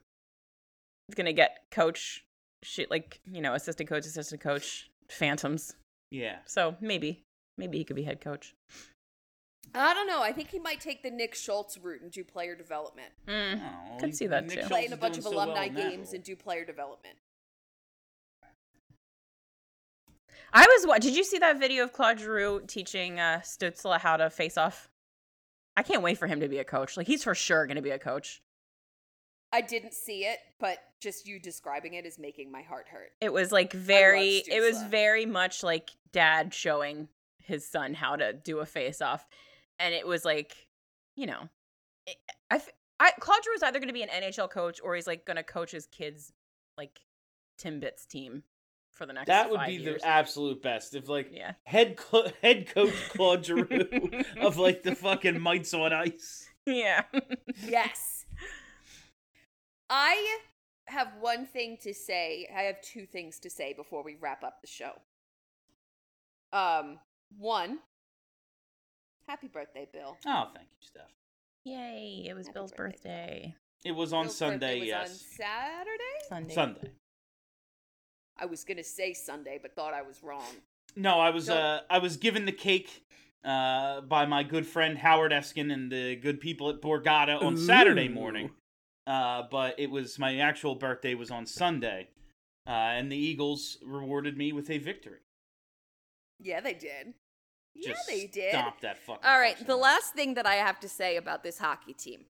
He's 1.07 1.15
gonna 1.15 1.31
get 1.33 1.57
coach 1.71 2.25
shit 2.63 2.89
like 2.89 3.19
you 3.31 3.41
know 3.41 3.53
assistant 3.53 3.89
coach, 3.89 4.05
assistant 4.05 4.41
coach, 4.41 4.89
phantoms. 5.09 5.75
Yeah. 6.11 6.37
So 6.45 6.75
maybe, 6.81 7.23
maybe 7.57 7.77
he 7.77 7.83
could 7.83 7.95
be 7.95 8.03
head 8.03 8.21
coach. 8.21 8.55
I 9.75 9.93
don't 9.93 10.07
know. 10.07 10.21
I 10.21 10.31
think 10.31 10.49
he 10.49 10.59
might 10.59 10.79
take 10.79 11.03
the 11.03 11.11
Nick 11.11 11.35
Schultz 11.35 11.77
route 11.77 12.01
and 12.01 12.11
do 12.11 12.23
player 12.23 12.55
development. 12.55 13.09
Mm. 13.27 13.61
Oh, 13.61 13.97
Could 13.99 14.15
see 14.15 14.27
that 14.27 14.45
Nick 14.45 14.51
too. 14.51 14.55
Schultz 14.61 14.69
Play 14.69 14.85
in 14.85 14.93
a 14.93 14.97
bunch 14.97 15.17
of 15.17 15.23
so 15.23 15.33
alumni 15.33 15.65
in 15.65 15.73
that 15.73 15.89
games 15.89 16.13
and 16.13 16.23
do 16.23 16.35
player 16.35 16.65
development. 16.65 17.17
I 20.53 20.65
was 20.65 20.87
what? 20.87 21.01
Did 21.01 21.15
you 21.15 21.23
see 21.23 21.39
that 21.39 21.59
video 21.59 21.83
of 21.83 21.91
Claude 21.91 22.19
Giroux 22.19 22.61
teaching 22.65 23.19
uh, 23.19 23.41
Stützle 23.43 23.99
how 23.99 24.15
to 24.17 24.29
face 24.29 24.57
off? 24.57 24.89
I 25.75 25.83
can't 25.83 26.01
wait 26.01 26.17
for 26.17 26.27
him 26.27 26.39
to 26.39 26.47
be 26.47 26.59
a 26.59 26.63
coach. 26.63 26.95
Like 26.95 27.07
he's 27.07 27.23
for 27.23 27.35
sure 27.35 27.65
going 27.67 27.75
to 27.75 27.81
be 27.81 27.89
a 27.89 27.99
coach. 27.99 28.41
I 29.53 29.61
didn't 29.61 29.93
see 29.93 30.25
it, 30.25 30.39
but 30.59 30.77
just 31.01 31.25
you 31.27 31.39
describing 31.39 31.93
it 31.93 32.05
is 32.05 32.19
making 32.19 32.51
my 32.51 32.61
heart 32.61 32.87
hurt. 32.89 33.11
It 33.21 33.31
was 33.31 33.51
like 33.51 33.71
very. 33.73 34.43
It 34.47 34.61
was 34.61 34.81
very 34.83 35.25
much 35.25 35.63
like 35.63 35.91
dad 36.11 36.53
showing 36.53 37.07
his 37.39 37.65
son 37.65 37.93
how 37.93 38.15
to 38.17 38.33
do 38.33 38.59
a 38.59 38.65
face 38.65 39.01
off, 39.01 39.25
and 39.79 39.93
it 39.93 40.05
was 40.05 40.25
like, 40.25 40.67
you 41.15 41.25
know, 41.27 41.47
it, 42.05 42.17
I, 42.51 42.55
f- 42.55 42.69
I 42.99 43.11
Claude 43.19 43.43
Giroux 43.43 43.55
is 43.55 43.63
either 43.63 43.79
going 43.79 43.87
to 43.87 43.93
be 43.93 44.03
an 44.03 44.09
NHL 44.09 44.49
coach 44.49 44.79
or 44.83 44.95
he's 44.95 45.07
like 45.07 45.25
going 45.25 45.37
to 45.37 45.43
coach 45.43 45.71
his 45.71 45.85
kids, 45.87 46.33
like 46.77 46.99
Timbit's 47.61 48.05
team, 48.05 48.43
for 48.91 49.05
the 49.05 49.13
next. 49.13 49.27
That 49.27 49.49
would 49.49 49.59
five 49.59 49.67
be 49.67 49.73
years. 49.75 50.01
the 50.01 50.07
absolute 50.07 50.61
best. 50.61 50.93
If 50.93 51.07
like 51.07 51.29
Yeah. 51.31 51.53
head 51.63 51.97
cl- 51.99 52.31
head 52.41 52.67
coach 52.73 52.93
Claude 53.11 53.45
Giroux 53.45 54.09
of 54.41 54.57
like 54.57 54.83
the 54.83 54.93
fucking 54.95 55.39
mites 55.39 55.73
on 55.73 55.93
ice. 55.93 56.49
yeah. 56.65 57.03
Yes. 57.65 58.16
I 59.89 60.39
have 60.87 61.09
one 61.19 61.45
thing 61.45 61.77
to 61.81 61.93
say. 61.93 62.49
I 62.55 62.61
have 62.63 62.81
two 62.81 63.05
things 63.05 63.39
to 63.39 63.49
say 63.49 63.73
before 63.73 64.03
we 64.03 64.15
wrap 64.19 64.43
up 64.43 64.61
the 64.61 64.67
show. 64.67 64.91
Um, 66.53 66.99
one, 67.37 67.79
happy 69.27 69.47
birthday, 69.47 69.87
Bill. 69.91 70.17
Oh, 70.25 70.47
thank 70.55 70.67
you, 70.67 70.87
Steph. 70.87 71.03
Yay! 71.65 72.25
It 72.29 72.33
was 72.33 72.47
Happy 72.47 72.53
Bill's 72.53 72.71
birthday, 72.71 73.53
birthday. 73.53 73.55
It 73.83 73.91
was 73.91 74.13
on 74.13 74.25
Bill's 74.25 74.37
Sunday, 74.37 74.79
was 74.79 74.87
yes. 74.87 75.09
on 75.09 75.15
Saturday? 75.15 76.03
Sunday. 76.29 76.53
Sunday. 76.53 76.91
I 78.39 78.45
was 78.45 78.63
gonna 78.63 78.83
say 78.83 79.13
Sunday, 79.13 79.59
but 79.61 79.75
thought 79.75 79.93
I 79.93 80.03
was 80.03 80.23
wrong. 80.23 80.45
No, 80.95 81.19
I 81.19 81.31
was 81.31 81.47
Don't- 81.47 81.57
uh 81.57 81.81
I 81.89 81.99
was 81.99 82.17
given 82.17 82.45
the 82.45 82.51
cake 82.51 83.03
uh 83.43 84.01
by 84.01 84.25
my 84.25 84.43
good 84.43 84.65
friend 84.65 84.97
Howard 84.97 85.31
Eskin 85.31 85.73
and 85.73 85.91
the 85.91 86.15
good 86.15 86.39
people 86.39 86.69
at 86.69 86.81
Borgata 86.81 87.41
on 87.41 87.57
Saturday 87.57 88.07
morning. 88.07 88.51
Uh 89.07 89.43
but 89.49 89.79
it 89.79 89.89
was 89.89 90.19
my 90.19 90.37
actual 90.37 90.75
birthday 90.75 91.15
was 91.15 91.31
on 91.31 91.45
Sunday. 91.45 92.09
Uh 92.67 92.71
and 92.71 93.11
the 93.11 93.17
Eagles 93.17 93.77
rewarded 93.83 94.37
me 94.37 94.51
with 94.51 94.69
a 94.69 94.77
victory. 94.77 95.19
Yeah, 96.39 96.59
they 96.59 96.73
did. 96.73 97.13
Yeah, 97.73 97.93
they 98.07 98.25
did. 98.25 98.51
Stop 98.51 98.81
that 98.81 98.97
fucking 98.97 99.23
All 99.23 99.39
right, 99.39 99.55
the 99.65 99.75
last 99.75 100.13
thing 100.13 100.33
that 100.33 100.45
I 100.45 100.55
have 100.55 100.79
to 100.81 100.89
say 100.89 101.15
about 101.15 101.43
this 101.43 101.59
hockey 101.59 101.93
team. 101.93 102.25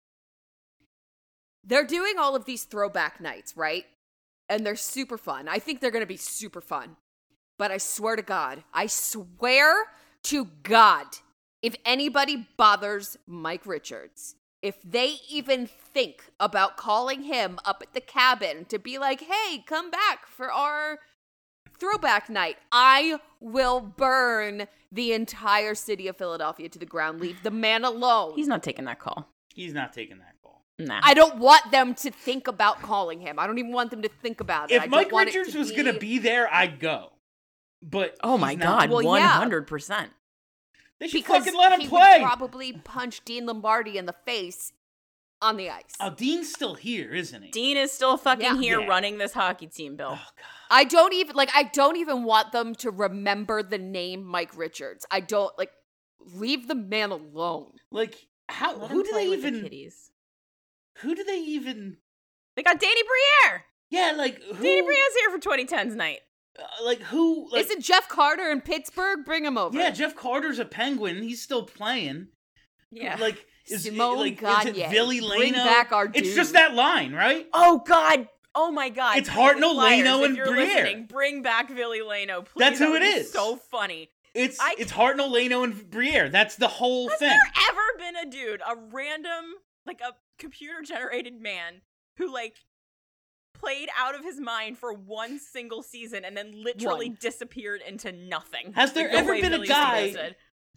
They're 1.63 1.85
doing 1.85 2.17
all 2.17 2.35
of 2.35 2.45
these 2.45 2.63
throwback 2.63 3.19
nights, 3.19 3.55
right? 3.57 3.85
And 4.49 4.65
they're 4.65 4.75
super 4.75 5.17
fun. 5.17 5.47
I 5.47 5.59
think 5.59 5.79
they're 5.79 5.91
going 5.91 6.03
to 6.03 6.05
be 6.05 6.17
super 6.17 6.61
fun. 6.61 6.95
But 7.57 7.71
I 7.71 7.77
swear 7.77 8.15
to 8.15 8.21
God, 8.21 8.63
I 8.73 8.87
swear 8.87 9.87
to 10.23 10.45
God, 10.63 11.07
if 11.61 11.75
anybody 11.85 12.47
bothers 12.55 13.17
Mike 13.25 13.65
Richards, 13.65 14.35
if 14.67 14.75
they 14.83 15.15
even 15.29 15.65
think 15.67 16.25
about 16.39 16.77
calling 16.77 17.23
him 17.23 17.57
up 17.65 17.81
at 17.81 17.93
the 17.93 18.01
cabin 18.01 18.65
to 18.65 18.77
be 18.77 18.97
like, 18.97 19.21
hey, 19.21 19.63
come 19.65 19.89
back 19.89 20.27
for 20.27 20.51
our 20.51 20.99
throwback 21.79 22.29
night, 22.29 22.57
I 22.71 23.19
will 23.39 23.79
burn 23.81 24.67
the 24.91 25.13
entire 25.13 25.75
city 25.75 26.07
of 26.07 26.17
Philadelphia 26.17 26.69
to 26.69 26.79
the 26.79 26.85
ground. 26.85 27.19
Leave 27.21 27.43
the 27.43 27.51
man 27.51 27.83
alone. 27.83 28.33
He's 28.35 28.47
not 28.47 28.63
taking 28.63 28.85
that 28.85 28.99
call. 28.99 29.27
He's 29.53 29.73
not 29.73 29.93
taking 29.93 30.17
that 30.19 30.35
call. 30.43 30.63
Nah. 30.79 30.99
I 31.03 31.13
don't 31.13 31.37
want 31.37 31.71
them 31.71 31.95
to 31.95 32.11
think 32.11 32.47
about 32.47 32.81
calling 32.81 33.19
him. 33.19 33.39
I 33.39 33.47
don't 33.47 33.57
even 33.57 33.71
want 33.71 33.89
them 33.91 34.01
to 34.03 34.09
think 34.09 34.39
about 34.41 34.71
it. 34.71 34.75
If 34.75 34.81
don't 34.83 34.91
Mike 34.91 35.11
Richards 35.11 35.53
to 35.53 35.59
was 35.59 35.71
gonna 35.71 35.97
be 35.97 36.19
there, 36.19 36.51
I'd 36.53 36.79
go. 36.79 37.13
but 37.81 38.15
Oh 38.23 38.37
my 38.37 38.55
god, 38.55 38.89
Well, 38.89 39.03
one 39.03 39.21
yeah. 39.21 39.27
hundred 39.29 39.65
percent. 39.67 40.11
They 40.99 41.07
should 41.07 41.19
because 41.23 41.43
fucking 41.45 41.57
let 41.59 41.71
him 41.73 41.81
he 41.81 41.87
play. 41.87 42.17
would 42.19 42.25
probably 42.25 42.73
punch 42.73 43.23
Dean 43.25 43.45
Lombardi 43.45 43.97
in 43.97 44.05
the 44.07 44.15
face 44.25 44.71
on 45.41 45.55
the 45.57 45.69
ice. 45.69 45.93
oh, 45.99 46.09
Dean's 46.09 46.51
still 46.51 46.73
here, 46.73 47.13
isn't 47.13 47.43
he? 47.43 47.51
Dean 47.51 47.77
is 47.77 47.91
still 47.91 48.17
fucking 48.17 48.43
Yeah. 48.43 48.57
here 48.59 48.79
Yeah. 48.81 48.87
running 48.87 49.19
this 49.19 49.33
hockey 49.33 49.67
team, 49.67 49.95
Bill. 49.95 50.13
Oh 50.13 50.25
god. 50.35 50.45
I 50.71 50.83
don't 50.83 51.13
even 51.13 51.35
like 51.35 51.49
I 51.53 51.63
don't 51.63 51.97
even 51.97 52.23
want 52.23 52.51
them 52.51 52.73
to 52.75 52.89
remember 52.91 53.61
the 53.61 53.77
name 53.77 54.23
Mike 54.23 54.57
Richards. 54.57 55.05
I 55.11 55.19
don't 55.19 55.55
like 55.57 55.71
leave 56.19 56.67
the 56.67 56.75
man 56.75 57.11
alone. 57.11 57.73
Like 57.91 58.15
how? 58.49 58.75
Let 58.77 58.89
who 58.91 59.03
do 59.03 59.11
they 59.13 59.29
with 59.29 59.43
the 59.43 59.49
even? 59.49 59.91
Who 60.99 61.13
do 61.13 61.23
they 61.23 61.37
even? 61.39 61.97
They 62.55 62.63
got 62.63 62.79
Danny 62.79 63.01
Briere. 63.03 63.65
Yeah, 63.91 64.13
like 64.17 64.41
who? 64.41 64.53
Danny 64.63 64.81
Briere's 64.81 65.15
here 65.19 65.29
for 65.29 65.37
2010's 65.37 65.95
night. 65.95 66.21
Uh, 66.59 66.85
like 66.85 66.99
who? 67.01 67.49
Like, 67.51 67.65
Is 67.65 67.71
it 67.71 67.81
Jeff 67.81 68.07
Carter 68.09 68.49
in 68.51 68.61
Pittsburgh? 68.61 69.25
Bring 69.25 69.45
him 69.45 69.57
over. 69.57 69.77
yeah, 69.77 69.91
Jeff 69.91 70.15
Carter's 70.15 70.59
a 70.59 70.65
Penguin. 70.65 71.21
He's 71.21 71.41
still 71.41 71.63
playing. 71.63 72.27
Yeah. 72.91 73.17
Like 73.19 73.45
is 73.69 73.83
Simone 73.83 74.17
like 74.19 74.41
is 74.41 74.65
it 74.77 74.89
Ville 74.89 75.07
Leino? 75.09 75.37
Bring 75.37 75.53
back 75.53 75.91
our 75.91 76.09
It's 76.13 76.33
just 76.33 76.53
that 76.53 76.73
line, 76.73 77.13
right? 77.13 77.47
oh 77.53 77.83
God. 77.85 78.27
Oh 78.55 78.71
my 78.71 78.89
God. 78.89 79.17
It's 79.17 79.29
Hartnell, 79.29 79.75
Leino, 79.75 80.25
and 80.25 80.35
Briere. 80.35 81.05
Bring 81.07 81.43
back 81.43 81.69
Ville 81.69 81.91
Leino, 81.91 82.43
please. 82.43 82.59
That's 82.59 82.79
who 82.79 82.93
That 82.93 83.01
it 83.03 83.17
is. 83.17 83.31
So 83.31 83.57
funny. 83.57 84.09
It's 84.33 84.59
I 84.59 84.75
it's 84.77 84.91
Hartnell, 84.91 85.31
Leino, 85.31 85.63
and 85.63 85.89
Briere. 85.89 86.29
That's 86.29 86.55
the 86.55 86.67
whole 86.67 87.09
Has 87.09 87.19
thing. 87.19 87.29
Has 87.29 87.39
there 87.55 87.71
ever 87.71 87.97
been 87.99 88.27
a 88.27 88.31
dude, 88.31 88.61
a 88.61 88.75
random, 88.91 89.45
like 89.85 90.01
a 90.01 90.13
computer 90.39 90.81
generated 90.83 91.39
man, 91.41 91.81
who 92.17 92.31
like 92.33 92.55
played 93.59 93.89
out 93.97 94.15
of 94.15 94.23
his 94.23 94.39
mind 94.39 94.77
for 94.77 94.93
one 94.93 95.39
single 95.39 95.83
season 95.83 96.23
and 96.25 96.35
then 96.35 96.51
literally 96.63 97.09
One. 97.09 97.17
disappeared 97.19 97.81
into 97.87 98.11
nothing? 98.11 98.73
Has 98.73 98.93
there 98.93 99.05
Like 99.05 99.11
the 99.13 99.17
ever 99.19 99.31
way 99.31 99.41
been 99.41 99.53
a 99.53 99.65
guy- 99.65 100.35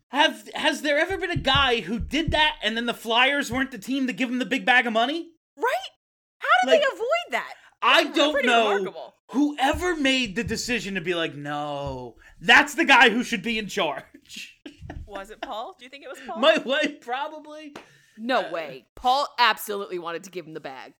Have 0.08 0.48
has 0.54 0.82
there 0.82 0.98
ever 0.98 1.16
been 1.18 1.30
a 1.30 1.36
guy 1.36 1.80
who 1.80 1.98
did 1.98 2.32
that 2.32 2.56
and 2.62 2.76
then 2.76 2.86
the 2.86 2.94
Flyers 2.94 3.50
weren't 3.50 3.70
the 3.70 3.78
team 3.78 4.06
to 4.06 4.12
give 4.12 4.28
him 4.28 4.38
the 4.38 4.46
big 4.46 4.64
bag 4.64 4.86
of 4.86 4.92
money? 4.92 5.30
Right? 5.56 5.90
How 6.38 6.48
did 6.64 6.72
Like, 6.72 6.80
they 6.80 6.86
avoid 6.86 7.06
that? 7.32 7.54
I 7.82 8.04
That's 8.04 8.16
don't 8.16 8.44
know 8.44 8.68
remarkable. 8.74 9.14
whoever 9.30 9.96
made 9.96 10.36
the 10.36 10.44
decision 10.44 10.96
to 10.96 11.00
be 11.00 11.14
like, 11.14 11.34
no, 11.34 12.16
that's 12.40 12.74
the 12.74 12.84
guy 12.84 13.08
who 13.10 13.22
should 13.24 13.42
be 13.42 13.58
in 13.58 13.68
charge. 13.68 14.60
Was 15.06 15.30
it 15.30 15.40
Paul? 15.40 15.76
Do 15.78 15.84
you 15.84 15.90
think 15.90 16.04
it 16.04 16.08
was 16.10 16.18
Paul? 16.26 16.38
My 16.38 16.58
way, 16.58 16.98
probably. 17.00 17.74
No 18.18 18.48
uh, 18.48 18.52
way. 18.52 18.86
Paul 18.96 19.26
absolutely 19.38 19.98
wanted 19.98 20.24
to 20.24 20.30
give 20.30 20.46
him 20.46 20.52
the 20.54 20.60
bag. 20.60 20.92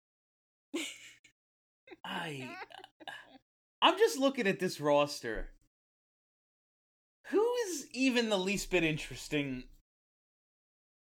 I, 2.04 2.50
I'm 3.82 3.98
just 3.98 4.18
looking 4.18 4.46
at 4.46 4.58
this 4.58 4.80
roster. 4.80 5.48
Who 7.28 7.52
is 7.68 7.86
even 7.92 8.28
the 8.30 8.38
least 8.38 8.70
bit 8.70 8.84
interesting? 8.84 9.64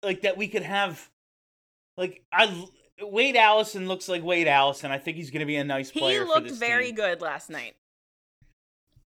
Like 0.03 0.23
that 0.23 0.37
we 0.37 0.49
could 0.49 0.63
have, 0.63 1.09
like 1.97 2.23
I 2.33 2.67
Wade 3.01 3.37
Allison 3.37 3.89
looks 3.89 4.09
like 4.09 4.23
Wade 4.23 4.47
Allison. 4.47 4.91
I 4.91 4.99
think 4.99 5.17
he's 5.17 5.31
going 5.31 5.41
to 5.41 5.47
be 5.47 5.57
a 5.57 5.65
nice 5.65 5.91
he 5.91 5.99
player. 6.01 6.21
for 6.21 6.27
looked 6.27 6.51
very 6.53 6.87
team. 6.87 6.95
good 6.97 7.21
last 7.23 7.51
night. 7.51 7.75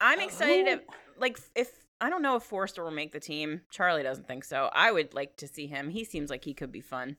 I'm 0.01 0.21
Uh, 0.21 0.25
excited. 0.25 0.67
who- 0.67 0.77
to, 0.79 0.83
like, 1.19 1.39
if 1.55 1.71
I 2.01 2.11
don't 2.11 2.23
know 2.23 2.37
if 2.37 2.43
Foerster 2.43 2.83
will 2.85 2.91
make 2.91 3.13
the 3.13 3.21
team. 3.21 3.63
Charlie 3.71 4.03
doesn't 4.03 4.27
think 4.27 4.45
so. 4.45 4.69
I 4.75 4.91
would 4.91 5.15
like 5.15 5.37
to 5.39 5.47
see 5.49 5.67
him. 5.67 5.91
He 5.91 6.05
seems 6.05 6.29
like 6.31 6.45
he 6.45 6.53
could 6.55 6.73
be 6.73 6.81
fun. 6.83 7.17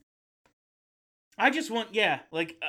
I 1.36 1.50
just 1.50 1.70
want, 1.70 1.94
yeah, 1.94 2.20
like 2.32 2.56
uh, 2.62 2.66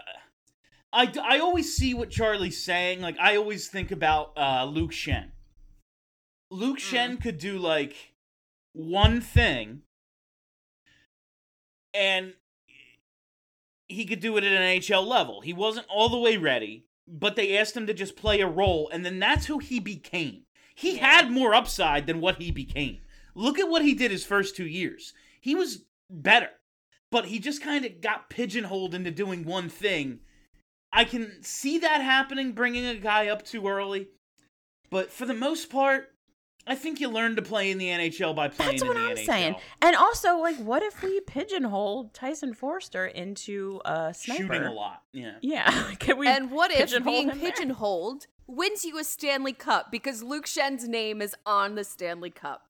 I 0.92 1.12
I 1.24 1.40
always 1.40 1.76
see 1.76 1.94
what 1.94 2.10
Charlie's 2.10 2.64
saying. 2.64 3.02
Like 3.02 3.18
I 3.20 3.36
always 3.38 3.68
think 3.68 3.92
about 3.92 4.34
uh, 4.38 4.66
Luke 4.66 4.92
Schenn. 4.92 5.32
Luke 6.52 6.80
Mm. 6.80 6.82
Schenn 6.82 7.22
could 7.22 7.38
do 7.38 7.58
like 7.60 7.96
one 8.74 9.22
thing, 9.22 9.84
and 11.94 12.34
he 13.88 14.06
could 14.06 14.20
do 14.20 14.38
it 14.38 14.44
at 14.44 14.52
an 14.52 14.62
NHL 14.80 15.06
level. 15.06 15.42
He 15.42 15.54
wasn't 15.54 15.88
all 15.90 16.10
the 16.10 16.18
way 16.18 16.38
ready, 16.38 16.86
but 17.08 17.36
they 17.36 17.58
asked 17.58 17.76
him 17.76 17.88
to 17.88 17.94
just 17.94 18.16
play 18.16 18.40
a 18.42 18.48
role, 18.48 18.90
and 18.92 19.06
then 19.06 19.20
that's 19.20 19.46
who 19.48 19.60
he 19.60 19.80
became. 19.80 20.44
He 20.76 20.96
Yeah. 20.96 21.08
had 21.18 21.32
more 21.32 21.54
upside 21.54 22.08
than 22.08 22.22
what 22.22 22.42
he 22.42 22.52
became. 22.52 23.02
Look 23.36 23.60
at 23.60 23.70
what 23.70 23.84
he 23.84 23.94
did 23.94 24.12
his 24.12 24.26
first 24.26 24.56
two 24.56 24.68
years. 24.68 25.14
He 25.42 25.56
was 25.56 25.86
better, 26.10 26.52
but 27.12 27.26
he 27.26 27.40
just 27.40 27.62
kind 27.62 27.86
of 27.86 28.02
got 28.02 28.30
pigeonholed 28.30 28.94
into 28.96 29.12
doing 29.12 29.44
one 29.44 29.70
thing. 29.70 30.22
I 30.92 31.04
can 31.06 31.44
see 31.44 31.80
that 31.80 32.02
happening, 32.02 32.54
bringing 32.54 32.86
a 32.86 32.96
guy 32.96 33.28
up 33.28 33.46
too 33.46 33.68
early, 33.68 34.08
but 34.90 35.12
for 35.12 35.26
the 35.26 35.34
most 35.34 35.70
part, 35.70 36.12
I 36.68 36.76
think 36.76 37.00
you 37.00 37.10
learn 37.10 37.36
to 37.36 37.42
play 37.42 37.72
in 37.72 37.78
the 37.78 37.88
NHL 37.88 38.36
by 38.36 38.48
playing 38.48 38.72
That's 38.74 38.82
in 38.84 38.88
what 38.88 38.94
the 38.96 39.04
I'm 39.04 39.16
NHL. 39.18 39.26
saying. 39.26 39.56
And 39.82 39.96
also, 39.96 40.38
like, 40.38 40.58
what 40.58 40.84
if 40.84 41.02
we 41.02 41.20
pigeonhole 41.22 42.10
Tyson 42.14 42.54
Foerster 42.54 43.06
into 43.08 43.82
a 43.86 44.14
sniper? 44.14 44.44
Shooting 44.44 44.64
a 44.64 44.74
lot, 44.74 45.04
yeah. 45.14 45.34
Yeah. 45.42 45.94
Can 46.00 46.18
we? 46.18 46.28
and 46.28 46.52
what 46.52 46.72
if 46.72 46.92
being 47.04 47.30
him 47.30 47.40
there? 47.40 47.52
pigeonholed 47.52 48.28
wins 48.46 48.84
you 48.84 49.00
a 49.00 49.04
Stanley 49.04 49.54
Cup 49.54 49.92
because 49.92 50.22
Luke 50.22 50.46
Schenn's 50.48 50.88
name 50.88 51.22
is 51.22 51.36
on 51.46 51.76
the 51.76 51.84
Stanley 51.84 52.30
Cup? 52.32 52.69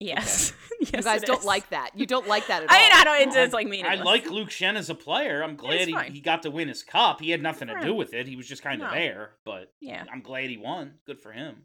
Yes. 0.00 0.52
yes 0.80 0.90
You 0.92 1.02
guys 1.02 1.22
it 1.22 1.26
don't 1.26 1.40
is. 1.40 1.44
like 1.44 1.70
that. 1.70 1.90
You 1.96 2.06
don't 2.06 2.28
like 2.28 2.46
that 2.46 2.62
at 2.62 2.70
I 2.70 2.76
all. 2.76 2.82
mean, 2.82 2.92
I 2.94 3.04
don't. 3.04 3.28
It's, 3.28 3.36
I- 3.36 3.42
it's 3.42 3.52
like 3.54 3.84
I 3.84 3.94
like 4.02 4.30
Luke 4.30 4.50
Schenn 4.50 4.76
as 4.76 4.90
a 4.90 4.94
player. 4.94 5.42
I'm 5.42 5.56
glad 5.56 5.88
he, 5.88 5.96
he 6.12 6.20
got 6.20 6.42
to 6.42 6.50
win 6.50 6.68
his 6.68 6.82
cup. 6.84 7.20
He 7.20 7.30
had 7.30 7.42
nothing 7.42 7.68
to 7.68 7.80
do 7.80 7.94
with 7.94 8.14
it. 8.14 8.26
He 8.28 8.36
was 8.36 8.46
just 8.46 8.62
kind 8.62 8.80
of 8.82 8.88
No. 8.90 8.94
there, 8.94 9.30
but 9.44 9.72
Yeah. 9.80 10.04
I'm 10.12 10.20
glad 10.22 10.50
he 10.50 10.56
won. 10.56 10.94
Good 11.06 11.20
for 11.20 11.32
him. 11.32 11.64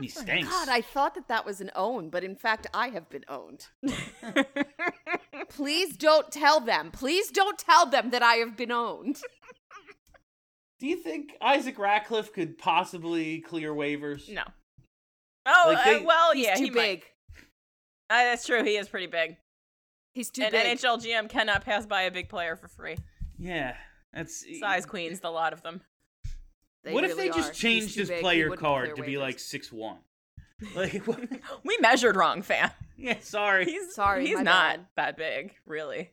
He 0.00 0.08
stinks. 0.08 0.48
God, 0.48 0.68
I 0.70 0.80
thought 0.80 1.14
that 1.16 1.28
that 1.28 1.44
was 1.44 1.60
an 1.60 1.70
own, 1.76 2.08
but 2.08 2.24
in 2.24 2.34
fact, 2.34 2.66
I 2.72 2.88
have 2.88 3.10
been 3.10 3.24
owned. 3.28 3.66
Please 5.50 5.96
don't 5.96 6.30
tell 6.32 6.60
them. 6.60 6.90
Please 6.90 7.30
don't 7.30 7.58
tell 7.58 7.84
them 7.86 8.10
that 8.10 8.22
I 8.22 8.34
have 8.36 8.56
been 8.56 8.72
owned. 8.72 9.20
Do 10.80 10.86
you 10.86 10.96
think 10.96 11.36
Isaac 11.40 11.78
Ratcliffe 11.78 12.32
could 12.32 12.58
possibly 12.58 13.40
clear 13.40 13.72
waivers? 13.72 14.32
no. 14.32 14.42
Oh 15.44 15.72
Like, 15.74 15.84
they- 15.84 15.96
uh, 15.96 16.02
well, 16.04 16.32
He's 16.32 16.46
yeah, 16.46 16.54
too 16.54 16.64
he 16.64 16.70
might. 16.70 17.02
Big. 18.12 18.20
Uh, 18.20 18.30
that's 18.30 18.46
true. 18.46 18.62
He 18.64 18.76
is 18.76 18.88
pretty 18.88 19.06
big. 19.06 19.36
He's 20.14 20.30
too 20.30 20.42
An 20.42 20.50
big. 20.52 20.78
NHL 20.78 21.02
GM 21.04 21.28
cannot 21.28 21.64
pass 21.64 21.86
by 21.86 22.02
a 22.02 22.10
big 22.10 22.28
player 22.28 22.56
for 22.56 22.68
free. 22.68 22.96
Yeah, 23.38 23.74
that's 24.12 24.44
Size 24.60 24.86
queens, 24.86 25.20
the 25.20 25.30
lot 25.30 25.52
of 25.52 25.62
them. 25.62 25.80
They 26.84 26.92
what 26.92 27.04
if 27.04 27.16
they 27.16 27.28
just 27.28 27.38
are. 27.38 27.52
He's 27.52 27.58
changed 27.58 27.94
his 27.96 28.08
big, 28.08 28.20
player 28.20 28.50
card 28.50 28.96
to 28.96 29.02
be 29.02 29.18
like 29.18 29.38
six 29.38 29.72
one? 29.72 29.98
Like, 30.76 31.04
what? 31.08 31.18
We 31.64 31.76
measured 31.78 32.14
wrong, 32.14 32.42
fam. 32.42 32.70
yeah, 32.96 33.16
sorry. 33.20 33.64
He's 33.64 33.94
Sorry, 33.94 34.26
He's 34.26 34.40
not 34.40 34.44
bad. 34.44 34.86
that 34.94 35.16
big, 35.16 35.54
really. 35.66 36.12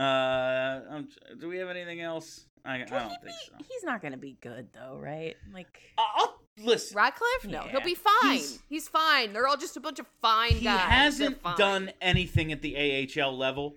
Uh, 0.00 1.02
do 1.38 1.48
we 1.48 1.58
have 1.58 1.68
anything 1.68 2.00
else? 2.00 2.46
I, 2.64 2.74
I 2.74 2.84
don't 2.84 3.10
he- 3.10 3.16
think 3.24 3.36
so. 3.46 3.52
He's 3.68 3.84
not 3.84 4.00
going 4.02 4.12
to 4.12 4.18
be 4.18 4.36
good, 4.40 4.68
though, 4.74 4.98
right? 4.98 5.36
Like, 5.52 5.80
I- 5.98 6.12
I'll 6.16 6.40
listen. 6.62 6.96
Ratcliffe? 6.96 7.46
No, 7.46 7.62
he'll 7.62 7.80
be 7.80 7.94
fine. 7.94 8.32
He's- 8.32 8.58
He's, 8.68 8.88
fine. 8.88 9.32
They're 9.32 9.46
all 9.46 9.56
just 9.56 9.76
a 9.76 9.80
bunch 9.80 9.98
of 9.98 10.06
fine 10.20 10.52
he 10.52 10.64
guys. 10.64 10.78
They're 10.78 10.88
hasn't 10.88 11.42
done 11.56 11.90
anything 12.00 12.52
at 12.52 12.60
the 12.62 12.76
AHL 12.76 13.36
level, 13.36 13.76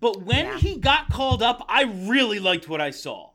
but 0.00 0.22
when 0.22 0.46
Yeah. 0.46 0.58
he 0.58 0.76
got 0.78 1.10
called 1.10 1.42
up, 1.42 1.64
I 1.68 1.82
really 1.84 2.38
liked 2.40 2.68
what 2.68 2.80
I 2.80 2.90
saw. 2.90 3.30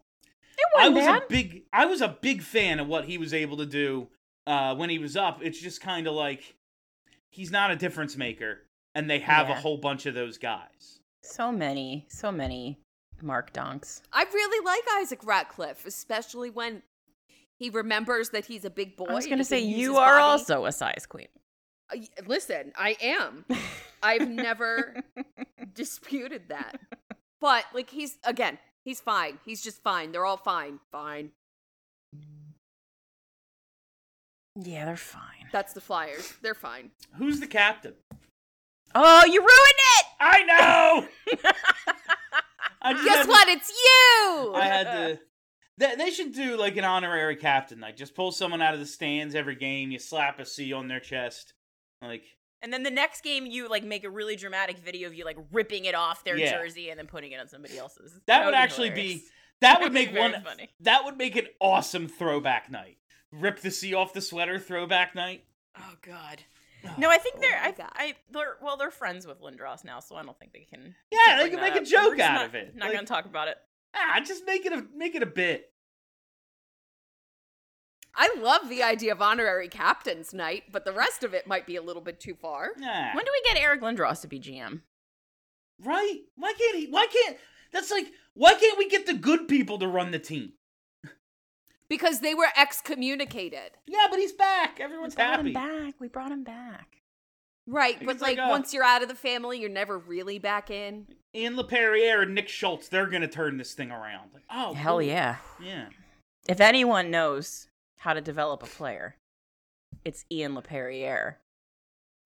it 0.58 0.66
I 0.78 0.90
wasn't 0.90 0.96
was 0.96 1.06
bad. 1.06 1.24
a 1.24 1.26
big 1.28 1.64
I 1.74 1.86
was 1.86 2.02
a 2.02 2.08
big 2.22 2.42
fan 2.42 2.80
of 2.80 2.88
what 2.88 3.06
he 3.06 3.18
was 3.18 3.34
able 3.34 3.58
to 3.58 3.66
do 3.66 4.08
uh, 4.48 4.76
when 4.76 4.90
he 4.90 4.98
was 5.00 5.16
up. 5.18 5.40
It's 5.44 5.60
just 5.60 5.82
kind 5.82 6.08
of 6.08 6.14
like 6.14 6.56
he's 7.30 7.52
not 7.52 7.72
a 7.72 7.76
difference 7.76 8.16
maker, 8.18 8.60
and 8.96 9.10
they 9.10 9.20
have 9.20 9.50
a 9.50 9.56
whole 9.56 9.78
bunch 9.78 10.06
of 10.06 10.14
those 10.14 10.38
guys. 10.38 11.00
So 11.24 11.52
many, 11.52 12.06
so 12.10 12.32
many 12.32 12.80
Mark 13.22 13.54
Donks. 13.54 14.02
I 14.12 14.24
really 14.24 14.66
like 14.66 14.84
Isaac 15.02 15.20
Ratcliffe, 15.24 15.86
especially 15.86 16.50
when 16.50 16.84
he 17.58 17.70
remembers 17.70 18.30
that 18.32 18.46
he's 18.46 18.66
a 18.66 18.70
big 18.70 18.98
boy. 18.98 19.06
I 19.06 19.14
was 19.14 19.26
going 19.26 19.38
to 19.38 19.46
say, 19.46 19.60
you 19.60 19.98
are 19.98 20.18
body. 20.20 20.24
also 20.24 20.66
a 20.66 20.72
size 20.72 21.06
queen. 21.08 21.28
Uh, 21.92 21.98
Listen, 22.26 22.74
I 22.76 22.98
am. 23.02 23.46
I've 24.04 24.30
never 24.30 25.02
disputed 25.74 26.44
that. 26.50 26.80
But 27.40 27.66
like 27.74 27.90
he's 27.90 28.18
again, 28.24 28.58
he's 28.84 29.00
fine. 29.00 29.40
He's 29.46 29.62
just 29.62 29.82
fine. 29.84 30.12
They're 30.12 30.26
all 30.26 30.38
fine. 30.38 30.80
Fine. 30.92 31.32
Yeah, 34.62 34.86
they're 34.86 34.98
fine. 34.98 35.48
That's 35.52 35.74
the 35.74 35.82
Flyers. 35.82 36.34
They're 36.42 36.54
fine. 36.54 36.92
Who's 37.18 37.40
the 37.40 37.48
captain? 37.48 37.94
Oh, 38.96 39.26
you 39.26 39.40
ruined 39.40 39.50
it! 40.00 40.06
I 40.20 40.44
know. 40.44 41.08
I 42.82 42.94
just 42.94 43.08
had 43.08 43.16
Guess 43.16 43.26
to- 43.26 43.32
what? 43.32 43.48
It's 43.48 43.70
you. 43.70 44.54
I 44.56 44.66
had 44.66 44.84
to. 44.84 45.20
They, 45.78 45.96
they 45.96 46.12
should 46.12 46.34
do 46.34 46.56
like 46.58 46.78
an 46.78 46.84
honorary 46.84 47.36
captain 47.36 47.80
Like 47.80 47.98
Just 47.98 48.14
pull 48.14 48.32
someone 48.32 48.62
out 48.62 48.76
of 48.76 48.80
the 48.80 48.86
stands 48.86 49.34
every 49.34 49.56
game. 49.56 49.90
You 49.90 49.98
slap 49.98 50.40
a 50.40 50.46
C 50.46 50.72
on 50.72 50.88
their 50.88 51.00
chest. 51.00 51.54
Like 52.02 52.24
And 52.62 52.72
then 52.72 52.84
the 52.84 52.92
next 52.92 53.24
game, 53.24 53.48
you 53.48 53.68
like 53.70 53.84
make 53.84 54.04
a 54.04 54.10
really 54.10 54.36
dramatic 54.36 54.78
video 54.78 55.08
of 55.08 55.16
you 55.16 55.26
like 55.26 55.38
ripping 55.52 55.86
it 55.86 55.96
off 55.96 56.24
their 56.24 56.38
Yeah. 56.38 56.52
jersey 56.52 56.90
and 56.90 57.00
then 57.00 57.08
putting 57.08 57.32
it 57.32 57.40
on 57.40 57.48
somebody 57.48 57.78
else's. 57.78 58.14
that 58.28 58.46
would 58.46 58.52
be 58.52 58.58
actually 58.58 58.90
hilarious. 58.90 59.22
be 59.22 59.26
That 59.62 59.82
would 59.82 59.94
That'd 59.94 60.14
make 60.14 60.20
one. 60.20 60.44
funny. 60.44 60.70
That 60.82 61.06
would 61.06 61.18
make 61.18 61.36
an 61.38 61.48
awesome 61.60 62.08
throwback 62.08 62.70
night. 62.70 62.98
Rip 63.32 63.60
the 63.62 63.72
sea 63.72 63.96
off 63.96 64.14
the 64.14 64.22
sweater 64.22 64.60
throwback 64.60 65.16
night. 65.16 65.46
Oh 65.76 65.96
God. 66.04 66.44
No, 66.98 67.10
I 67.10 67.18
think 67.18 67.36
Oh 67.38 67.42
they're. 67.42 67.62
my 67.62 67.74
I, 67.80 68.04
I, 68.04 68.14
they're 68.32 68.58
well, 68.62 68.78
they're 68.78 68.92
friends 68.92 69.26
with 69.26 69.42
Lindros 69.42 69.84
now, 69.86 70.00
so 70.00 70.16
I 70.16 70.24
don't 70.24 70.38
think 70.38 70.54
they 70.54 70.68
can. 70.70 70.96
Yeah, 71.12 71.38
they 71.40 71.50
can 71.50 71.60
that 71.60 71.74
make 71.74 71.82
a 71.82 71.86
joke 71.86 72.20
out 72.20 72.34
not- 72.34 72.46
of 72.46 72.56
it. 72.56 72.76
Not 72.76 72.88
Like- 72.90 72.96
gonna 72.96 73.08
talk 73.08 73.26
about 73.26 73.48
it. 73.48 73.58
Ah, 73.96 74.20
just 74.26 74.46
make 74.46 74.66
it 74.66 74.74
a 74.74 74.86
make 74.96 75.16
it 75.16 75.24
a 75.24 75.28
bit. 75.28 75.70
I 78.16 78.36
love 78.40 78.70
the 78.70 78.84
idea 78.84 79.12
of 79.12 79.22
honorary 79.22 79.68
captain's 79.68 80.34
night, 80.34 80.64
but 80.72 80.86
the 80.86 80.92
rest 80.92 81.24
of 81.24 81.34
it 81.34 81.48
might 81.48 81.66
be 81.66 81.76
a 81.78 81.82
little 81.82 82.02
bit 82.02 82.20
too 82.20 82.36
far. 82.36 82.70
Nah. 82.78 83.14
When 83.16 83.26
do 83.26 83.32
we 83.32 83.54
get 83.54 83.62
Eric 83.62 83.82
Lindros 83.82 84.22
to 84.22 84.28
be 84.28 84.40
GM? 84.40 84.82
right? 85.84 86.20
Why 86.36 86.54
can't 86.54 86.76
he? 86.78 86.88
Why 86.88 87.08
can't? 87.08 87.38
That's 87.72 87.92
like. 87.92 88.08
Why 88.36 88.54
can't 88.56 88.78
we 88.78 88.88
get 88.90 89.06
the 89.06 89.14
good 89.14 89.48
people 89.48 89.78
to 89.80 89.88
run 89.88 90.12
the 90.12 90.20
team? 90.20 90.54
Because 91.90 92.22
they 92.22 92.34
were 92.34 92.48
excommunicated. 92.58 93.72
Yeah, 93.86 94.08
but 94.10 94.20
he's 94.20 94.32
back. 94.32 94.80
Everyone's 94.80 95.14
we 95.16 95.24
brought 95.24 95.36
happy. 95.38 95.48
him 95.50 95.54
back. 95.54 95.94
We 96.00 96.08
brought 96.08 96.32
him 96.32 96.44
back. 96.44 96.88
Right, 97.66 97.98
He's 97.98 98.06
but 98.06 98.20
like 98.20 98.38
like, 98.38 98.48
a- 98.48 98.50
once 98.50 98.74
you're 98.74 98.84
out 98.84 99.04
of 99.04 99.08
the 99.10 99.16
family, 99.16 99.60
you're 99.60 99.70
never 99.70 99.98
really 99.98 100.38
back 100.38 100.70
in. 100.70 101.08
Ian 101.34 101.56
Laperriere 101.56 102.22
and 102.24 102.36
Nick 102.36 102.50
Schultz, 102.50 102.90
they're 102.90 103.08
gonna 103.08 103.28
turn 103.28 103.58
this 103.58 103.74
thing 103.74 103.90
around. 103.90 104.32
Like, 104.34 104.44
oh, 104.52 104.74
Hell 104.74 104.96
cool. 104.96 105.02
yeah! 105.04 105.38
yeah. 105.64 105.86
If 106.48 106.60
anyone 106.60 107.10
knows 107.10 107.68
how 108.00 108.14
to 108.14 108.20
develop 108.22 108.64
a 108.64 108.66
player, 108.66 109.16
it's 110.04 110.26
Ian 110.30 110.56
Laperriere, 110.56 111.36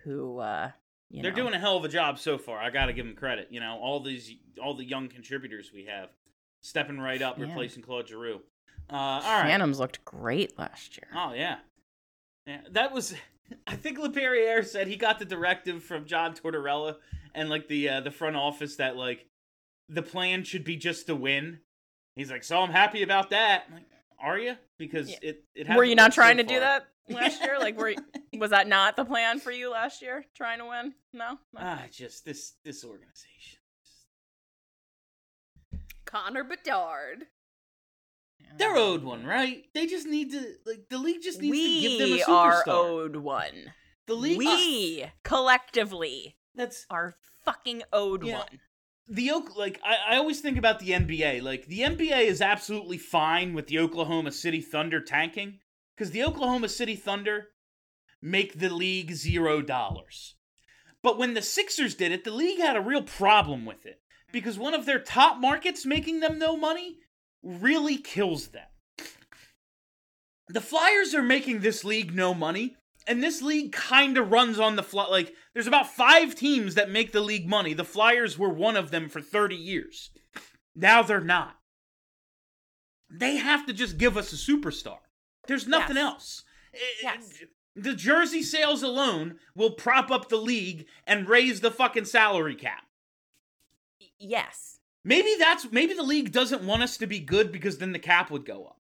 who 0.02 0.40
uh, 0.40 0.72
you 1.12 1.18
know 1.18 1.24
they're 1.24 1.32
know, 1.32 1.44
doing 1.44 1.54
a 1.54 1.60
hell 1.60 1.78
of 1.78 1.86
a 1.86 1.90
job 1.90 2.18
so 2.18 2.40
far. 2.40 2.58
I 2.58 2.72
gotta 2.72 2.94
give 2.94 3.06
them 3.06 3.16
credit. 3.16 3.50
You 3.52 3.60
know, 3.60 3.78
all 3.80 4.00
these, 4.00 4.32
all 4.62 4.74
the 4.74 4.86
young 4.86 5.08
contributors 5.08 5.70
we 5.72 5.86
have, 5.86 6.10
stepping 6.64 6.98
right 7.00 7.22
up, 7.22 7.38
Yeah. 7.38 7.46
replacing 7.46 7.84
Claude 7.84 8.08
Giroux. 8.08 8.42
Uh, 8.90 8.96
all 8.96 9.20
right. 9.22 9.44
Phantoms 9.50 9.80
looked 9.80 10.04
great 10.06 10.58
last 10.58 10.98
year. 10.98 11.08
Oh 11.16 11.34
yeah, 11.34 11.58
yeah. 12.46 12.62
That 12.72 12.92
was. 12.94 13.14
I 13.68 13.76
think 13.78 13.98
Laperriere 13.98 14.66
said 14.66 14.88
he 14.88 14.98
got 14.98 15.20
the 15.20 15.26
directive 15.26 15.82
from 15.82 16.06
John 16.06 16.34
Tortorella 16.36 16.96
and 17.34 17.50
like 17.50 17.68
the 17.70 17.88
uh, 17.90 18.02
the 18.02 18.12
front 18.12 18.36
office 18.36 18.76
that 18.78 18.98
like 18.98 19.26
the 19.90 20.02
plan 20.02 20.44
should 20.44 20.64
be 20.66 20.76
just 20.76 21.08
to 21.08 21.16
win. 21.16 21.60
He's 22.16 22.30
like, 22.32 22.44
so 22.44 22.60
I'm 22.60 22.72
happy 22.72 23.04
about 23.04 23.30
that. 23.30 23.64
I'm 23.70 23.76
like, 23.76 23.86
are 24.20 24.38
you? 24.40 24.56
Because 24.78 25.10
Yeah. 25.10 25.18
it 25.22 25.44
it 25.56 25.70
were 25.70 25.84
you 25.86 25.96
not 25.96 26.06
worked 26.08 26.16
so 26.16 26.22
trying 26.24 26.38
to 26.38 26.44
do 26.44 26.60
that 26.60 26.88
last 27.10 27.42
year? 27.42 27.58
Like, 27.60 27.78
were 27.78 27.90
you- 27.90 27.98
was 28.40 28.50
that 28.52 28.68
not 28.68 28.96
the 28.98 29.06
plan 29.06 29.40
for 29.40 29.52
you 29.52 29.70
last 29.72 30.02
year? 30.02 30.26
Trying 30.36 30.60
to 30.60 30.66
win? 30.66 30.94
No. 31.14 31.32
No. 31.54 31.60
Ah, 31.62 31.84
just 31.92 32.26
this 32.26 32.54
this 32.66 32.84
organization. 32.84 33.60
Connor 36.06 36.44
Bedard. 36.44 37.28
They're 38.58 38.72
um, 38.72 38.78
owed 38.78 39.04
one, 39.04 39.26
right? 39.26 39.64
They 39.74 39.86
just 39.86 40.08
need 40.08 40.32
to 40.32 40.54
like 40.66 40.90
the 40.90 40.98
league 40.98 41.22
just 41.22 41.42
needs 41.42 41.58
to 41.58 41.82
give 41.82 42.00
them 42.00 42.10
a 42.10 42.14
we 42.14 42.22
superstar. 42.22 42.28
are 42.28 42.64
owed 42.68 43.16
one. 43.18 43.74
the 44.08 44.14
league. 44.16 44.38
we 44.38 45.06
collectively 45.24 46.36
that's 46.56 46.86
our 46.90 47.16
fucking 47.46 47.84
owed 47.94 48.24
Yeah. 48.26 48.40
one. 48.40 48.60
the 49.08 49.32
Oak 49.32 49.56
like 49.56 49.80
I, 49.84 50.16
I 50.16 50.18
always 50.18 50.42
think 50.42 50.58
about 50.58 50.80
the 50.80 50.90
NBA. 50.92 51.42
Like 51.42 51.68
the 51.68 51.80
NBA 51.82 52.22
is 52.26 52.42
absolutely 52.42 52.98
fine 52.98 53.54
with 53.54 53.68
the 53.68 53.80
Oklahoma 53.80 54.32
City 54.32 54.62
Thunder 54.62 55.00
tanking 55.02 55.60
because 55.96 56.12
the 56.12 56.24
Oklahoma 56.24 56.70
City 56.70 56.96
Thunder 56.96 57.48
make 58.22 58.60
the 58.60 58.70
league 58.74 59.12
zero 59.14 59.62
dollars. 59.62 60.36
But 61.04 61.18
when 61.20 61.36
the 61.36 61.42
Sixers 61.44 61.94
did 61.96 62.12
it, 62.12 62.24
the 62.24 62.32
league 62.32 62.60
had 62.60 62.76
a 62.76 62.82
real 62.82 63.04
problem 63.04 63.66
with 63.66 63.86
it 63.86 64.02
because 64.34 64.58
one 64.58 64.74
of 64.74 64.86
their 64.86 65.00
top 65.00 65.40
markets 65.40 65.86
making 65.86 66.20
them 66.20 66.38
no 66.40 66.58
money 66.58 66.98
really 67.48 67.98
kills 67.98 68.50
them. 68.50 68.68
The 70.50 70.62
Flyers 70.62 71.14
are 71.16 71.24
making 71.24 71.60
this 71.60 71.84
league 71.84 72.14
no 72.16 72.34
money, 72.34 72.76
and 73.06 73.24
this 73.24 73.42
league 73.42 73.72
kind 73.72 74.18
of 74.18 74.32
runs 74.32 74.60
on 74.60 74.76
the 74.76 74.84
fly. 74.84 75.08
Like, 75.08 75.34
there's 75.54 75.68
about 75.68 75.92
five 75.94 76.36
teams 76.36 76.76
that 76.76 76.90
make 76.90 77.12
the 77.12 77.22
league 77.22 77.48
money. 77.48 77.74
The 77.74 77.84
Flyers 77.84 78.38
were 78.38 78.50
one 78.50 78.76
of 78.78 78.92
them 78.92 79.10
for 79.10 79.22
30 79.22 79.56
years. 79.56 80.10
Now 80.76 81.02
they're 81.04 81.20
not. 81.22 81.58
They 83.10 83.38
have 83.38 83.66
to 83.68 83.74
just 83.74 83.98
give 83.98 84.18
us 84.18 84.32
a 84.34 84.36
superstar. 84.36 85.00
There's 85.48 85.68
nothing 85.68 85.96
Yes. 85.96 86.04
else. 86.06 86.44
Eh, 86.74 86.78
Yes. 87.04 87.44
The 87.76 87.94
jersey 87.94 88.42
sales 88.42 88.82
alone 88.84 89.40
will 89.56 89.72
prop 89.72 90.10
up 90.12 90.30
the 90.30 90.38
league 90.38 90.88
and 91.06 91.30
raise 91.30 91.62
the 91.62 91.72
fucking 91.72 92.06
salary 92.06 92.56
cap. 92.56 92.84
Yes. 94.20 94.77
Maybe 95.08 95.36
that's 95.40 95.72
maybe 95.72 95.94
the 95.94 96.04
league 96.04 96.34
doesn't 96.34 96.64
want 96.64 96.84
us 96.84 96.98
to 96.98 97.08
be 97.08 97.20
good 97.20 97.52
because 97.54 97.78
then 97.78 97.94
the 97.94 98.00
cap 98.00 98.30
would 98.30 98.46
go 98.46 98.66
up. 98.66 98.78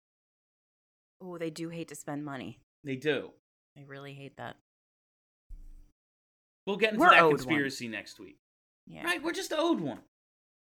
Oh, 1.22 1.38
they 1.38 1.52
do 1.52 1.70
hate 1.70 1.88
to 1.90 1.96
spend 1.96 2.26
money. 2.26 2.60
They 2.84 2.96
do. 2.96 3.30
They 3.76 3.84
really 3.84 4.14
hate 4.14 4.38
that. 4.38 4.56
We'll 6.66 6.78
get 6.78 6.94
into 6.94 7.02
We're 7.02 7.12
that 7.12 7.22
owed 7.22 7.28
one. 7.34 7.36
conspiracy 7.38 7.88
next 7.88 8.20
week. 8.20 8.38
Yeah. 8.88 9.04
Right? 9.04 9.24
We're 9.24 9.34
just 9.34 9.54
owed 9.56 9.80
one. 9.80 10.00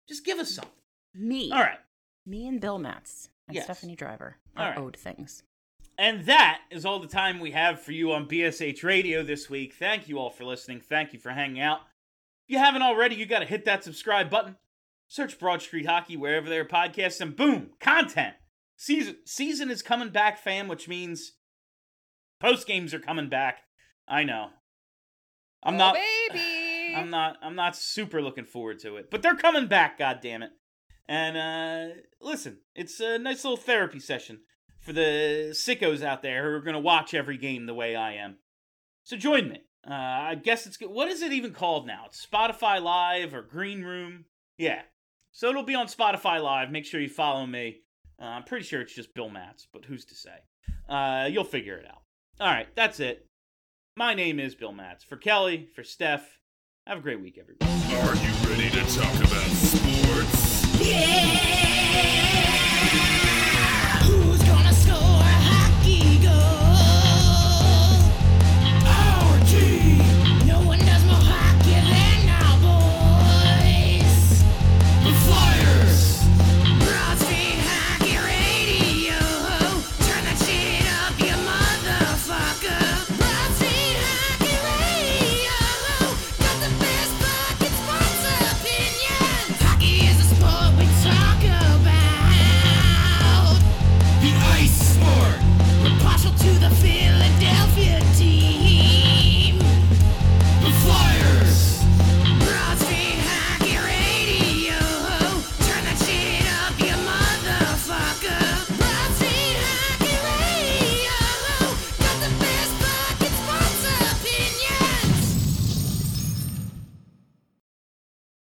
Just 0.08 0.24
give 0.26 0.40
us 0.40 0.52
something. 0.52 0.72
Me. 1.14 1.52
All 1.52 1.60
right. 1.60 1.80
Me 2.26 2.48
and 2.48 2.62
Bill 2.62 2.80
Matz 2.80 3.30
and 3.48 3.56
Yes. 3.56 3.66
Stephanie 3.66 3.96
Driver 3.98 4.38
are 4.56 4.70
right. 4.70 4.78
owed 4.78 4.96
things. 4.96 5.44
And 5.98 6.26
that 6.26 6.62
is 6.72 6.86
all 6.86 7.00
the 7.00 7.08
time 7.08 7.40
we 7.42 7.52
have 7.52 7.82
for 7.82 7.92
you 7.92 8.14
on 8.14 8.28
BSH 8.30 8.82
Radio 8.84 9.24
this 9.24 9.50
week. 9.50 9.74
Thank 9.74 10.08
you 10.08 10.18
all 10.20 10.30
for 10.30 10.46
listening. 10.46 10.80
Thank 10.80 11.12
you 11.12 11.20
for 11.20 11.32
hanging 11.32 11.60
out. 11.60 11.80
If 12.48 12.54
you 12.54 12.60
haven't 12.60 12.82
already, 12.84 13.16
you 13.16 13.26
got 13.26 13.40
to 13.40 13.46
hit 13.46 13.66
that 13.66 13.84
subscribe 13.84 14.30
button. 14.30 14.56
Search 15.10 15.38
Broad 15.40 15.62
Street 15.62 15.88
Hockey 15.88 16.16
wherever 16.16 16.48
there 16.48 16.62
are 16.62 16.66
podcasts, 16.66 17.20
and 17.20 17.36
boom, 17.36 17.72
content. 17.82 18.36
Season 18.78 19.18
season 19.26 19.70
is 19.70 19.82
coming 19.82 20.10
back, 20.10 20.38
fam, 20.38 20.68
which 20.68 20.88
means 20.88 21.34
post 22.40 22.66
games 22.68 22.94
are 22.94 23.00
coming 23.00 23.28
back. 23.28 23.60
I 24.08 24.24
know. 24.24 24.50
I'm 25.64 25.74
Oh, 25.74 25.78
not. 25.78 25.96
baby. 26.32 26.94
I'm 26.96 27.10
not. 27.10 27.38
I'm 27.42 27.56
not 27.56 27.76
super 27.76 28.22
looking 28.22 28.46
forward 28.46 28.80
to 28.80 28.96
it, 28.98 29.10
but 29.12 29.22
they're 29.22 29.36
coming 29.36 29.68
back. 29.68 29.98
God 29.98 30.20
damn 30.22 30.44
it! 30.44 30.52
And 31.08 31.36
uh, 31.38 31.96
listen, 32.22 32.60
it's 32.76 33.00
a 33.00 33.18
nice 33.18 33.44
little 33.44 33.58
therapy 33.58 34.00
session 34.00 34.42
for 34.80 34.94
the 34.94 35.50
sickos 35.54 36.04
out 36.04 36.22
there 36.22 36.44
who 36.50 36.56
are 36.56 36.62
going 36.62 36.76
to 36.76 36.80
watch 36.80 37.14
every 37.16 37.38
game 37.38 37.66
the 37.66 37.74
way 37.74 37.96
I 37.96 38.14
am. 38.14 38.38
So 39.04 39.18
join 39.18 39.50
me. 39.50 39.64
Uh, 39.90 39.94
I 39.94 40.36
guess 40.36 40.68
it's 40.68 40.78
good. 40.78 40.90
What 40.92 41.10
is 41.10 41.22
it 41.24 41.34
even 41.34 41.52
called 41.52 41.88
now? 41.88 42.04
It's 42.06 42.26
Spotify 42.26 42.82
Live 42.82 43.34
or 43.34 43.42
Green 43.42 43.82
Room. 43.84 44.26
Yeah. 44.58 44.82
So 45.40 45.48
it'll 45.48 45.64
be 45.64 45.74
on 45.74 45.88
Spotify 45.88 46.44
Live. 46.44 46.70
Make 46.70 46.84
sure 46.84 47.00
you 47.00 47.08
follow 47.08 47.46
me. 47.46 47.78
Uh, 48.22 48.26
I'm 48.26 48.44
pretty 48.44 48.66
sure 48.66 48.82
it's 48.82 48.94
just 48.94 49.14
Bill 49.14 49.30
Matz, 49.30 49.70
but 49.72 49.86
who's 49.86 50.04
to 50.04 50.14
say? 50.14 50.36
Uh, 50.90 51.30
you'll 51.32 51.46
figure 51.46 51.78
it 51.78 51.86
out. 51.86 52.02
All 52.42 52.52
right, 52.52 52.68
that's 52.76 53.00
it. 53.00 53.26
My 53.96 54.14
name 54.14 54.38
is 54.38 54.54
Bill 54.54 54.74
Matz. 54.74 55.06
For 55.06 55.16
Kelly, 55.16 55.70
for 55.74 55.82
Steph, 55.82 56.40
have 56.86 56.98
a 56.98 57.02
great 57.02 57.22
week, 57.22 57.38
everybody. 57.40 57.72
Are 57.72 58.16
you 58.18 58.50
ready 58.50 58.70
to 58.70 59.00
talk 59.00 59.16
about 59.16 59.50
sports? 59.50 60.86
Yeah! 60.86 61.69